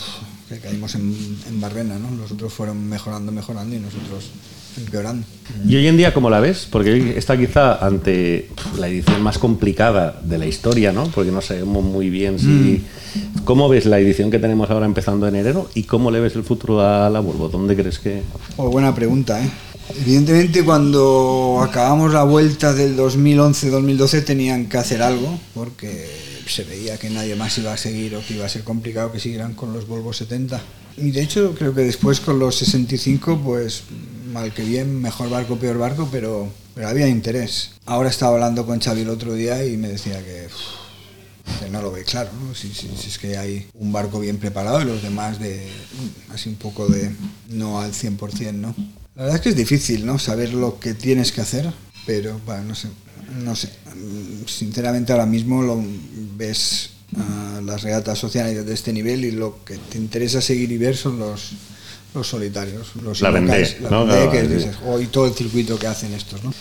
caímos 0.63 0.95
en, 0.95 1.37
en 1.47 1.61
barrena, 1.61 1.99
¿no? 1.99 2.09
Los 2.17 2.31
otros 2.31 2.51
fueron 2.51 2.89
mejorando, 2.89 3.31
mejorando 3.31 3.75
y 3.75 3.79
nosotros 3.79 4.31
empeorando. 4.77 5.25
¿Y 5.67 5.75
hoy 5.75 5.87
en 5.87 5.97
día 5.97 6.13
cómo 6.13 6.29
la 6.29 6.39
ves? 6.39 6.67
Porque 6.69 7.17
está 7.17 7.37
quizá 7.37 7.85
ante 7.85 8.49
la 8.77 8.87
edición 8.87 9.21
más 9.21 9.37
complicada 9.37 10.19
de 10.23 10.37
la 10.37 10.45
historia, 10.45 10.91
¿no? 10.91 11.05
Porque 11.07 11.31
no 11.31 11.41
sabemos 11.41 11.83
muy 11.83 12.09
bien 12.09 12.39
si... 12.39 12.45
Mm. 12.45 12.83
¿Cómo 13.45 13.69
ves 13.69 13.85
la 13.85 13.99
edición 13.99 14.29
que 14.29 14.39
tenemos 14.39 14.69
ahora 14.69 14.85
empezando 14.85 15.27
en 15.27 15.35
enero 15.35 15.69
y 15.73 15.83
cómo 15.83 16.11
le 16.11 16.19
ves 16.19 16.35
el 16.35 16.43
futuro 16.43 16.81
a 16.81 17.09
la 17.09 17.19
Volvo? 17.19 17.49
¿Dónde 17.49 17.75
crees 17.75 17.97
que...? 17.97 18.21
Oh, 18.57 18.69
buena 18.69 18.93
pregunta, 18.93 19.41
¿eh? 19.43 19.49
Evidentemente 20.01 20.65
cuando 20.65 21.59
acabamos 21.63 22.13
la 22.13 22.23
vuelta 22.23 22.73
del 22.73 22.97
2011-2012 22.97 24.25
tenían 24.25 24.65
que 24.67 24.77
hacer 24.77 25.01
algo 25.01 25.39
porque 25.53 26.07
se 26.45 26.63
veía 26.63 26.97
que 26.97 27.09
nadie 27.09 27.35
más 27.35 27.57
iba 27.57 27.73
a 27.73 27.77
seguir 27.77 28.15
o 28.15 28.21
que 28.25 28.35
iba 28.35 28.45
a 28.45 28.49
ser 28.49 28.63
complicado 28.63 29.11
que 29.11 29.19
siguieran 29.19 29.53
con 29.53 29.73
los 29.73 29.87
Volvo 29.87 30.11
70. 30.11 30.61
Y 30.97 31.11
de 31.11 31.21
hecho 31.21 31.53
creo 31.57 31.73
que 31.73 31.81
después 31.81 32.19
con 32.19 32.37
los 32.37 32.55
65 32.55 33.39
pues 33.43 33.83
mal 34.27 34.53
que 34.53 34.63
bien, 34.63 35.01
mejor 35.01 35.29
barco, 35.29 35.57
peor 35.57 35.77
barco, 35.77 36.07
pero, 36.11 36.49
pero 36.75 36.87
había 36.87 37.07
interés. 37.07 37.71
Ahora 37.85 38.09
estaba 38.09 38.33
hablando 38.33 38.65
con 38.65 38.79
Xavi 38.79 39.01
el 39.01 39.09
otro 39.09 39.33
día 39.33 39.65
y 39.65 39.77
me 39.77 39.87
decía 39.87 40.23
que, 40.23 40.47
no 41.71 41.81
lo 41.81 41.91
ve 41.91 42.03
claro, 42.03 42.29
¿no? 42.41 42.53
Si, 42.53 42.73
si, 42.73 42.87
es 42.87 43.17
que 43.17 43.37
hay 43.37 43.67
un 43.73 43.91
barco 43.91 44.19
bien 44.19 44.37
preparado 44.37 44.81
y 44.81 44.85
los 44.85 45.01
demás 45.01 45.39
de 45.39 45.67
así 46.33 46.49
un 46.49 46.55
poco 46.55 46.87
de 46.87 47.11
no 47.49 47.79
al 47.79 47.93
100%, 47.93 48.53
¿no? 48.53 48.75
La 49.15 49.23
verdad 49.23 49.37
es 49.37 49.41
que 49.41 49.49
es 49.49 49.55
difícil, 49.55 50.05
¿no? 50.05 50.19
Saber 50.19 50.53
lo 50.53 50.79
que 50.79 50.93
tienes 50.93 51.31
que 51.31 51.41
hacer, 51.41 51.71
pero 52.05 52.39
bueno, 52.45 52.63
no 52.63 52.75
sé, 52.75 52.89
no 53.43 53.55
sé. 53.55 53.69
Sinceramente 54.45 55.11
ahora 55.11 55.25
mismo 55.25 55.63
lo 55.63 55.81
ves 56.35 56.91
uh, 57.13 57.61
las 57.61 57.81
regatas 57.81 58.19
sociales 58.19 58.65
de 58.65 58.73
este 58.73 58.93
nivel 58.93 59.25
y 59.25 59.31
lo 59.31 59.63
que 59.63 59.77
te 59.77 59.97
interesa 59.97 60.41
seguir 60.41 60.71
y 60.71 60.77
ver 60.77 60.95
son 60.95 61.17
los 61.17 61.53
los 62.13 62.27
solitarios, 62.27 62.95
los 63.03 63.21
la 63.21 63.31
vendé, 63.31 63.77
¿no? 63.89 64.05
y 64.99 65.07
todo 65.07 65.27
el 65.27 65.33
circuito 65.33 65.77
que 65.77 65.87
hacen 65.87 66.13
estos, 66.13 66.43
¿no? 66.43 66.53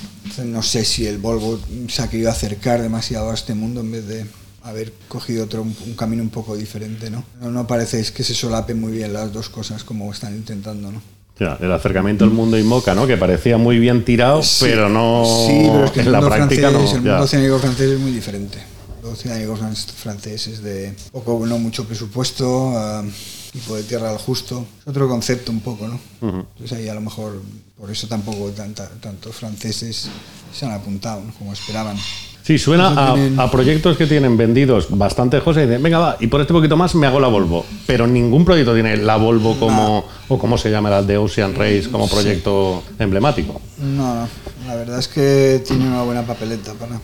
no 0.45 0.63
sé 0.63 0.85
si 0.85 1.07
el 1.07 1.19
Volvo 1.19 1.59
se 1.89 2.03
ha 2.03 2.11
querido 2.11 2.31
acercar 2.31 2.83
demasiado 2.83 3.31
a 3.31 3.35
este 3.35 3.55
mundo 3.55 3.81
en 3.81 3.93
vez 3.93 4.07
de 4.07 4.27
haber 4.63 4.93
cogido 5.09 5.45
otro 5.45 5.63
un, 5.63 5.95
camino 5.95 6.23
un 6.23 6.31
poco 6.31 6.57
diferente, 6.57 7.09
¿no? 7.09 7.25
No, 7.41 7.51
no 7.51 7.67
parece 7.67 8.05
que 8.13 8.25
se 8.25 8.35
solapen 8.35 8.81
muy 8.81 8.93
bien 8.93 9.13
las 9.13 9.33
dos 9.33 9.49
cosas 9.49 9.85
como 9.85 10.11
están 10.13 10.35
intentando, 10.35 10.91
¿no? 10.91 11.01
Ya, 11.39 11.59
el 11.61 11.71
acercamiento 11.71 12.25
al 12.25 12.31
mundo 12.31 12.59
Inmoca, 12.59 12.95
¿no? 12.95 13.07
Que 13.07 13.17
parecía 13.17 13.59
muy 13.59 13.79
bien 13.79 14.05
tirado, 14.05 14.41
pero 14.61 14.89
no 14.89 15.23
sí, 15.47 15.69
pero 15.71 15.85
es 15.85 15.91
que 15.91 16.01
en 16.01 16.13
la 16.13 16.21
práctica 16.21 16.71
no. 16.71 16.81
El 16.81 17.03
mundo 17.03 17.21
oceánico 17.21 17.59
francés 17.59 17.91
es 17.91 18.01
muy 18.01 18.11
diferente. 18.11 18.59
El 19.03 19.11
oceánico 19.11 19.57
francés 19.57 20.47
es 20.47 20.63
de 20.63 20.95
poco, 21.13 21.47
no 21.47 21.59
mucho 21.59 21.85
presupuesto. 21.85 22.71
Uh, 22.71 23.05
tipo 23.53 23.75
de 23.77 23.83
tierra 23.83 24.11
al 24.11 24.19
justo. 24.19 24.67
Es 24.81 24.89
otro 24.89 25.09
concepto 25.09 25.53
un 25.53 25.61
poco, 25.61 25.89
¿no? 25.89 25.99
Entonces 26.21 26.73
ahí 26.79 26.89
a 26.89 26.95
lo 26.95 27.01
mejor 27.01 27.41
por 27.79 27.91
eso 27.91 28.07
tampoco 28.09 28.51
tanta, 28.51 28.89
tantos 29.01 29.37
franceses 29.37 30.09
se 30.53 30.67
han 30.67 30.73
apuntado 30.73 31.23
como 31.39 31.53
esperaban. 31.53 31.97
Sí, 32.43 32.59
suena 32.59 33.17
a, 33.39 33.51
proyectos 33.51 33.97
que 33.97 34.07
tienen 34.07 34.37
vendidos 34.37 34.87
bastante 34.91 35.41
cosas 35.41 35.65
y 35.65 35.67
dicen, 35.67 35.83
venga, 35.83 35.99
va, 35.99 36.17
y 36.21 36.29
por 36.29 36.41
este 36.41 36.53
poquito 36.53 36.77
más 36.77 36.95
me 36.95 37.09
hago 37.09 37.19
la 37.19 37.27
Volvo. 37.27 37.67
Pero 37.89 38.07
ningún 38.07 38.45
proyecto 38.45 38.73
tiene 38.73 38.97
la 38.99 39.17
Volvo 39.17 39.59
como, 39.59 40.05
o 40.29 40.39
como 40.39 40.57
se 40.57 40.71
llama 40.71 40.89
la 40.89 41.03
de 41.03 41.19
Ocean 41.19 41.57
Race, 41.57 41.89
como 41.91 42.09
proyecto 42.09 42.85
emblemático. 43.01 43.61
No, 43.79 44.15
no, 44.15 44.29
la 44.67 44.77
verdad 44.77 45.01
es 45.01 45.09
que 45.09 45.61
tiene 45.67 45.89
una 45.89 46.03
buena 46.05 46.23
papeleta 46.25 46.73
para, 46.75 47.01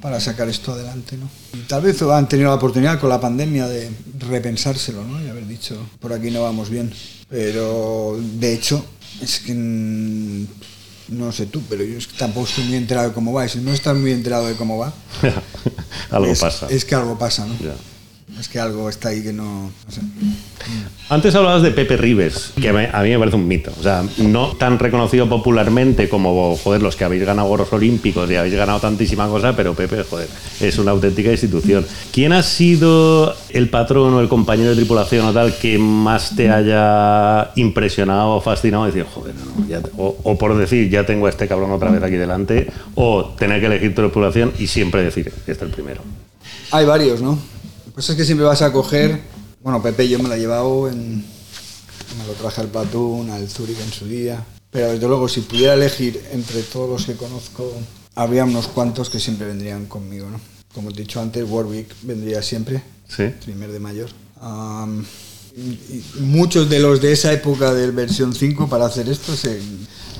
para 0.00 0.20
sacar 0.20 0.48
esto 0.48 0.72
adelante. 0.72 1.16
¿no? 1.16 1.28
tal 1.66 1.82
vez 1.82 2.00
han 2.02 2.28
tenido 2.28 2.50
la 2.50 2.56
oportunidad 2.56 3.00
con 3.00 3.08
la 3.08 3.20
pandemia 3.20 3.66
de 3.66 3.90
repensárselo 4.18 5.02
¿no? 5.04 5.20
y 5.20 5.28
dicho, 5.56 5.76
por 6.00 6.12
aquí 6.12 6.30
no 6.30 6.42
vamos 6.42 6.70
bien. 6.70 6.92
Pero 7.28 8.18
de 8.20 8.52
hecho, 8.54 8.84
es 9.20 9.40
que 9.40 9.54
no 9.54 11.32
sé 11.32 11.46
tú, 11.46 11.62
pero 11.68 11.84
yo 11.84 11.98
tampoco 12.16 12.46
estoy 12.46 12.64
muy 12.64 12.76
enterado 12.76 13.08
de 13.08 13.14
cómo 13.14 13.32
va. 13.32 13.46
Y 13.46 13.48
si 13.48 13.58
no 13.58 13.72
estás 13.72 13.96
muy 13.96 14.12
enterado 14.12 14.46
de 14.46 14.54
cómo 14.54 14.78
va, 14.78 14.92
algo 16.10 16.34
pasa. 16.34 16.66
Es 16.70 16.84
que 16.84 16.94
algo 16.94 17.18
pasa, 17.18 17.46
¿no? 17.46 17.54
Es 18.38 18.48
que 18.48 18.58
algo 18.58 18.88
está 18.88 19.10
ahí 19.10 19.22
que 19.22 19.32
no, 19.32 19.70
sé. 19.88 20.00
Antes 21.10 21.34
hablabas 21.34 21.62
de 21.62 21.70
Pepe 21.70 21.98
Rives, 21.98 22.52
que 22.60 22.70
a 22.70 22.72
mí 22.72 23.10
me 23.10 23.18
parece 23.18 23.36
un 23.36 23.46
mito. 23.46 23.70
O 23.78 23.82
sea, 23.82 24.02
no 24.18 24.56
tan 24.56 24.78
reconocido 24.78 25.28
popularmente 25.28 26.08
como, 26.08 26.56
joder, 26.56 26.82
los 26.82 26.96
que 26.96 27.04
habéis 27.04 27.24
ganado 27.24 27.46
goros 27.48 27.72
olímpicos 27.72 28.30
y 28.30 28.36
habéis 28.36 28.54
ganado 28.54 28.80
tantísima 28.80 29.28
cosa, 29.28 29.54
pero 29.54 29.74
Pepe, 29.74 30.02
joder, 30.04 30.28
es 30.60 30.78
una 30.78 30.92
auténtica 30.92 31.30
institución. 31.30 31.86
¿Quién 32.12 32.32
ha 32.32 32.42
sido 32.42 33.36
el 33.50 33.68
patrón 33.68 34.14
o 34.14 34.20
el 34.20 34.28
compañero 34.28 34.70
de 34.70 34.76
tripulación 34.76 35.26
o 35.26 35.32
tal 35.32 35.54
que 35.58 35.78
más 35.78 36.34
te 36.34 36.50
haya 36.50 37.50
impresionado 37.56 38.36
o 38.36 38.40
fascinado? 38.40 38.86
Decir, 38.86 39.04
joder, 39.04 39.34
o, 39.98 40.16
o, 40.22 40.38
por 40.38 40.56
decir, 40.56 40.88
ya 40.88 41.04
tengo 41.04 41.26
a 41.26 41.30
este 41.30 41.46
cabrón 41.46 41.70
otra 41.70 41.90
vez 41.90 42.02
aquí 42.02 42.16
delante, 42.16 42.70
o 42.94 43.26
tener 43.38 43.60
que 43.60 43.66
elegir 43.66 43.94
tu 43.94 44.00
tripulación 44.00 44.52
y 44.58 44.66
siempre 44.66 45.04
decir, 45.04 45.28
este 45.28 45.52
es 45.52 45.62
el 45.62 45.68
primero. 45.68 46.00
Hay 46.70 46.86
varios, 46.86 47.20
¿no? 47.20 47.38
Pues 47.94 48.10
es 48.10 48.16
que 48.16 48.24
siempre 48.24 48.44
vas 48.44 48.60
a 48.62 48.72
coger. 48.72 49.20
Bueno, 49.62 49.80
Pepe 49.80 50.08
yo 50.08 50.18
me 50.18 50.28
lo 50.28 50.34
he 50.34 50.38
llevado 50.38 50.88
en. 50.88 51.18
Me 51.18 52.26
lo 52.26 52.32
traje 52.34 52.60
al 52.60 52.68
Platón, 52.68 53.30
al 53.30 53.48
Zurich 53.48 53.80
en 53.80 53.92
su 53.92 54.06
día. 54.06 54.44
Pero 54.70 54.92
desde 54.92 55.06
luego, 55.06 55.28
si 55.28 55.40
pudiera 55.40 55.74
elegir 55.74 56.20
entre 56.32 56.62
todos 56.62 56.90
los 56.90 57.06
que 57.06 57.14
conozco, 57.14 57.72
habría 58.16 58.44
unos 58.44 58.66
cuantos 58.66 59.08
que 59.08 59.20
siempre 59.20 59.46
vendrían 59.46 59.86
conmigo, 59.86 60.28
¿no? 60.28 60.40
Como 60.74 60.90
he 60.90 60.92
dicho 60.92 61.20
antes, 61.20 61.48
Warwick 61.48 61.94
vendría 62.02 62.42
siempre. 62.42 62.82
Sí. 63.08 63.28
Primer 63.44 63.70
de 63.70 63.80
mayor. 63.80 64.10
muchos 66.20 66.68
de 66.68 66.80
los 66.80 67.00
de 67.00 67.12
esa 67.12 67.32
época 67.32 67.72
del 67.72 67.92
versión 67.92 68.34
5 68.34 68.68
para 68.68 68.86
hacer 68.86 69.08
esto 69.08 69.32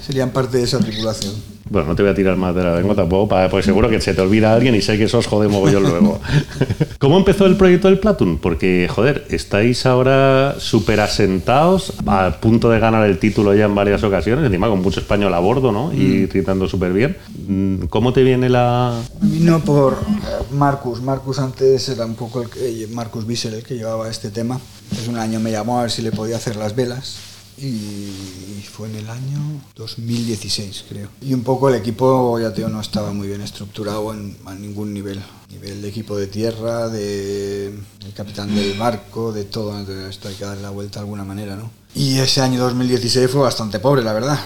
serían 0.04 0.30
parte 0.30 0.58
de 0.58 0.64
esa 0.64 0.78
tripulación. 0.78 1.32
Bueno, 1.70 1.88
no 1.88 1.96
te 1.96 2.02
voy 2.02 2.12
a 2.12 2.14
tirar 2.14 2.36
más 2.36 2.54
de 2.54 2.62
la 2.62 2.76
lengua 2.76 2.94
tampoco, 2.94 3.34
porque 3.50 3.62
seguro 3.62 3.88
que 3.88 3.98
se 3.98 4.12
te 4.12 4.20
olvida 4.20 4.52
alguien 4.52 4.74
y 4.74 4.82
sé 4.82 4.98
que 4.98 5.04
eso 5.04 5.18
os 5.18 5.26
jode 5.26 5.48
mogollón 5.48 5.84
luego. 5.84 6.20
¿Cómo 6.98 7.16
empezó 7.16 7.46
el 7.46 7.56
proyecto 7.56 7.88
del 7.88 7.98
Platoon? 7.98 8.36
Porque, 8.38 8.86
joder, 8.90 9.26
estáis 9.30 9.86
ahora 9.86 10.56
súper 10.58 11.00
asentados, 11.00 11.94
a 12.06 12.38
punto 12.38 12.68
de 12.68 12.78
ganar 12.80 13.08
el 13.08 13.18
título 13.18 13.54
ya 13.54 13.64
en 13.64 13.74
varias 13.74 14.04
ocasiones, 14.04 14.44
encima 14.44 14.68
con 14.68 14.82
mucho 14.82 15.00
español 15.00 15.32
a 15.32 15.38
bordo, 15.38 15.72
¿no? 15.72 15.90
Y 15.94 16.26
gritando 16.26 16.68
súper 16.68 16.92
bien. 16.92 17.16
Mm, 17.48 17.86
¿Cómo 17.86 18.12
te 18.12 18.22
viene 18.22 18.50
la...? 18.50 19.00
Vino 19.22 19.60
por 19.60 19.94
eh, 19.94 20.44
Marcus. 20.52 21.00
Marcus 21.00 21.38
antes 21.38 21.88
era 21.88 22.04
un 22.04 22.14
poco 22.14 22.42
el 22.42 22.50
que, 22.50 22.88
Marcus 22.92 23.26
Bissell 23.26 23.54
el 23.54 23.62
que 23.62 23.76
llevaba 23.76 24.10
este 24.10 24.30
tema. 24.30 24.60
Entonces 24.82 25.08
un 25.08 25.16
año 25.16 25.40
me 25.40 25.50
llamó 25.50 25.78
a 25.78 25.82
ver 25.82 25.90
si 25.90 26.02
le 26.02 26.12
podía 26.12 26.36
hacer 26.36 26.56
las 26.56 26.76
velas 26.76 27.33
y 27.58 28.62
fue 28.74 28.88
en 28.88 28.96
el 28.96 29.08
año 29.08 29.60
2016 29.76 30.86
creo. 30.88 31.08
Y 31.20 31.32
un 31.32 31.42
poco 31.42 31.68
el 31.68 31.76
equipo, 31.76 32.38
ya 32.40 32.52
te 32.52 32.62
no 32.68 32.80
estaba 32.80 33.12
muy 33.12 33.28
bien 33.28 33.40
estructurado 33.40 34.12
en, 34.12 34.36
a 34.46 34.54
ningún 34.54 34.92
nivel. 34.92 35.22
Nivel 35.50 35.80
de 35.80 35.88
equipo 35.88 36.16
de 36.16 36.26
tierra, 36.26 36.88
de 36.88 37.66
el 37.68 38.12
capitán 38.14 38.52
del 38.54 38.76
barco, 38.76 39.32
de 39.32 39.44
todo. 39.44 39.78
Esto 40.08 40.28
hay 40.28 40.34
que 40.34 40.44
darle 40.44 40.62
la 40.62 40.70
vuelta 40.70 40.98
de 40.98 41.04
alguna 41.04 41.24
manera, 41.24 41.54
¿no? 41.54 41.70
Y 41.94 42.18
ese 42.18 42.40
año 42.40 42.60
2016 42.60 43.30
fue 43.30 43.42
bastante 43.42 43.78
pobre, 43.78 44.02
la 44.02 44.12
verdad. 44.12 44.40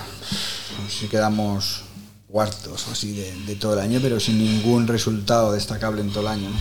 Si 0.88 1.06
quedamos 1.06 1.84
cuartos 2.28 2.86
o 2.88 2.92
así 2.92 3.12
de, 3.12 3.32
de, 3.46 3.56
todo 3.56 3.72
el 3.72 3.80
año, 3.80 4.00
pero 4.02 4.20
sin 4.20 4.38
ningún 4.38 4.86
resultado 4.86 5.52
destacable 5.52 6.02
en 6.02 6.10
todo 6.10 6.20
el 6.20 6.28
año. 6.28 6.50
¿no? 6.50 6.56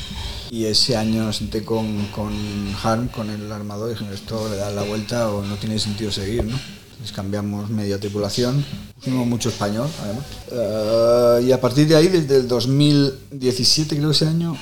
Y 0.49 0.65
ese 0.65 0.95
año 0.95 1.23
nos 1.23 1.37
senté 1.37 1.63
con, 1.63 2.05
con 2.07 2.33
Harm, 2.81 3.09
con 3.09 3.29
el 3.29 3.51
armador, 3.51 3.91
y 3.91 3.93
dije, 3.93 4.13
esto 4.13 4.49
le 4.49 4.55
da 4.55 4.71
la 4.71 4.83
vuelta 4.83 5.29
o 5.29 5.43
no 5.43 5.55
tiene 5.57 5.77
sentido 5.77 6.11
seguir, 6.11 6.45
¿no? 6.45 6.57
Entonces 6.91 7.15
cambiamos 7.15 7.69
media 7.69 7.99
tripulación, 7.99 8.65
pusimos 8.95 9.27
mucho 9.27 9.49
español, 9.49 9.87
además. 10.01 10.25
Uh, 10.51 11.45
y 11.45 11.51
a 11.51 11.61
partir 11.61 11.87
de 11.87 11.95
ahí, 11.95 12.07
desde 12.07 12.37
el 12.37 12.47
2017, 12.47 13.97
creo 13.97 14.09
que 14.09 14.15
ese 14.15 14.25
año, 14.25 14.57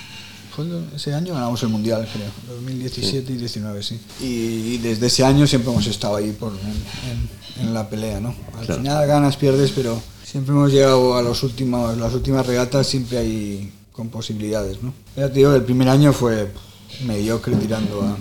ese 0.94 1.14
año 1.14 1.34
ganamos 1.34 1.62
el 1.64 1.70
mundial, 1.70 2.06
creo. 2.12 2.56
2017 2.58 3.28
sí. 3.28 3.34
y 3.34 3.38
19, 3.38 3.84
sí. 3.84 4.00
Y, 4.20 4.26
y, 4.26 4.78
desde 4.80 5.08
ese 5.08 5.24
año 5.24 5.48
siempre 5.48 5.72
hemos 5.72 5.88
estado 5.88 6.18
ahí 6.18 6.32
por, 6.34 6.52
en, 6.52 7.62
en, 7.62 7.68
en 7.68 7.74
la 7.74 7.88
pelea, 7.90 8.20
¿no? 8.20 8.36
Al 8.58 8.66
claro. 8.66 8.82
final 8.82 9.08
ganas, 9.08 9.38
pierdes, 9.38 9.72
pero 9.72 10.02
siempre 10.36 10.54
hemos 10.54 10.70
llegado 10.70 11.16
a 11.16 11.22
los 11.22 11.44
últimos, 11.44 11.98
las 11.98 12.14
últimas 12.14 12.46
regatas, 12.46 12.86
siempre 12.86 13.20
hay 13.20 13.72
con 13.94 14.10
posibilidades, 14.10 14.84
¿no? 14.84 14.94
Ya 15.16 15.30
te 15.30 15.36
digo, 15.36 15.56
el 15.56 15.64
primer 15.64 15.88
año 15.88 16.12
fue 16.12 16.52
mediocre 17.06 17.56
tirando 17.56 18.02
a, 18.02 18.18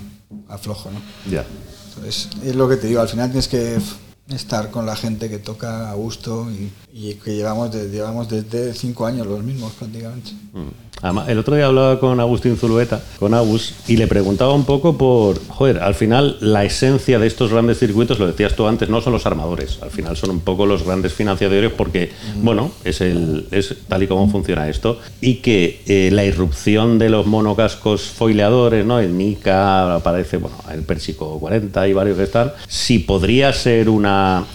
a 0.55 0.57
flojo, 0.57 0.93
¿no? 0.93 1.01
Ya. 1.25 1.31
Yeah. 1.43 1.47
Entonces, 1.89 2.29
es 2.45 2.55
lo 2.55 2.69
que 2.69 2.77
te 2.77 2.87
digo, 2.87 3.01
al 3.01 3.09
final 3.09 3.31
tienes 3.31 3.49
que 3.49 3.81
estar 4.29 4.71
con 4.71 4.87
la 4.87 4.97
gente 4.97 5.29
que 5.29 5.39
toca 5.39 5.91
a 5.91 5.95
gusto 5.95 6.49
y, 6.51 6.71
y 6.93 7.15
que 7.15 7.35
llevamos, 7.35 7.73
de, 7.73 7.91
llevamos 7.91 8.29
desde 8.29 8.73
cinco 8.73 9.05
años 9.05 9.27
los 9.27 9.43
mismos 9.43 9.73
prácticamente. 9.73 10.31
Mm. 10.53 10.85
Además, 11.03 11.29
el 11.29 11.39
otro 11.39 11.57
día 11.57 11.67
hablaba 11.67 12.01
con 12.01 12.19
Agustín 12.21 12.57
Zulueta, 12.57 13.03
con 13.19 13.35
Agus, 13.35 13.75
y 13.89 13.97
le 13.97 14.07
preguntaba 14.07 14.55
un 14.55 14.65
poco 14.65 14.97
por, 14.97 15.39
joder, 15.49 15.83
al 15.83 15.95
final 15.95 16.39
la 16.41 16.65
esencia 16.65 17.19
de 17.19 17.27
estos 17.27 17.51
grandes 17.51 17.79
circuitos, 17.79 18.19
lo 18.19 18.27
decías 18.27 18.55
tú 18.55 18.67
antes, 18.67 18.89
no 18.89 19.03
son 19.03 19.13
los 19.13 19.27
armadores, 19.27 19.81
al 19.83 19.91
final 19.91 20.17
son 20.17 20.31
un 20.31 20.41
poco 20.41 20.65
los 20.65 20.85
grandes 20.85 21.13
financiadores 21.13 21.73
porque, 21.73 22.13
mm. 22.37 22.45
bueno, 22.45 22.71
es, 22.85 23.03
el, 23.03 23.49
es 23.51 23.75
tal 23.89 24.05
y 24.05 24.07
como 24.07 24.31
funciona 24.31 24.69
esto, 24.69 24.99
y 25.21 25.37
que 25.37 25.83
eh, 25.87 26.11
la 26.11 26.25
irrupción 26.25 26.99
de 26.99 27.11
los 27.11 27.27
monocascos 27.27 28.03
foileadores, 28.03 28.87
¿no? 28.87 29.01
El 29.01 29.19
Nika, 29.19 29.97
aparece, 29.97 30.39
bueno, 30.39 30.57
el 30.73 30.85
Persico 30.85 31.39
40 31.39 31.89
y 31.89 31.93
varios 31.93 32.17
que 32.17 32.23
están, 32.23 32.53
si 32.67 33.01
podría 33.01 33.53
ser 33.53 33.91
una 33.91 34.14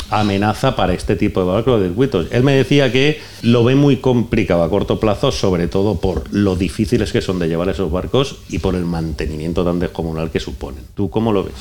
amenaza 0.10 0.76
para 0.76 0.94
este 0.94 1.16
tipo 1.16 1.42
de 1.42 1.48
barcos 1.48 1.82
de 1.82 1.88
circuitos. 1.88 2.28
Él 2.32 2.44
me 2.44 2.54
decía 2.54 2.92
que 2.92 3.20
lo 3.42 3.64
ve 3.64 3.76
muy 3.76 3.98
complicado 3.98 4.64
a 4.64 4.70
corto 4.70 5.00
plazo, 5.00 5.32
sobre 5.32 5.68
todo 5.68 6.00
por 6.00 6.32
lo 6.34 6.56
difíciles 6.56 7.12
que 7.12 7.22
son 7.22 7.40
de 7.40 7.48
llevar 7.48 7.70
esos 7.70 7.92
barcos 7.92 8.38
y 8.50 8.60
por 8.60 8.76
el 8.76 8.86
mantenimiento 8.86 9.64
tan 9.64 9.80
descomunal 9.80 10.32
que 10.32 10.40
suponen. 10.40 10.84
¿Tú 10.96 11.10
cómo 11.10 11.32
lo 11.32 11.44
ves? 11.44 11.56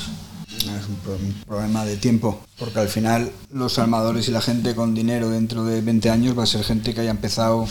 Es 0.57 0.87
un 0.87 1.33
problema 1.47 1.85
de 1.85 1.95
tiempo, 1.95 2.41
porque 2.57 2.79
al 2.79 2.89
final 2.89 3.31
los 3.53 3.79
armadores 3.79 4.27
y 4.27 4.31
la 4.31 4.41
gente 4.41 4.75
con 4.75 4.93
dinero 4.93 5.29
dentro 5.29 5.63
de 5.63 5.81
20 5.81 6.09
años 6.09 6.37
va 6.37 6.43
a 6.43 6.47
ser 6.47 6.63
gente 6.63 6.93
que 6.93 7.01
haya 7.01 7.11
empezado 7.11 7.65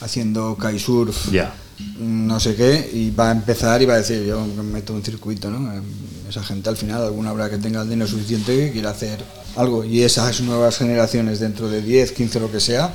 haciendo 0.00 0.56
kitesurf, 0.56 1.30
yeah. 1.30 1.52
no 1.98 2.38
sé 2.38 2.54
qué, 2.54 2.90
y 2.92 3.10
va 3.10 3.30
a 3.30 3.32
empezar 3.32 3.82
y 3.82 3.86
va 3.86 3.94
a 3.94 3.98
decir, 3.98 4.24
yo 4.24 4.44
me 4.46 4.62
meto 4.62 4.94
un 4.94 5.02
circuito, 5.02 5.50
¿no? 5.50 5.82
Esa 6.28 6.44
gente 6.44 6.68
al 6.68 6.76
final, 6.76 7.02
alguna 7.02 7.30
habrá 7.30 7.50
que 7.50 7.58
tenga 7.58 7.82
el 7.82 7.88
dinero 7.88 8.08
suficiente 8.08 8.54
que 8.56 8.72
quiera 8.72 8.90
hacer 8.90 9.18
algo, 9.58 9.84
y 9.84 10.02
esas 10.02 10.40
nuevas 10.40 10.78
generaciones 10.78 11.40
dentro 11.40 11.68
de 11.68 11.82
10, 11.82 12.12
15, 12.12 12.40
lo 12.40 12.50
que 12.50 12.60
sea, 12.60 12.92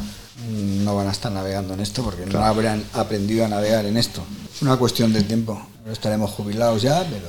no 0.83 0.95
van 0.95 1.07
a 1.07 1.11
estar 1.11 1.31
navegando 1.31 1.73
en 1.73 1.81
esto 1.81 2.03
porque 2.03 2.23
claro. 2.23 2.39
no 2.39 2.45
habrán 2.45 2.83
aprendido 2.93 3.45
a 3.45 3.49
navegar 3.49 3.85
en 3.85 3.97
esto. 3.97 4.23
Es 4.53 4.61
una 4.61 4.77
cuestión 4.77 5.11
de 5.11 5.23
tiempo. 5.23 5.61
Estaremos 5.91 6.31
jubilados 6.31 6.81
ya, 6.81 7.05
pero 7.09 7.27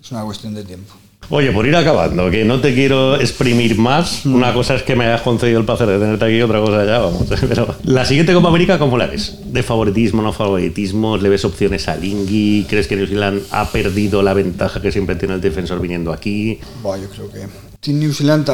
es 0.00 0.10
una 0.10 0.22
cuestión 0.24 0.54
de 0.54 0.64
tiempo. 0.64 0.92
Oye, 1.28 1.50
por 1.50 1.66
ir 1.66 1.74
acabando, 1.74 2.30
que 2.30 2.44
no 2.44 2.60
te 2.60 2.72
quiero 2.72 3.18
exprimir 3.18 3.76
más. 3.78 4.24
Mm. 4.24 4.34
Una 4.34 4.52
cosa 4.54 4.76
es 4.76 4.82
que 4.84 4.94
me 4.94 5.06
hayas 5.06 5.22
concedido 5.22 5.58
el 5.58 5.66
placer 5.66 5.88
de 5.88 5.98
tenerte 5.98 6.24
aquí, 6.24 6.40
otra 6.40 6.60
cosa 6.60 6.84
ya, 6.84 6.98
vamos. 6.98 7.24
Pero 7.48 7.74
la 7.82 8.04
siguiente 8.04 8.32
Copa 8.32 8.48
América, 8.48 8.78
¿cómo 8.78 8.96
la 8.96 9.06
ves? 9.06 9.38
¿De 9.44 9.62
favoritismo, 9.64 10.22
no 10.22 10.32
favoritismo? 10.32 11.16
¿Le 11.16 11.28
ves 11.28 11.44
opciones 11.44 11.88
a 11.88 11.96
Lingui? 11.96 12.66
¿Crees 12.68 12.86
que 12.86 12.94
New 12.94 13.08
Zealand 13.08 13.42
ha 13.50 13.72
perdido 13.72 14.22
la 14.22 14.34
ventaja 14.34 14.80
que 14.80 14.92
siempre 14.92 15.16
tiene 15.16 15.34
el 15.34 15.40
defensor 15.40 15.80
viniendo 15.80 16.12
aquí? 16.12 16.60
Bueno, 16.82 17.04
yo 17.04 17.10
creo 17.10 17.30
que 17.32 17.48
Team 17.86 18.00
New 18.00 18.12
Zealand 18.12 18.44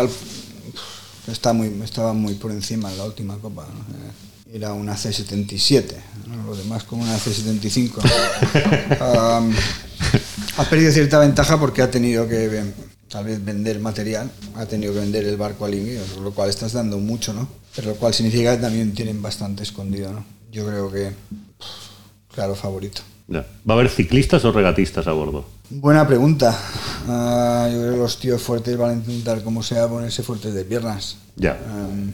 está 1.27 1.55
muy, 1.55 1.73
estaba 1.83 2.13
muy 2.13 2.35
por 2.35 2.51
encima 2.51 2.93
en 2.93 2.99
la 2.99 3.05
última 3.05 3.39
copa. 3.39 3.67
¿no? 3.67 4.53
Era 4.55 4.75
una 4.75 4.95
C77, 4.95 5.95
¿no? 6.27 6.43
los 6.45 6.59
demás 6.59 6.85
como 6.85 7.03
una 7.03 7.17
C75. 7.17 7.97
um, 9.01 9.55
ha 10.59 10.65
perdido 10.65 10.93
cierta 10.93 11.19
ventaja 11.19 11.59
porque 11.59 11.81
ha 11.81 11.91
tenido 11.91 12.29
que 12.29 12.63
tal 13.09 13.25
vez 13.25 13.43
vender 13.43 13.81
material, 13.81 14.31
ha 14.55 14.67
tenido 14.67 14.93
que 14.93 15.01
vender 15.01 15.25
el 15.25 15.39
barco 15.39 15.65
al 15.65 15.77
Ingui, 15.77 15.97
lo 16.23 16.33
cual 16.33 16.51
estás 16.51 16.75
dando 16.75 16.99
mucho, 16.99 17.33
¿no? 17.33 17.49
Pero 17.75 17.89
lo 17.93 17.97
cual 17.97 18.13
significa 18.13 18.55
que 18.55 18.61
también 18.61 18.93
tienen 18.93 19.23
bastante 19.23 19.63
escondido, 19.63 20.13
¿no? 20.13 20.27
Yo 20.51 20.67
creo 20.67 20.93
que, 20.93 21.11
claro, 22.35 22.55
favorito. 22.55 23.01
Ya. 23.33 23.47
¿Va 23.69 23.75
a 23.75 23.79
haber 23.79 23.89
ciclistas 23.89 24.45
o 24.45 24.53
regatistas 24.53 25.07
a 25.07 25.13
bordo? 25.13 25.47
Buena 25.71 26.07
pregunta. 26.07 26.59
Uh, 27.07 27.73
yo 27.73 27.81
creo 27.81 27.93
que 27.93 27.97
los 27.97 28.19
tíos 28.19 28.43
fuertes 28.43 28.77
van 28.77 28.91
a 28.91 28.93
intentar, 28.93 29.43
como 29.43 29.63
sea, 29.63 29.89
ponerse 29.89 30.23
fuertes 30.23 30.53
de 30.53 30.65
piernas. 30.65 31.17
Ya. 31.37 31.59
Um, 31.67 32.13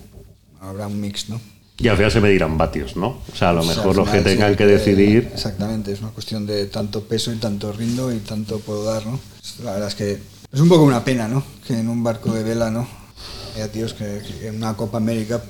habrá 0.60 0.86
un 0.86 1.00
mix, 1.00 1.28
¿no? 1.28 1.40
Y 1.80 1.88
al 1.88 1.96
final 1.96 2.12
se 2.12 2.20
medirán 2.20 2.56
vatios, 2.56 2.96
¿no? 2.96 3.18
O 3.32 3.36
sea, 3.36 3.50
a 3.50 3.52
lo 3.52 3.64
mejor 3.64 3.88
o 3.88 3.94
sea, 3.94 4.02
los 4.04 4.10
que 4.10 4.20
tengan 4.20 4.54
que 4.54 4.66
decidir. 4.66 5.30
Exactamente, 5.32 5.92
es 5.92 6.00
una 6.00 6.10
cuestión 6.10 6.46
de 6.46 6.66
tanto 6.66 7.02
peso 7.02 7.32
y 7.32 7.36
tanto 7.36 7.72
rindo 7.72 8.12
y 8.12 8.18
tanto 8.18 8.60
puedo 8.60 8.84
dar, 8.84 9.04
¿no? 9.04 9.18
La 9.64 9.72
verdad 9.72 9.88
es 9.88 9.94
que 9.96 10.18
es 10.52 10.60
un 10.60 10.68
poco 10.68 10.84
una 10.84 11.04
pena, 11.04 11.26
¿no? 11.26 11.42
Que 11.66 11.78
en 11.78 11.88
un 11.88 12.04
barco 12.04 12.32
de 12.32 12.44
vela, 12.44 12.70
¿no? 12.70 12.86
Haya 13.54 13.70
tíos 13.72 13.92
que, 13.92 14.22
que 14.22 14.48
en 14.48 14.56
una 14.56 14.74
Copa 14.74 14.98
América, 14.98 15.42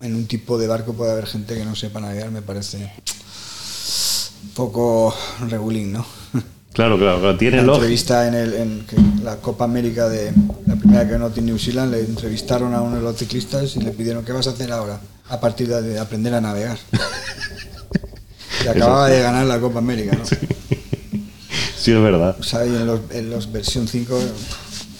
en 0.00 0.14
un 0.14 0.26
tipo 0.26 0.58
de 0.58 0.66
barco 0.66 0.92
puede 0.92 1.12
haber 1.12 1.26
gente 1.26 1.54
que 1.54 1.64
no 1.64 1.74
sepa 1.74 2.00
navegar, 2.00 2.30
me 2.30 2.42
parece 2.42 2.92
un 4.44 4.50
poco 4.50 5.14
regulín, 5.48 5.92
¿no? 5.92 6.06
Claro, 6.74 6.98
claro, 6.98 7.20
claro. 7.20 7.38
tiene 7.38 7.62
Una 7.62 7.74
entrevista 7.74 8.26
en, 8.26 8.34
el, 8.34 8.52
en 8.54 8.84
la 9.22 9.36
Copa 9.36 9.62
América 9.64 10.08
de 10.08 10.32
la 10.66 10.74
primera 10.74 11.08
que 11.08 11.18
no 11.18 11.30
tiene 11.30 11.52
New 11.52 11.58
Zealand, 11.60 11.92
le 11.92 12.00
entrevistaron 12.00 12.74
a 12.74 12.82
uno 12.82 12.96
de 12.96 13.02
los 13.02 13.16
ciclistas 13.16 13.76
y 13.76 13.80
le 13.80 13.92
pidieron, 13.92 14.24
¿qué 14.24 14.32
vas 14.32 14.48
a 14.48 14.50
hacer 14.50 14.72
ahora? 14.72 14.98
A 15.28 15.38
partir 15.38 15.68
de 15.68 16.00
aprender 16.00 16.34
a 16.34 16.40
navegar. 16.40 16.76
y 18.64 18.66
acababa 18.66 19.08
de 19.08 19.22
ganar 19.22 19.46
la 19.46 19.60
Copa 19.60 19.78
América, 19.78 20.16
¿no? 20.18 20.26
Sí, 20.26 20.36
sí 21.78 21.92
es 21.92 22.02
verdad. 22.02 22.36
O 22.40 22.42
sea, 22.42 22.66
y 22.66 22.70
en 22.70 22.88
los, 22.88 23.00
en 23.10 23.30
los 23.30 23.52
versión 23.52 23.86
5, 23.86 24.18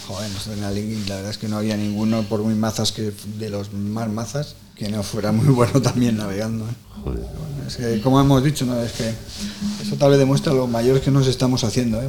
joder, 0.07 0.31
en 0.53 0.61
la, 0.61 0.71
la 0.71 1.17
verdad 1.17 1.31
es 1.33 1.39
que 1.39 1.49
no 1.49 1.57
había 1.57 1.77
ninguno, 1.77 2.23
por 2.23 2.41
muy 2.41 2.55
mazas 2.55 2.93
que 2.93 3.11
de 3.41 3.51
los 3.51 3.73
más 3.73 4.09
mazas, 4.09 4.55
que 4.77 4.89
no 4.91 5.03
fuera 5.03 5.33
muy 5.33 5.47
bueno 5.53 5.83
también 5.83 6.19
navegando. 6.19 6.67
¿eh? 6.67 6.75
Joder. 7.05 7.25
Es 7.67 7.77
que, 7.77 8.01
como 8.01 8.21
hemos 8.21 8.43
dicho, 8.43 8.65
¿no? 8.67 8.81
es 8.83 8.93
que 8.93 9.09
eso 9.83 9.97
tal 9.97 10.11
vez 10.11 10.19
demuestra 10.19 10.53
lo 10.53 10.67
mayores 10.67 11.03
que 11.03 11.11
nos 11.11 11.27
estamos 11.27 11.63
haciendo. 11.65 12.01
¿eh? 12.03 12.09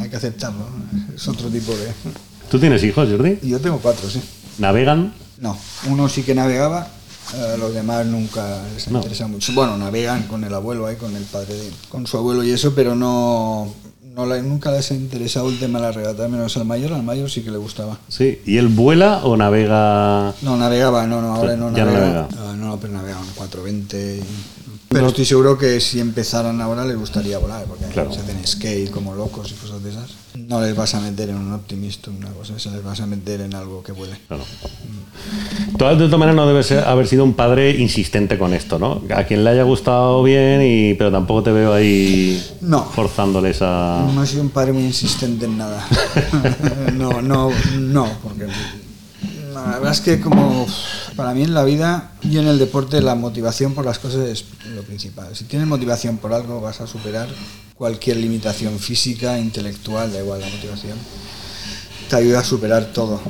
Hay 0.00 0.08
que 0.08 0.16
aceptarlo. 0.16 0.60
¿no? 0.60 1.14
Es 1.14 1.26
otro 1.28 1.48
tipo 1.48 1.72
de. 1.72 1.88
¿Tú 2.50 2.58
tienes 2.58 2.82
hijos, 2.84 3.08
Jordi? 3.08 3.38
Yo 3.42 3.58
tengo 3.60 3.78
cuatro, 3.78 4.08
sí. 4.08 4.20
¿Navegan? 4.58 5.12
No, 5.38 5.56
uno 5.90 6.08
sí 6.08 6.22
que 6.22 6.34
navegaba, 6.34 6.88
eh, 7.34 7.56
los 7.58 7.74
demás 7.74 8.06
nunca 8.06 8.62
les 8.74 8.88
No. 8.88 8.98
interesa 8.98 9.26
mucho. 9.26 9.52
Bueno, 9.52 9.76
navegan 9.76 10.22
con 10.24 10.44
el 10.44 10.54
abuelo 10.54 10.86
ahí, 10.86 10.96
con 10.96 11.14
el 11.16 11.24
padre, 11.24 11.54
de- 11.54 11.70
con 11.88 12.06
su 12.06 12.16
abuelo 12.18 12.44
y 12.44 12.50
eso, 12.52 12.72
pero 12.74 12.94
no, 12.94 13.68
no 14.14 14.26
la- 14.26 14.40
nunca 14.42 14.70
les 14.70 14.90
ha 14.90 14.94
interesado 14.94 15.48
el 15.48 15.58
tema 15.58 15.78
de 15.80 15.86
la 15.86 15.92
regata, 15.92 16.28
menos 16.28 16.56
al 16.56 16.64
mayor, 16.64 16.92
al 16.92 17.02
mayor 17.02 17.30
sí 17.30 17.42
que 17.42 17.50
le 17.50 17.56
gustaba. 17.58 17.98
Sí. 18.08 18.40
¿Y 18.46 18.58
él 18.58 18.68
vuela 18.68 19.20
o 19.24 19.36
navega? 19.36 20.32
No, 20.42 20.56
navegaba, 20.56 21.06
no, 21.06 21.20
no, 21.20 21.34
ahora 21.34 21.56
no 21.56 21.74
Ya 21.74 21.84
no 21.84 21.92
navega. 21.92 22.28
navega. 22.28 22.28
Ah, 22.50 22.54
no, 22.56 22.78
pero 22.78 22.92
navegaba 22.92 23.24
en 23.24 23.32
420. 23.34 24.18
y- 24.18 24.53
Pero 24.88 25.08
estoy 25.08 25.24
seguro 25.24 25.58
que 25.58 25.80
si 25.80 25.98
empezaran 25.98 26.60
ahora 26.60 26.84
les 26.84 26.96
gustaría 26.96 27.38
volar, 27.38 27.64
porque 27.64 27.84
Claro. 27.86 28.12
se 28.12 28.20
hacen 28.20 28.46
skate 28.46 28.90
como 28.90 29.14
locos 29.14 29.50
y 29.50 29.54
cosas 29.54 29.82
de 29.82 29.90
esas. 29.90 30.10
No 30.36 30.60
les 30.60 30.76
vas 30.76 30.94
a 30.94 31.00
meter 31.00 31.30
en 31.30 31.36
un 31.36 31.52
optimista 31.52 32.10
una 32.10 32.30
cosa, 32.30 32.58
se 32.58 32.70
les 32.70 32.82
vas 32.82 33.00
a 33.00 33.06
meter 33.06 33.40
en 33.40 33.54
algo 33.54 33.82
que 33.82 33.90
vuele. 33.92 34.16
Claro. 34.28 34.44
Tú, 35.78 35.84
de 35.84 35.96
todas 35.96 36.10
maneras, 36.18 36.36
no 36.36 36.46
debes 36.46 36.70
haber 36.72 37.06
sido 37.08 37.24
un 37.24 37.34
padre 37.34 37.70
insistente 37.72 38.38
con 38.38 38.52
esto, 38.54 38.78
¿no? 38.78 39.02
A 39.14 39.24
quien 39.24 39.42
le 39.42 39.50
haya 39.50 39.62
gustado 39.64 40.22
bien, 40.22 40.60
y, 40.62 40.94
pero 40.94 41.10
tampoco 41.10 41.42
te 41.42 41.52
veo 41.52 41.72
ahí 41.72 42.40
No. 42.60 42.84
forzándoles 42.84 43.58
a. 43.62 44.08
No 44.14 44.22
he 44.22 44.26
sido 44.26 44.42
un 44.42 44.50
padre 44.50 44.72
muy 44.72 44.84
insistente 44.84 45.46
en 45.46 45.58
nada. 45.58 45.84
no, 46.94 47.20
no, 47.22 47.50
no, 47.78 48.08
porque 48.22 48.46
la 49.52 49.62
verdad 49.78 49.92
es 49.92 50.00
que 50.00 50.20
como 50.20 50.66
para 51.16 51.32
mí 51.32 51.42
en 51.42 51.54
la 51.54 51.64
vida 51.64 52.10
y 52.22 52.38
en 52.38 52.46
el 52.48 52.58
deporte 52.58 53.00
la 53.00 53.14
motivación 53.14 53.72
por 53.74 53.84
las 53.84 53.98
cosas 54.00 54.28
es 54.28 54.44
lo 54.74 54.82
principal. 54.82 55.34
Si 55.34 55.44
tienes 55.44 55.66
motivación 55.68 56.18
por 56.18 56.32
algo 56.32 56.60
vas 56.60 56.80
a 56.80 56.86
superar 56.86 57.28
cualquier 57.74 58.16
limitación 58.18 58.78
física, 58.78 59.38
intelectual, 59.38 60.12
da 60.12 60.20
igual 60.20 60.40
la 60.40 60.48
motivación. 60.48 60.98
Te 62.08 62.16
ayuda 62.16 62.40
a 62.40 62.44
superar 62.44 62.92
todo. 62.92 63.20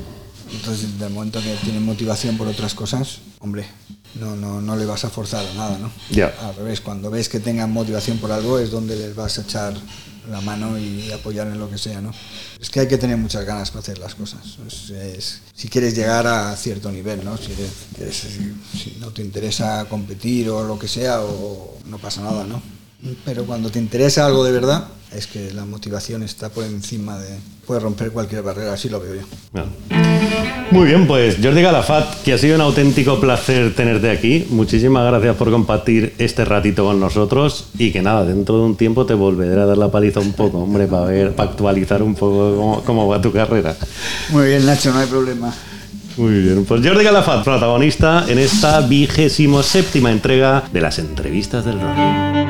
Entonces, 0.52 0.92
desde 0.92 1.06
el 1.06 1.12
momento 1.12 1.40
que 1.40 1.54
tienes 1.62 1.82
motivación 1.82 2.36
por 2.36 2.46
otras 2.46 2.74
cosas, 2.74 3.18
hombre, 3.40 3.66
no, 4.14 4.36
no, 4.36 4.60
no 4.60 4.76
le 4.76 4.86
vas 4.86 5.04
a 5.04 5.10
forzar 5.10 5.44
a 5.46 5.54
nada, 5.54 5.78
¿no? 5.78 5.90
Ya. 6.10 6.34
Al 6.40 6.54
revés, 6.54 6.80
cuando 6.80 7.10
ves 7.10 7.28
que 7.28 7.40
tengan 7.40 7.72
motivación 7.72 8.18
por 8.18 8.30
algo 8.30 8.58
es 8.58 8.70
donde 8.70 8.96
les 8.96 9.14
vas 9.14 9.38
a 9.38 9.42
echar 9.42 9.74
la 10.30 10.40
mano 10.40 10.78
y 10.78 11.10
apoyar 11.12 11.46
en 11.48 11.58
lo 11.58 11.68
que 11.70 11.78
sea, 11.78 12.00
¿no? 12.00 12.12
Es 12.60 12.70
que 12.70 12.80
hay 12.80 12.88
que 12.88 12.98
tener 12.98 13.16
muchas 13.16 13.44
ganas 13.44 13.70
para 13.70 13.80
hacer 13.80 13.98
las 13.98 14.14
cosas. 14.14 14.40
Si 15.54 15.68
quieres 15.68 15.94
llegar 15.94 16.26
a 16.26 16.56
cierto 16.56 16.90
nivel, 16.90 17.24
¿no? 17.24 17.36
Si, 17.36 17.52
eres- 17.52 17.70
quieres- 17.96 18.16
si 18.72 18.96
no 19.00 19.10
te 19.10 19.22
interesa 19.22 19.84
competir 19.88 20.48
o 20.50 20.62
lo 20.64 20.78
que 20.78 20.88
sea, 20.88 21.20
o 21.22 21.78
no 21.86 21.98
pasa 21.98 22.22
nada, 22.22 22.44
¿no? 22.44 22.62
Pero 23.24 23.44
cuando 23.44 23.70
te 23.70 23.78
interesa 23.78 24.26
algo 24.26 24.44
de 24.44 24.52
verdad, 24.52 24.84
es 25.14 25.26
que 25.26 25.52
la 25.52 25.64
motivación 25.64 26.22
está 26.22 26.48
por 26.48 26.64
encima 26.64 27.18
de... 27.18 27.38
Puede 27.66 27.80
romper 27.80 28.10
cualquier 28.10 28.42
barrera, 28.42 28.74
así 28.74 28.88
lo 28.88 29.00
veo 29.00 29.14
yo. 29.14 29.22
Bueno. 29.52 29.68
Muy 30.70 30.86
bien, 30.86 31.06
pues 31.06 31.36
Jordi 31.42 31.62
Galafat, 31.62 32.22
que 32.22 32.32
ha 32.32 32.38
sido 32.38 32.56
un 32.56 32.60
auténtico 32.60 33.20
placer 33.20 33.74
tenerte 33.74 34.10
aquí. 34.10 34.46
Muchísimas 34.50 35.06
gracias 35.06 35.36
por 35.36 35.50
compartir 35.50 36.14
este 36.18 36.44
ratito 36.44 36.84
con 36.84 36.98
nosotros 36.98 37.66
y 37.78 37.92
que 37.92 38.02
nada, 38.02 38.24
dentro 38.24 38.56
de 38.56 38.62
un 38.64 38.76
tiempo 38.76 39.06
te 39.06 39.14
volveré 39.14 39.60
a 39.60 39.66
dar 39.66 39.78
la 39.78 39.90
paliza 39.90 40.20
un 40.20 40.32
poco, 40.32 40.58
hombre, 40.58 40.86
para 40.86 41.04
ver, 41.04 41.34
para 41.34 41.50
actualizar 41.50 42.02
un 42.02 42.14
poco 42.14 42.56
cómo, 42.56 42.82
cómo 42.84 43.08
va 43.08 43.20
tu 43.20 43.32
carrera. 43.32 43.76
Muy 44.30 44.48
bien, 44.48 44.66
Nacho, 44.66 44.92
no 44.92 44.98
hay 44.98 45.06
problema. 45.06 45.54
Muy 46.16 46.40
bien, 46.40 46.64
pues 46.64 46.84
Jordi 46.84 47.04
Galafat, 47.04 47.44
protagonista 47.44 48.24
en 48.28 48.38
esta 48.38 48.80
vigésimo 48.80 49.62
séptima 49.62 50.10
entrega 50.10 50.64
de 50.72 50.80
las 50.80 50.98
entrevistas 50.98 51.64
del 51.64 51.80
rol. 51.80 52.43